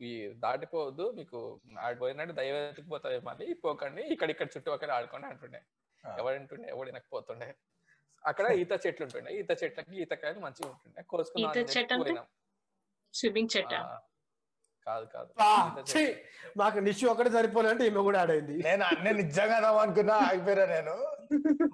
[0.02, 5.62] ఈ- దాటిపోవద్దు మీకు ఆడిపోయినట్టు దైవ ఎత్తుకుపోతాయి మళ్ళీ పోకండి ఇక్కడ ఇక్కడ చుట్టుపక్కల ఆడుకోండి అంటుండే.
[6.08, 6.16] ఆ.
[6.20, 7.56] ఎవడంటుండే ఎవడు వినకపోతుండే.
[8.26, 11.04] అక్కడ ఈత చెట్లు ఉంటుండే ఈత చెట్లకి ఈతకాయలు మంచిగా ఉంటుండే.
[11.04, 12.16] కోసుకుని ఈత చెట్టు అంటే?
[13.14, 13.74] స్విమ్మింగ్ చెట్ట?
[14.88, 15.34] కాదు కాదు.
[16.58, 20.96] మాకు నిషు ఒకటే సరిపోలే అంటే ఈమె కూడా అయింది నేను అన్నీ నిజంగా అనుకున్నా ఆగిపోయినా నేను.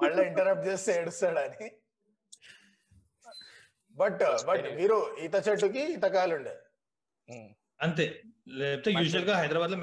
[0.03, 1.71] మళ్ళీ ఇంటరప్ట్ చేస్తే ఏడుస్తాడని.
[3.91, 6.57] బట్ బట్ మీరు ఈత చెట్టుకి ఈతకాయలు ఉండే.
[7.79, 8.05] అంతే.
[8.49, 9.77] లేకపోతే యూజువల్గా హైదరాబాద్లో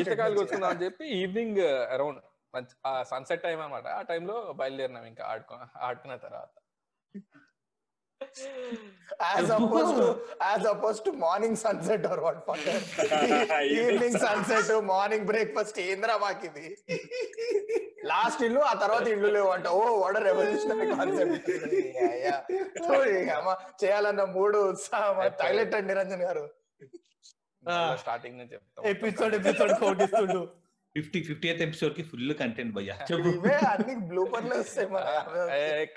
[0.00, 1.60] ఈతకాయలు అని చెప్పి ఈవినింగ్
[1.94, 2.20] అరౌండ్
[2.54, 3.86] మంచి ఆ సన్సెట్ టైం అన్నమాట.
[3.88, 6.52] ఆ టైంలో బయలుదేరినాం ఇంకా ఆడుకో ఆడుకున్న తర్వాత.
[9.26, 10.06] As oppose to
[10.48, 12.40] as oppose to morning sunset or what
[13.76, 16.66] evening sunset morning breakfast ఏంద్రా మాకు ఇది
[18.12, 21.50] లాస్ట్ ఇల్లు ఆ తర్వాత ఇల్లు లేవు అంట ఓ వాట్ రెవల్యూషనరీ కాన్సెప్ట్
[23.82, 26.44] చేయాలన్న మూడు ఉత్సాహం తగిలెట్టండి నిరంజన్ గారు.
[28.02, 28.82] స్టార్టింగ్ నుంచి చెప్తాం.
[28.92, 30.40] ఎపిసోడ్ ఎపిసోడ్ కోటిస్తుండు.
[30.96, 32.94] ఫిఫ్టీ ఫిఫ్టీ ఎయిత్ ఎపిసోడ్కి ఫుల్ కంటెంట్ భయ్యా.
[32.94, 33.28] చెప్పు.
[33.28, 35.04] ఇవే అన్ని బ్లూపర్లు వస్తాయి మన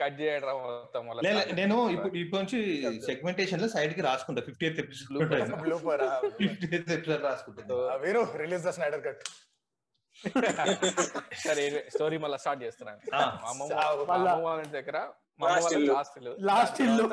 [0.01, 1.05] కట్ చేయడం మొత్తం
[1.53, 2.59] నేను ఇప్పుడు ఇప్పుడు నుంచి
[3.05, 4.41] సెగ్మెంటేషన్లో సైడ్కి రాసుకుంటా.
[4.41, 6.03] Fifty eighth episode blooper
[6.41, 9.23] fifty eighth episode రాసుకుంటా వీరు రిలీజ్ ద స్నైడర్ కట్
[11.37, 11.63] సరే
[11.93, 12.99] స్టోరీ మళ్ళీ స్టార్ట్ చేస్తున్నాను
[13.49, 14.97] అమ్మమ్మ దగ్గర.
[16.41, 17.05] లాస్ట్ ఇల్లు.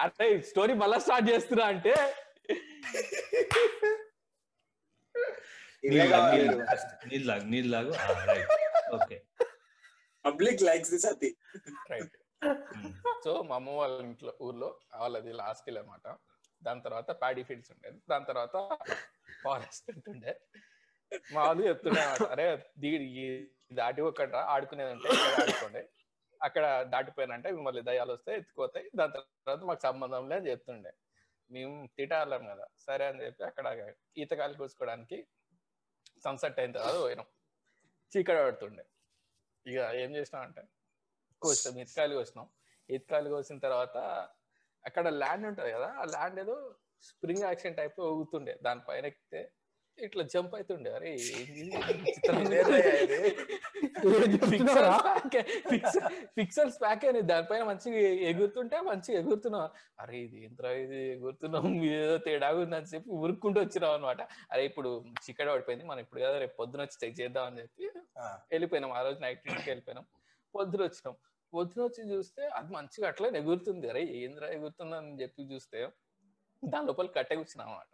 [0.00, 1.94] అంటే స్టోరీ మళ్ళీ స్టార్ట్ చేస్తున్నా అంటే
[5.84, 6.10] నీళ్ళు
[7.26, 7.92] లాగు నీళ్ళు లాగు.
[8.30, 8.52] Right
[8.94, 9.16] okay
[10.24, 11.30] public likes this అతి
[11.90, 12.16] రైట్
[13.24, 16.06] సో మా అమ్మ వాళ్ళ ఇంట్లో ఊర్లో వాళ్ళది లాస్ట్ ఇల్లు అనమాట
[16.62, 18.56] దాని తర్వాత ప్యాడీ ఫీల్డ్స్ ఉండేది దాని తర్వాత
[19.42, 20.32] ఫారెస్ట్ ఉంటుండే
[21.32, 22.44] మా వాళ్ళు చెప్తుండే అన్నమాట, అరే
[22.78, 23.24] దీ- ఈ
[23.72, 25.08] దాటి ఒక్కడ్రా ఆడుకునేది ఉంటే
[25.42, 25.82] ఆడుకోండి.
[26.40, 30.92] అక్కడ దాటిపోయినంటే మిమ్మల్ని దయాలు వస్తే ఎత్తుకోతాయి దాని తర్వాత మాకు సంబంధం లేదు చెప్తుండే.
[31.50, 33.66] మేము తిటాలం కదా సరే అని చెప్పి అక్కడ
[34.16, 35.18] ఈతకాయలు కూసుకోవడానికి
[36.24, 37.26] సన్సెట్ అయిన తర్వాత పోయినాం.
[38.12, 38.84] చీకటి పడుతుండే.
[39.66, 40.62] ఇక ఏం చేసినాం అంటే
[41.42, 42.48] కోస్తాం ఇతకాయలు కోసినాం.
[42.90, 43.96] ఇతకాయలు కోసిన తర్వాత
[44.86, 46.56] అక్కడ ల్యాండ్ ఉంటుంది కదా ఆ ల్యాండ్ ఏదో
[47.02, 48.58] స్ప్రింగ్ యాక్సిడెంట్ టైప్ ఊగుతుండే.
[48.62, 49.40] దానిపైన ఎక్కితే
[49.98, 51.10] ఇట్లా జంప్ అవుతుండే అరే?
[56.38, 59.64] పిక్సెల్స్ ప్యాక్ అయినాయి దానిపైన మంచిగా ఎగురుతుంటే మంచిగా ఎగురుతున్నాం
[60.02, 61.00] అరే ఇది ఏంట్రా ఇది?
[61.14, 61.66] ఎగురుతున్నాం
[61.98, 64.20] ఏదో తేడాగా ఉందని చెప్పి ఉరుక్కుంటూ వచ్చినాం అనమాట
[64.52, 64.90] అరే ఇప్పుడు
[65.26, 65.86] చికెన్ పడిపోయింది.
[65.90, 67.84] మనం ఇప్పుడు కదా రేపు పొద్దున వచ్చి చెక్ చేద్దాం అని చెప్పి
[68.54, 68.92] వెళ్ళిపోయినాం.
[68.98, 70.06] ఆ రోజు నైట్ ఇంటికి వెళ్ళిపోయినాం.
[70.54, 71.16] పొద్దున వచ్చినాం.
[71.52, 73.86] పొద్దున వచ్చి చూస్తే అది మంచిగా అట్లా ఎగురుతుంది.
[73.92, 75.80] అరే ఏంద్రా ఎగురుతుంది అని చెప్పి చూస్తే
[76.62, 77.90] దాని లోపల కట్టె కూర్చున్నాం అనమాట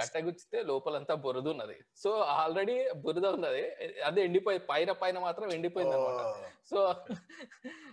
[0.00, 3.68] కట్టె గుచ్చితే లోపలంతా బురద ఉన్నది సో ఆల్రెడీ బురద ఉన్నది
[4.04, 6.34] అదే ఎండిపోయి పైన పైన మాత్రం ఎండిపోయింది అనమాట
[6.70, 6.94] సో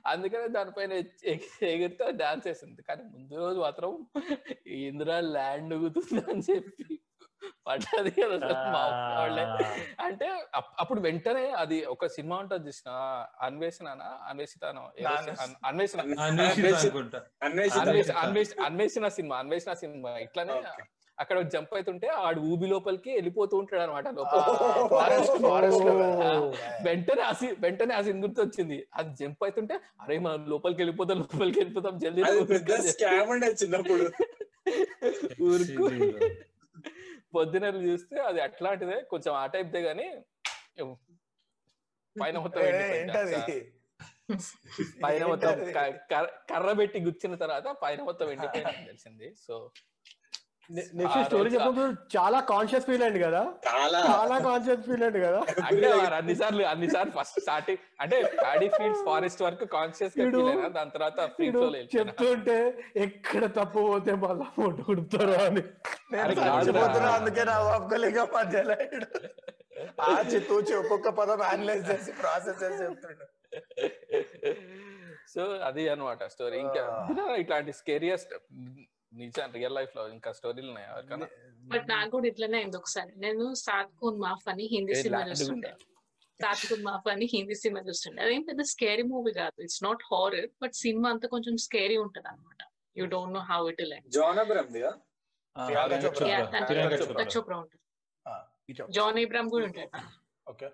[0.08, 0.93] అందుకనే దానిపైన
[1.66, 2.82] ఎగిరితే డాన్స్ వేసింది.
[2.82, 4.08] కానీ ముందు రోజు మాత్రం
[4.68, 6.99] ఇందిరా ల్యాండ్ ఉగుతుంది అని చెప్పి
[7.68, 8.47] పడ్డది కదా.
[9.99, 12.91] అంటే అప్- అప్పుడు వెంటనే అది ఒక సినిమా ఉంటుంది చూసిన
[13.41, 13.88] అన్వేషణ
[14.24, 14.91] అన్వేషితానో?
[15.66, 16.01] అన్వేషణ.
[17.43, 20.18] అన్వేషిత అన్వేషణ- సినిమా అన్వేషణ సినిమా.
[20.18, 20.54] ఇట్లానే.
[21.24, 24.39] అక్కడ జంప్ అవుతుంటే ఆడు ఊబి లోపలికి వెళ్ళిపోతూ ఉంటాడు అనమాట లోపల
[24.91, 25.93] ఫారెస్ట్ ఫారెస్ట్లో
[26.24, 26.30] ఆ,
[26.84, 28.88] వెంటనే ఆ సీన్ వెంటనే ఆ సీన్ గుర్తొచ్చింది.
[28.93, 32.21] అది జంప్ అవుతుంటే అరే మనం లోపలికి వెళ్ళిపోతాం లోపలికి వెళ్ళిపోతాం జల్దీ
[33.61, 34.05] చిన్నప్పుడు.
[35.43, 35.86] ఊరుకు.
[37.36, 38.97] పొద్దున చూస్తే అది అట్లాంటిదే.
[39.09, 40.07] కొంచెం ఆ టైప్ దే గానీ
[42.15, 42.61] పైన మొత్తం
[45.03, 45.53] పైన మొత్తం
[46.11, 49.28] కర్ర- కర్ర పెట్టి గుచ్చిన తర్వాత పైన మొత్తం ఎండిపోయింది తెలిసింది.
[49.38, 49.55] సో
[50.72, 53.53] నెక్స్ట్ స్టోరీ చెప్పినప్పుడు చాలా కాన్షియస్ ఫీల్ అయింది కదా.
[53.68, 53.99] చాలా.
[53.99, 55.41] చాలా కాన్షియస్ ఫీల్ అయింది కదా.
[55.66, 60.14] అంటే వారు అన్నిసార్లు అన్నిసార్లు ఫస్ట్ స్టార్టింగ్ అంటే ప్యాడీ ఫీల్డ్స్ ఫారెస్ట్ వరకు కాన్షియస్
[60.68, 61.32] దాని తర్వాత.
[61.95, 65.64] చెప్తుంటే ఎక్కడ తప్పు పోతే మళ్ళా ఫోటో కుడుతారు అని.
[67.05, 68.76] అందుకే నా ఒప్పుకోలేక మధ్యలో.
[70.01, 73.26] ఆచి తూచి ఒక్కొక్క పదం అనలైజ్ చేసి ప్రాసెస్ చేసి చెప్తుండు.
[75.36, 78.34] సో అది అన్నమాట స్టోరీ ఇంకా ఇట్లాంటి స్కేరియస్ట్
[79.14, 80.88] నిజం రియల్ లైఫ్లో ఇంకా స్టోరీలు ఉన్నాయి
[81.72, 83.20] బట్ నాకు కూడా ఇట్లనే అయింది ఒకసారి.
[83.20, 85.72] నేను సాత్ కున్ మాఫ్ అని హిందీ సినిమా చూస్తుండే?
[86.39, 88.22] సాత్ కున్ మాఫ్ అని హిందీ సినిమా చూస్తుండే.
[88.24, 89.61] అదేం పెద్ద స్కేరీ మూవీ కాదు.
[89.61, 92.61] It's not horror but cinema అంతా కొంచెం స్కేరీ ఉంటది అనమాట
[92.97, 94.09] you don't know how it will end
[95.55, 96.93] John Priyanka
[97.38, 97.55] Chopra.
[98.26, 98.34] ఆ,
[98.89, 99.91] జాన్ ఇబ్రామ్ కూడా ఉంటాడు.
[100.47, 100.70] ఓకే.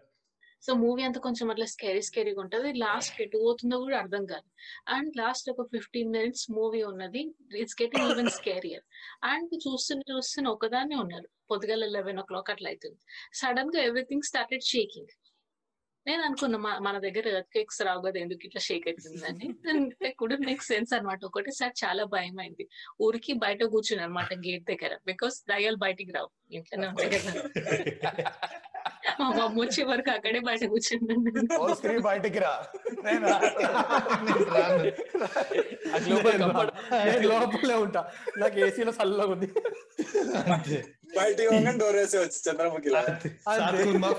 [0.61, 2.73] సో మూవీ అంతా కొంచెం అట్లా స్కేరీ స్కేరీగా ఉంటది.
[2.73, 4.47] లాస్ట్ ఎటు పోతుందో కూడా అర్థం కాదు.
[4.87, 7.21] అండ్ లాస్ట్ ఒక ఫిఫ్టీన్ మినిట్స్ మూవీ ఉన్నది.
[7.57, 8.83] It's getting even scarier
[9.23, 11.29] and చూస్తున్న చూస్తున్న ఒకదాన్నే ఉన్నారు.
[11.51, 12.97] పొద్దుగల లెవెన్ ఓ క్లాక్ అట్లా అవుతుంది
[13.33, 15.07] సడన్గా ఎవ్రీథింగ్ స్టార్టెడ్ షేకింగ్
[16.07, 19.47] నేను అనుకున్నా మన దగ్గర ఎర్త్ కేక్స్ రావు కదా ఎందుకు ఇట్లా షేక్ అవుతుందని
[20.11, 22.69] కుడ్ మేక్ సెన్స్ అనమాట ఒకటేసారి చాలా భయం అయింది.
[23.01, 24.97] ఊరికి బయట కూర్చుని అనమాట గేట్ దగ్గర.
[25.05, 26.29] బికాస్ దయ్యాలు బయటికి రావు.
[26.51, 27.33] ఇంట్లోనే ఉంటాయి కదా.
[29.19, 32.53] మా మమ్మ వచ్చే వరకు అక్కడే బయట కూర్చున్నాను ఓ స్త్రీ బయటికి రా.
[37.23, 38.01] లోపల ఉంటా.
[38.37, 39.49] నాకు ఏసీలో చల్లగా ఉంది.
[40.53, 40.77] అంతే.
[41.17, 42.89] బయటికి పోగానే డోర్ వేసి వచ్చి చంద్రముఖి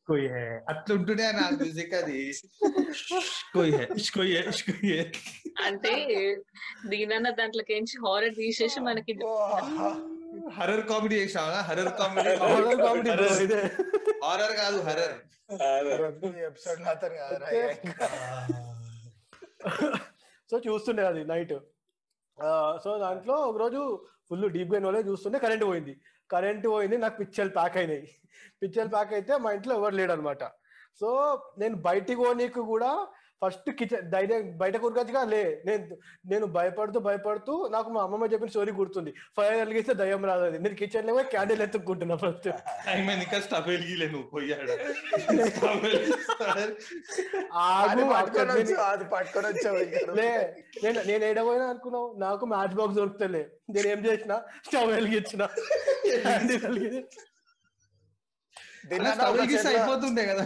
[0.07, 2.21] कोई है అట్లా ఉంటుండే నా మ్యూజిక్ అది
[3.53, 5.03] कोई है कोई है कोई है
[5.65, 5.91] అంటే
[6.91, 7.73] దీనన్న దాంట్లోకి
[8.03, 9.89] హారర్ తీసేసి మనకి ఓ, ఆహా.
[10.56, 12.34] హర్రర్ కామెడీ చేసావా హర్రర్ కామెడీ?
[12.36, 13.10] Horror comedy.
[13.44, 13.60] ఇదే.
[14.24, 15.16] హారర్ కాదు హర్రర్
[16.48, 17.26] ఎపిసోడ్ కాదురా.
[20.50, 21.56] సో చూస్తుండే అది నైట్.
[22.84, 25.94] సో దాంట్లో ఒకరోజు ఫుల్ డీప్గా నోలే చూస్తుండే కరెంట్ పోయింది.
[26.32, 28.08] కరెంట్ పోయింది నాకు పిచ్చలు ప్యాక్ అయినాయి.
[28.62, 30.44] పిచ్చలు ప్యాక్ అయితే మా ఇంట్లో ఎవరు లేడు అనమాట
[31.00, 31.08] సో
[31.58, 33.06] నేను బయటికి పోనీకి కూడా
[33.42, 35.84] ఫస్ట్ కిచెన్ ధైర్యం బయట కూరకొచ్చిగా లే నేను
[36.26, 39.10] నేను భయపడుతూ భయపడుతూ నాకు మా అమ్మమ్మ చెప్పిన స్టోరీ గుర్తుంది.
[39.36, 42.48] ఫైర్ వెలిగిస్తే దయ్యం రాదు అది నేను కిచెన్లో క్యాండిల్ ఎత్తుక్కుంటున్నా ఫస్ట్
[43.20, 44.74] ఇంకా స్టవ్ వెలిగిలే నువ్వు పోయాడు
[50.18, 50.48] నేను-
[50.84, 52.08] నేను నేను ఏడపోయినా అనుకున్నావు?
[52.18, 53.42] నాకు మ్యాచ్ బాక్స్ దొరుకుతలే.
[53.70, 54.32] నేను ఏం చేసిన?
[54.66, 55.42] స్టవ్ వెలిగించిన.
[56.16, 57.26] క్యాండిల్ వెలిగించి తిన్నానా స్టవ్ ఒక వెలిగిస్తే చేతిలో-
[59.70, 60.42] అయిపోతుండే కదా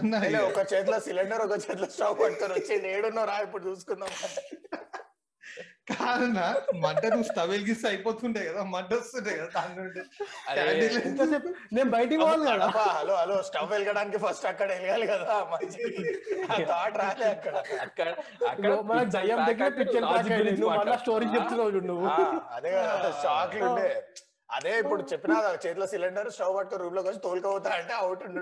[0.51, 4.11] ఒక చేతిలో సిలిండర్ ఒక చేతిలో స్టవ్ పట్టుకొని వచ్చి నేడున్నో రా ఇప్పుడు చూసుకుందాం.
[5.91, 6.45] కాదన్నా
[6.83, 10.01] మంట నువ్వు స్టవ్ వెలిగిస్తే అయిపోతుండే కదా మంట వస్తుండే కదా దాని నుండి.
[11.77, 12.69] నేను బయటికి పోవాలి కదా.
[12.99, 15.35] హలో హలో స్టవ్ వెలగడానికి ఫస్ట్ అక్కడ వెళ్ళాలి కదా.
[15.53, 15.83] మంచి
[16.71, 17.55] థాట్ రాలే అక్కడ.
[17.87, 18.09] అక్కడ
[18.51, 20.05] అక్కడ మన pack దగ్గర పిక్చర్.
[21.03, 22.09] స్టోరీ చెప్తున్నావు నువ్వు.
[22.59, 23.89] అదే కదా షాక్లు ఉండే.
[24.53, 25.35] అదే ఇప్పుడు చెప్పినా
[25.65, 28.41] చేతిలో సిలిండర్ స్టవ్ పట్టుకొని రూమ్లోకి వచ్చి తోలుకపోతా అంటే అవుట్ ఉండు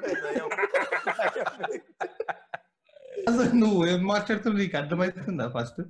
[3.31, 4.59] అసలు నువ్వు ఏం మాట్లాడుతున్నావు?
[4.61, 5.81] నీకు అర్థమవుతుందా ఫస్ట్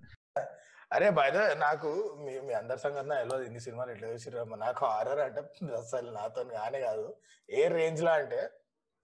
[0.94, 1.88] అరే బయట నాకు
[2.22, 5.40] మీ మీ అందరి సంగతి ఎలా ఇన్ని సినిమాలు ఎట్లా చూసిర్రు నాకు హారర్ అంటే
[5.80, 7.04] అసలు నాతో కానే కాదు.
[7.48, 8.40] ఏ రేంజ్లో అంటే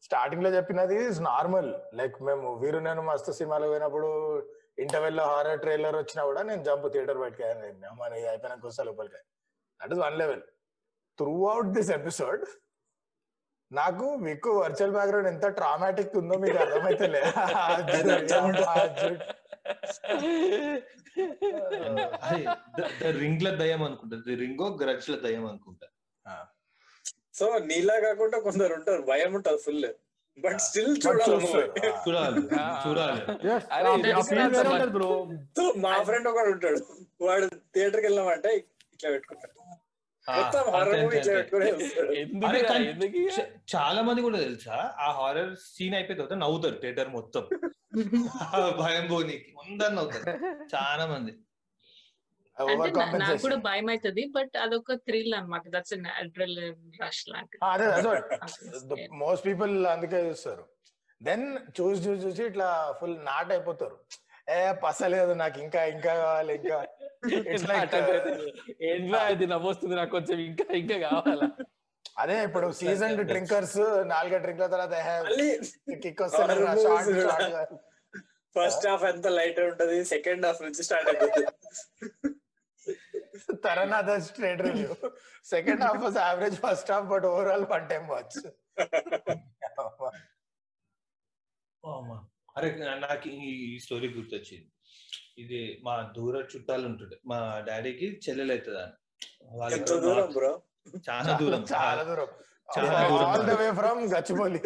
[0.03, 4.11] స్టార్టింగ్లో చెప్పినది ఇస్ నార్మల్ లైక్ మేము వీరు నేను మస్తు సినిమాలు పోయినప్పుడు
[4.85, 7.45] ఇంటర్వెల్లో హారర్ ట్రైలర్ వచ్చినా కూడా నేను జంప్ థియేటర్ బయటకి
[8.03, 9.21] మన ఇది అయిపోయినాక వస్తా లోపలికి.
[9.81, 10.43] That is one level
[11.49, 12.45] throughout this episode
[13.73, 17.23] నాకు మీకు వర్చువల్ బ్యాక్గ్రౌండ్ ఎంత ట్రామాటిక్ ఉందో మీకు అర్థమైతలే
[23.11, 24.17] రింగ్ ల దయ్యం అనుకుంటా.
[24.35, 24.69] రింగో
[25.09, 25.87] ల దయ్యం అనుకుంటా.
[27.35, 29.03] సో నీలా కాకుండా కొందరు ఉంటారు.
[29.03, 29.87] భయం ఉంటుంది ఫుల్
[30.39, 31.47] బట్ స్టిల్ చూడాలి.
[32.09, 32.41] చూడాలి.
[32.85, 33.23] చూడాలి.
[35.79, 36.81] మా ఫ్రెండ్ ఒకడు ఉంటాడు.
[37.21, 38.51] వాడు థియేటర్కి వెళ్ళామంటే
[38.95, 39.56] ఇట్లా పెట్టుకుంటాడు.
[43.69, 44.95] చాలా మంది కూడా తెలుసా?
[44.99, 47.49] ఆ హారర్ సీన్ అయిపోయిన తర్వాత నవ్వుతారు థియేటర్ మొత్తం.
[48.81, 49.55] భయం పోనీకి.
[49.65, 50.39] అందరు నవ్వుతారు.
[50.75, 51.33] చాలా మంది.
[53.19, 55.69] నాకు కూడా భయం అవుతుంది బట్ అదొక థ్రిల్ అన్నమాట.
[55.69, 57.25] That's అడ్రల్ rush
[58.93, 59.09] Okay.
[59.13, 60.65] Most people అందుకే చూస్తారు.
[61.21, 64.01] దెన్ చూసి చూసి చూసి ఇట్లా ఫుల్ నాట్ అయిపోతారు.
[64.49, 66.77] ఏ పసలేదు నాకు ఇంకా ఇంకా కావాలి ఇంకా.
[67.71, 67.95] Like,
[68.89, 71.47] ఏంట్రా అది నవ్వొస్తుంది నాకు కొంచెం ఇంకా ఇంకా కావాలా?
[72.23, 73.79] అదే ఇప్పుడు సీజన్ డ్రింకర్స్
[74.13, 74.95] నాలుగే డ్రింక్ల తర్వాత
[76.05, 77.73] కిక్ షార్ట్
[78.57, 81.53] ఫస్ట్ హాఫ్ ఎంత లైట్ ఉంటది సెకండ్ హాఫ్ నుంచి స్టార్ట్ అయిపోతుంది
[83.65, 84.93] తరనాథ straight review
[85.53, 88.39] second half was average first half but overall one time watch.
[92.57, 94.69] అరే నాకు ఈ స్టోరీ గుర్తొచ్చింది.
[95.39, 98.95] ఇది మా దూర చుట్టాలు ఉంటుండే మా డాడీకి చెల్లెలు అవుతుంది అని
[101.11, 101.65] చాలా దూరం.
[101.71, 102.27] చాలా దూరం.
[102.79, 103.19] చాలా దూరం.
[103.19, 104.59] All the way from Gachibowli.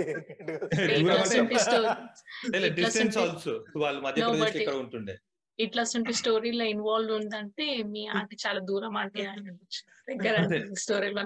[2.68, 5.18] Distance సంటి- ఆల్సో వాళ్ళు మధ్యప్రదేశ్ ఇక్కడ ఉంటుండే.
[5.60, 9.22] ఇట్లాంటి స్టోరీలో ఇన్వాల్వ్ ఉందంటే మీ ఆంటీ చాలా దూరం ఆంటీ.
[9.22, 10.74] దగ్గర అంతే.
[10.78, 11.22] స్టోరీలో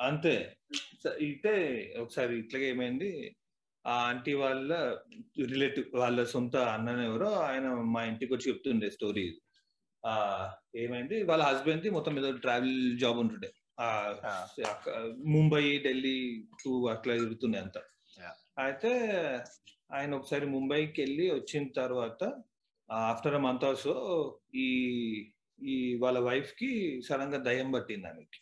[0.00, 0.56] అంతే.
[1.04, 3.36] స- అయితే ఒకసారి ఇట్లాగే ఏమైంది?
[3.86, 4.70] ఆ ఆంటీ వాళ్ళ
[5.40, 9.26] రిలేటివ్ వాళ్ళ సొంత అన్నని ఎవరో ఆయన మా ఇంటికి వచ్చి చెప్తుండే స్టోరీ.
[10.04, 10.14] ఆ
[10.76, 11.22] ఏమైంది?
[11.22, 13.50] వాళ్ళ హస్బెండ్ ది మొత్తం ఏదో ట్రావెల్ జాబ్ ఉంటుండే.
[15.26, 16.16] ముంబై ఢిల్లీ
[16.64, 17.78] టు అట్లా తిరుగుతుండే అంత.
[18.58, 18.92] అయితే
[19.92, 22.22] ఆయన ఒకసారి ముంబైకి వెళ్ళి వచ్చిన తర్వాత
[22.90, 23.94] ఆఫ్టర్ అ మంత్ ఆల్సో
[24.54, 24.68] ఈ
[25.64, 26.70] ఈ వాళ్ళ వైఫ్కి
[27.08, 28.38] సడన్గా దయ్యం పట్టింది ఆమెకి.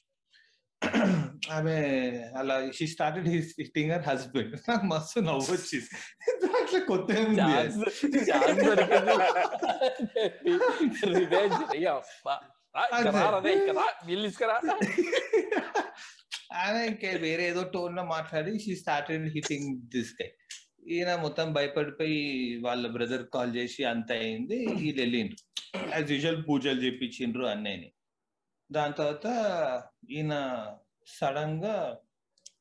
[1.57, 1.75] ఆమె
[2.37, 3.29] అలా she started
[3.61, 5.89] hitting her husband నాకు మస్తు నవ్వు వచ్చింది.
[6.45, 7.11] దాంట్లో కొత్త
[16.63, 20.29] ఆమె ఇంకా వేరే ఏదో టోన్లో మాట్లాడి she started hitting this guy
[20.89, 22.21] ఈయన మొత్తం భయపడిపోయి
[22.67, 25.39] వాళ్ళ బ్రదర్ కాల్ చేసి అంత అయింది వీళ్ళు వెళ్ళిండ్రు.
[25.95, 27.89] యాజ్ యూజువల్ పూజలు చేపించిండ్రు అన్నయ్యని.
[28.71, 29.27] దాని తర్వాత
[30.11, 30.35] ఈయన
[31.07, 31.77] సడన్గా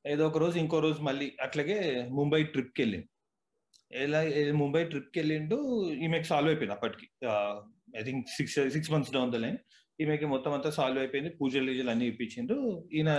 [0.07, 1.77] ఏదో ఒక రోజు ఇంకో రోజు మళ్ళీ అట్లాగే
[2.09, 3.07] ముంబై ట్రిప్కి వెళ్ళిండు.
[3.91, 4.21] ఎలా
[4.53, 5.57] ముంబై ట్రిప్కి వెళ్ళిండు
[6.05, 7.05] ఈమెకి సాల్వ్ అయిపోయింది అప్పటికి.
[7.99, 9.57] I think six six months down the line
[9.99, 12.59] ఈమెకి మొత్తం అంతా సాల్వ్ అయిపోయింది పూజలు గీజలు అన్ని ఇప్పించిండ్రు
[12.93, 13.11] ఈయన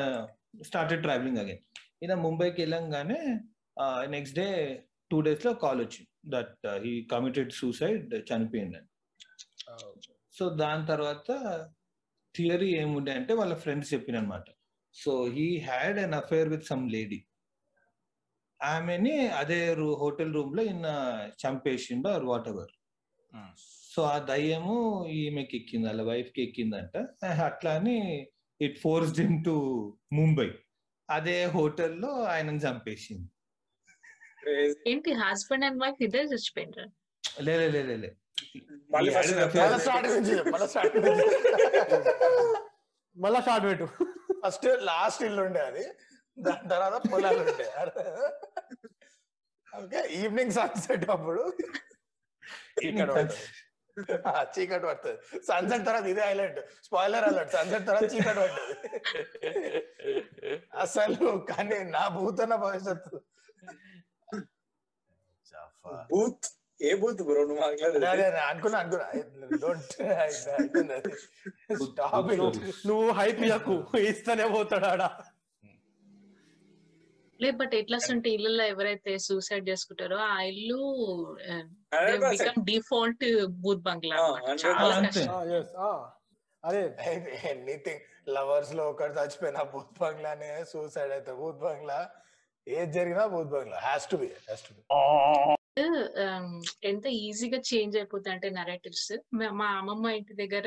[0.62, 1.62] స్టార్టెడ్ ట్రావెలింగ్ అగైన్
[2.02, 3.20] ఈయన ముంబైకి వెళ్ళంగానే
[4.06, 4.48] నెక్స్ట్ డే
[5.10, 8.88] టూ డేస్లో కాల్ వచ్చింది దట్ హీ కమిటెడ్ సూసైడ్ చనిపోయిందని
[10.38, 11.30] సో దాని తర్వాత
[12.34, 14.46] థియరీ ఏముండే అంటే వాళ్ళ ఫ్రెండ్స్ చెప్పిన అనమాట
[14.94, 17.20] so he had an affair with some lady.
[18.60, 19.58] ఆమెని అదే
[20.02, 20.88] హోటల్ రూమ్లో ఈయన
[21.42, 22.72] చంపేసిండు ఆర్ వాట్ ఎవర్
[23.92, 24.76] సో ఆ దయ్యము
[25.12, 26.94] ఈమెకి ఎక్కింది వాళ్ళ వైఫ్కి ఎక్కిందంట
[27.48, 27.96] అట్లా అని
[28.60, 29.54] it force him to
[30.12, 30.48] Mumbai.
[31.08, 33.28] అదే హోటల్లో ఆయనను చంపేసింది.
[34.88, 36.90] ఏంటి హస్బెండ్ అండ్ వైఫ్ ఇద్దరు చచ్చిపోయినారు
[37.42, 38.10] లే లే, లే, లే, లే.
[38.90, 40.34] మళ్ళీ స్టార్ట్ నుంచి
[40.66, 40.96] స్టార్ట్
[43.40, 43.88] స్టార్ట్ పెట్టు.
[44.44, 45.92] ఫస్ట్ లాస్ట్ ఇల్లు ఉండే అది.
[46.36, 47.70] దాని తర్వాత పొలాలు ఉండే.
[49.68, 51.52] ఓకే ఈవినింగ్ సన్సెట్ అప్పుడు.
[52.82, 53.46] ఇక్కడ పడుతుంది.
[54.26, 55.46] ఆ, చీకటి పడుతుంది.
[55.46, 58.88] సన్సెట్ తర్వాత ఇదే హైలైట్ స్పాయిలర్ అలర్ట్ సన్సెట్ తర్వాత చీకటి పడుతుంది.
[60.78, 63.20] అసలు కానీ నా భూతన భవిష్యత్తు.
[65.46, 66.06] జఫా.
[66.80, 67.42] బూత్ ఏ బూత్ బ్రో?
[67.44, 69.06] నువ్వు అదే, అనుకున్నా అనుకున్నా.
[69.62, 69.92] డోంట్
[71.84, 72.30] స్టాప్
[72.88, 75.08] నువ్వు హైప్ ఇయ్యకు ఇస్తానే పోతాడు
[77.40, 80.80] లే బట్ ఎట్లా ఉంటే ఇళ్ళల్లో ఎవరైతే సూసైడ్ చేసుకుంటారో ఆ ఇల్లు
[82.68, 83.24] డిఫాల్ట్
[83.62, 84.18] బూత్ బంగ్లా.
[86.62, 86.82] అదే.
[87.50, 91.98] ఎనీథింగ్ లవర్స్లో ఒకటి చచ్చిపోయినా భూత్ బంగ్లానే సూసైడ్ అయితే భూత్ బంగ్లా.
[92.66, 93.78] ఏది జరిగినా భూత్ బంగ్లా.
[93.80, 94.82] Has to be has to be
[96.88, 99.12] ఎంత ఈజీగా చేంజ్ అయిపోతాయి అంటే నరేటివ్స్
[99.60, 100.66] మా అమ్మమ్మ ఇంటి దగ్గర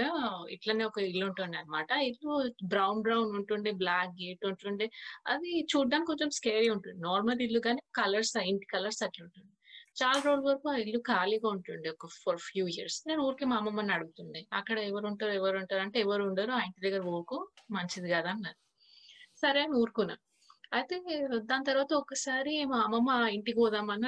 [0.49, 2.33] ఇట్లనే ఒక ఇల్లు ఉంటుండే అనమాట ఇల్లు
[2.65, 4.87] బ్రౌన్ బ్రౌన్ ఉంటుండే బ్లాక్ గేట్ ఉంటుండే.
[5.25, 9.51] అది చూడడానికి కొంచెం స్కేరీ ఉంటుంది నార్మల్ ఇల్లు కానీ కలర్స్ ఇంటి కలర్స్ అట్లా ఉంటుంది
[9.95, 13.93] చాలా రోజుల వరకు ఆ ఇల్లు ఖాళీగా ఉంటుండే ఒక ఫర్ ఫ్యూ ఇయర్స్ నేను ఊరికే మా అమ్మమ్మని
[13.93, 17.39] అడుగుతుండే అక్కడ ఎవరు ఉంటారు ఎవరు ఉంటారు అంటే ఎవరు ఉండరు ఆ ఇంటి దగ్గర ఊరుకో
[17.71, 18.59] మంచిది కదా అన్నారు.
[19.35, 20.15] సరే అని ఊరుకున్నా.
[20.71, 20.95] అయితే
[21.49, 24.07] దాని తర్వాత ఒకసారి మా అమ్మమ్మ ఇంటికి పోదామని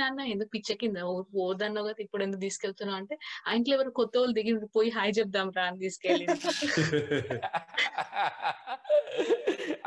[0.00, 0.98] అన్న ఎందుకు పిచ్చ కింద
[1.34, 2.98] పోదన్నావు కదా ఇప్పుడు ఎందుకు తీసుకెళ్తున్నావు?
[2.98, 3.14] అంటే
[3.46, 6.26] ఆ ఇంట్లో ఎవరు కొత్త వాళ్ళు దిగి పోయి హాయ్ చెప్దాం రా అని తీసుకెళ్ళి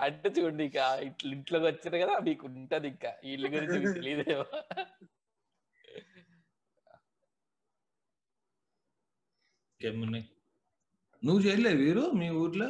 [0.05, 3.11] అంటే చూడండి ఇక ఇట్లా ఇంట్లోకి వచ్చారు కదా మీకు ఉంటది ఇంకా.
[3.33, 4.47] ఇల్లు గురించి మీకు తెలియదేమో.
[11.23, 12.67] నువ్వు చేయలే వీరు మీ ఊర్లో?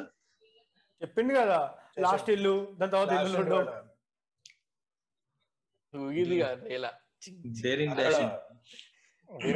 [1.01, 1.59] చెప్పింది కదా.
[1.98, 3.41] లాస్ట్ ఇల్లు దాని తర్వాత ఇల్లు
[5.93, 6.38] ఊగింది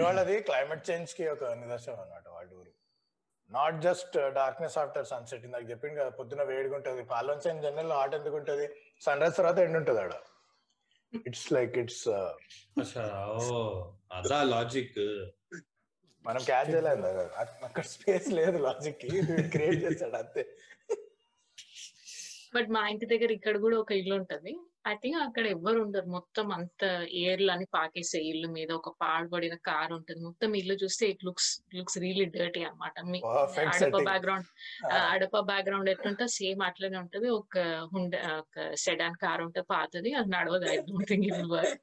[0.02, 2.50] వాళ్ళది క్లైమేట్ చేంజ్కి ఒక నిదర్శనం అన్నమాట వాళ్ళ.
[2.60, 2.72] ఊరు
[3.50, 8.16] not just darkness after sunset ఇందాక చెప్పింది కదా పొద్దున వేడిగా ఉంటది పాలోన్స్ ఇన్ జనరల్ హాట్
[8.20, 8.66] ఎందుకు ఉంటది
[9.02, 10.16] సన్ రైజ్ తర్వాత ఎండ్ ఉంటది ఆడ
[11.14, 12.04] ఇట్స్ లైక్ ఇట్స్
[13.48, 13.60] ఓ
[14.18, 14.98] అదా లాజిక్
[16.26, 17.10] మనం క్యాచ్ చేయలేదు
[17.66, 19.08] అక్కడ స్పేస్ లేదు లాజిక్కి.
[19.54, 20.42] క్రియేట్ చేస్తాడు అంతే.
[22.54, 24.52] బట్ మా ఇంటి దగ్గర ఇక్కడ కూడా ఒక ఇల్లు ఉంటది.
[24.90, 26.08] ఐ థింక్ అక్కడ ఎవ్వరు ఉండరు.
[26.16, 26.84] మొత్తం అంత
[27.22, 30.22] ఏర్లు అని పాకేసే ఇల్లు మీద ఒక పాడుబడిన కార్ ఉంటుంది.
[30.28, 32.94] మొత్తం ఇల్లు చూస్తే it looks looks really dirty అనమాట
[33.24, 34.00] Perfect అడప.
[34.10, 34.48] బ్యాక్గ్రౌండ్
[35.14, 37.28] అడప బ్యాక్గ్రౌండ్ ఎట్లుంటే సేమ్ అట్లనే ఉంటది.
[37.40, 37.58] ఒక
[37.94, 40.12] హుండ ఒక సెడాన్ కార్ ఉంటే పాతది.
[40.14, 41.78] అది నడవదు I don't think it work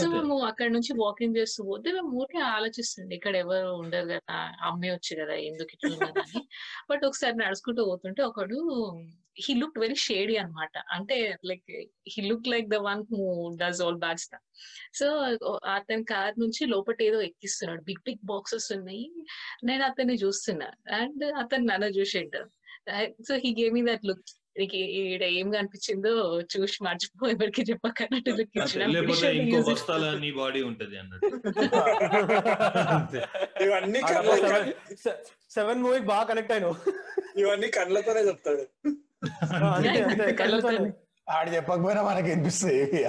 [0.00, 4.38] so మేము అక్కడ నుంచి వాకింగ్ చేస్తూ పోతే మేము ఊరికే ఆలోచిస్తుంది ఇక్కడ ఎవరు ఉండరు కదా
[4.70, 6.42] అమ్మే వచ్చి కదా ఎందుకు ఇట్లా ఉన్నదని.
[6.90, 8.58] బట్ ఒకసారి నడుచుకుంటూ పోతుంటే ఒకడు
[9.36, 10.74] హీ లుక్ వెరీ షేడీ అన్నమాట.
[10.96, 11.16] అంటే
[11.50, 11.70] like
[12.14, 13.20] he look like the one who
[13.62, 14.46] does all bad stuff
[15.00, 15.06] so
[15.76, 17.82] అతని కార్ నుంచి లోపల ఏదో ఎక్కిస్తున్నాడు.
[17.82, 19.06] బిగ్ బిగ్ బాక్సెస్ ఉన్నాయి.
[19.70, 20.68] నేను అతన్ని చూస్తున్నా.
[21.00, 22.36] అండ్ అతను నన్ను చూసేట
[23.28, 24.30] so he gave me that look
[24.60, 26.10] నీకు ఈడ ఏం కనిపించిందో
[26.54, 28.56] చూసి మర్చిపోయి ఎవరికి చెప్పకన్నట్టు లుక్.
[33.66, 34.00] ఇవన్నీ
[35.56, 36.76] సెవెన్ మూవీకి బాగా కనెక్ట్ అయినావు.
[37.42, 38.66] ఇవన్నీ కళ్ళతోనే చెప్తాడు.
[39.76, 40.26] అంతే అంతే.
[41.26, 43.02] ఆడు చెప్పకపోయినా మనకి వినిపిస్తాయి ఇవి.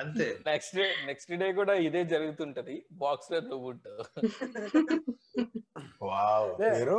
[0.00, 0.26] అంతే.
[0.48, 2.74] నెక్స్ట్ డే నెక్స్ట్ డే కూడా ఇదే జరుగుతుంటది.
[3.02, 4.02] బాక్స్లో నువ్వు ఉంటావు.
[6.02, 6.98] వావ్ మీరు?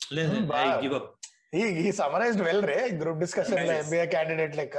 [0.00, 0.74] లేదు ఐ బాగా.
[0.82, 1.10] గివ్ అప్
[1.54, 2.76] ఈ ఈ సమరైజ్డ్ వెల్ రే.
[3.00, 3.72] గ్రూప్ డిస్కషన్లో.
[3.80, 4.76] ఎంబీఏ క్యాండిడేట్ లెక్క.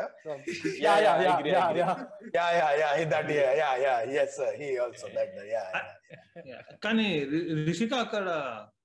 [0.85, 1.65] Yeah yeah yeah yeah.
[1.79, 1.89] Yeah.
[2.37, 3.93] Yeah yeah yeah that yeah yeah yeah
[4.23, 5.65] yes he also that yeah
[6.85, 7.07] కానీ
[7.67, 8.25] రిషిక అక్కడ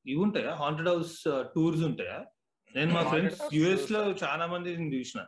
[0.07, 0.53] ఇవి ఉంటాయా?
[0.55, 1.15] హాంటెడ్ హౌస్
[1.55, 2.19] టూర్స్ ఉంటాయా?
[2.77, 4.01] నేను మా ఫ్రెండ్స్ యుఎస్లో.
[4.01, 5.21] చాలా మంది చూసిన.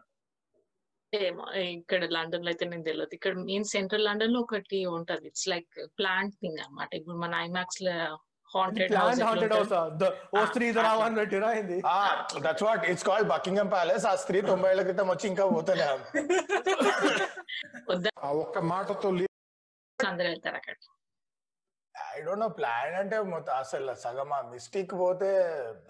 [1.14, 5.26] ఏమో ఇక్కడ లండన్లో అయితే నేను తెలియదు ఇక్కడ మెయిన్ సెంట్రల్ లండన్లో ఒకటి ఉంటది.
[5.26, 5.68] ఇట్స్ లైక్
[5.98, 6.94] ప్లాంట్ థింగ్ అన్నమాట.
[6.94, 8.18] ఇప్పుడు మన ఐమాక్స్లో
[8.54, 9.72] హాంటెడ్ ప్లాన్ హాంటెడ్ హౌస్
[10.36, 11.80] ఓ స్త్రీ పెట్టిరా అయింది
[12.40, 15.84] that's what it's called Buckingham Palace ఆ స్త్రీ తొంభై ఏళ్ళ క్రితం వచ్చి ఇంకా పోతలే.
[18.18, 20.74] ఆ ఒక్క మాటతో లే- అందరూ వెళ్తారు అక్కడ.
[22.14, 25.30] ఐ డోంట్ నో ప్లాన్ అంటే మొత్తం అసలు సగం ఆ మిస్టేక్ పోతే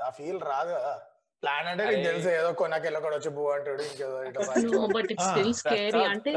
[0.03, 0.69] ఆ ఫీల్ రాదు?
[0.69, 1.03] కదా
[1.43, 2.03] ప్లాన్ అంటే నీకు.
[2.09, 4.17] తెలుసు ఏదో కొనకెళ్ళి ఒకడు వచ్చి బువ్వ అంటాడు ఇంకేదో
[6.13, 6.31] అంటే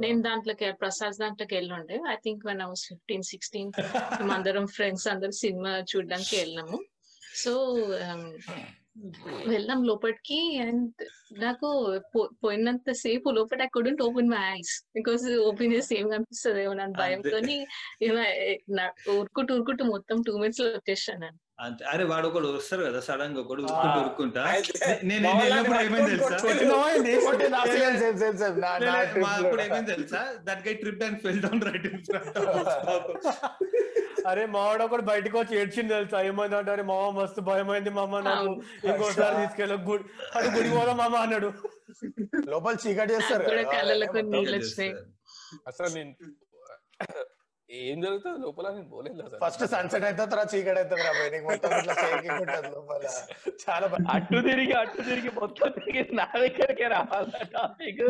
[0.00, 3.70] నేను దాంట్లోకి ప్రసాద్ దాంట్లోకి వెళ్ళి ఉండే I think one I was fifteen sixteen
[4.20, 6.78] మేమందరం ఫ్రెండ్స్ అందరం సినిమా చూడడానికి వెళ్ళినాము.
[7.36, 7.52] సో
[9.46, 11.02] వెళ్ళాం లోపలికి అండ్
[11.38, 11.68] నాకు
[12.14, 16.74] పో- పోయినంత సేపు లోపల I couldn't open my eyes because open చేసి ఏం కనిపిస్తుంది ఏమో
[16.74, 17.56] నన్ను భయంతోని
[19.16, 21.28] ఉరుకుంటూ ఉరుకుంటూ మొత్తం టూ మినిట్స్లో వచ్చేసాను
[21.58, 23.62] అంతే అరే వాడు ఒకడు వస్తారు కదా సడన్గా ఒకడు.
[23.98, 24.40] ఉరుకుంటూ
[25.04, 26.36] నేను ఏమైంది తెలుసా.
[29.38, 30.20] అప్పుడు ఏమైంది తెలుసా?
[30.46, 32.36] That guy trip and fell down right in front
[34.26, 36.20] అరే మావాడు ఒకటి బయటకు వచ్చి ఏడ్చింది తెలుసా?
[36.22, 38.52] ఏమైంది అంటే అరే మామ మస్తు భయమైంది మామ నాకు.
[38.88, 40.04] ఇంకోసారి తీసుకెళ్ళి గుడి
[40.34, 41.50] అది గుడి పోదాం మామ అన్నాడు.
[42.48, 43.44] లోపల చీకటి చేస్తారు?
[45.66, 46.12] అసలు నేను
[47.70, 48.38] ఏం జరుగుతుంది?
[48.44, 51.30] లోపల నేను పోలేదు ఫస్ట్ సన్సెట్ అయితే తర్వాత చీకటి అవుతుంది రా భయ్.
[51.34, 53.10] నీకు మొత్తం ఇట్లా షేకింగ్ ఉంటుంది లోపల.
[53.64, 58.02] చాలా బాగా అటు తిరిగి అటు తిరిగి మొత్తం తిరిగి నా దగ్గరికే రావాలి టాపిక్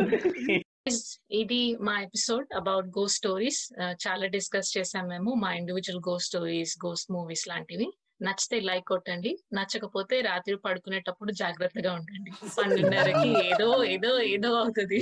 [1.41, 3.61] ఇది మా ఎపిసోడ్ అబౌట్ గోస్ట్ స్టోరీస్
[4.03, 7.87] చాలా డిస్కస్ చేసాం మేము మా individual ghost stories ghost movies లాంటివి.
[8.25, 12.31] నచ్చితే లైక్ కొట్టండి నచ్చకపోతే రాత్రి పడుకునేటప్పుడు జాగ్రత్తగా ఉండండి.
[12.57, 14.99] పన్నెండున్నరకి ఏదో ఏదో ఏదో అవుతుంది.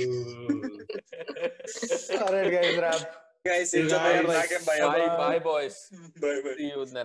[3.46, 3.74] guys.
[3.74, 3.96] Enjoy.
[3.96, 4.78] Guys, back and bye.
[4.80, 5.90] Bye, bye, boys.
[6.20, 6.54] Bye, bye.
[6.56, 6.94] See you then.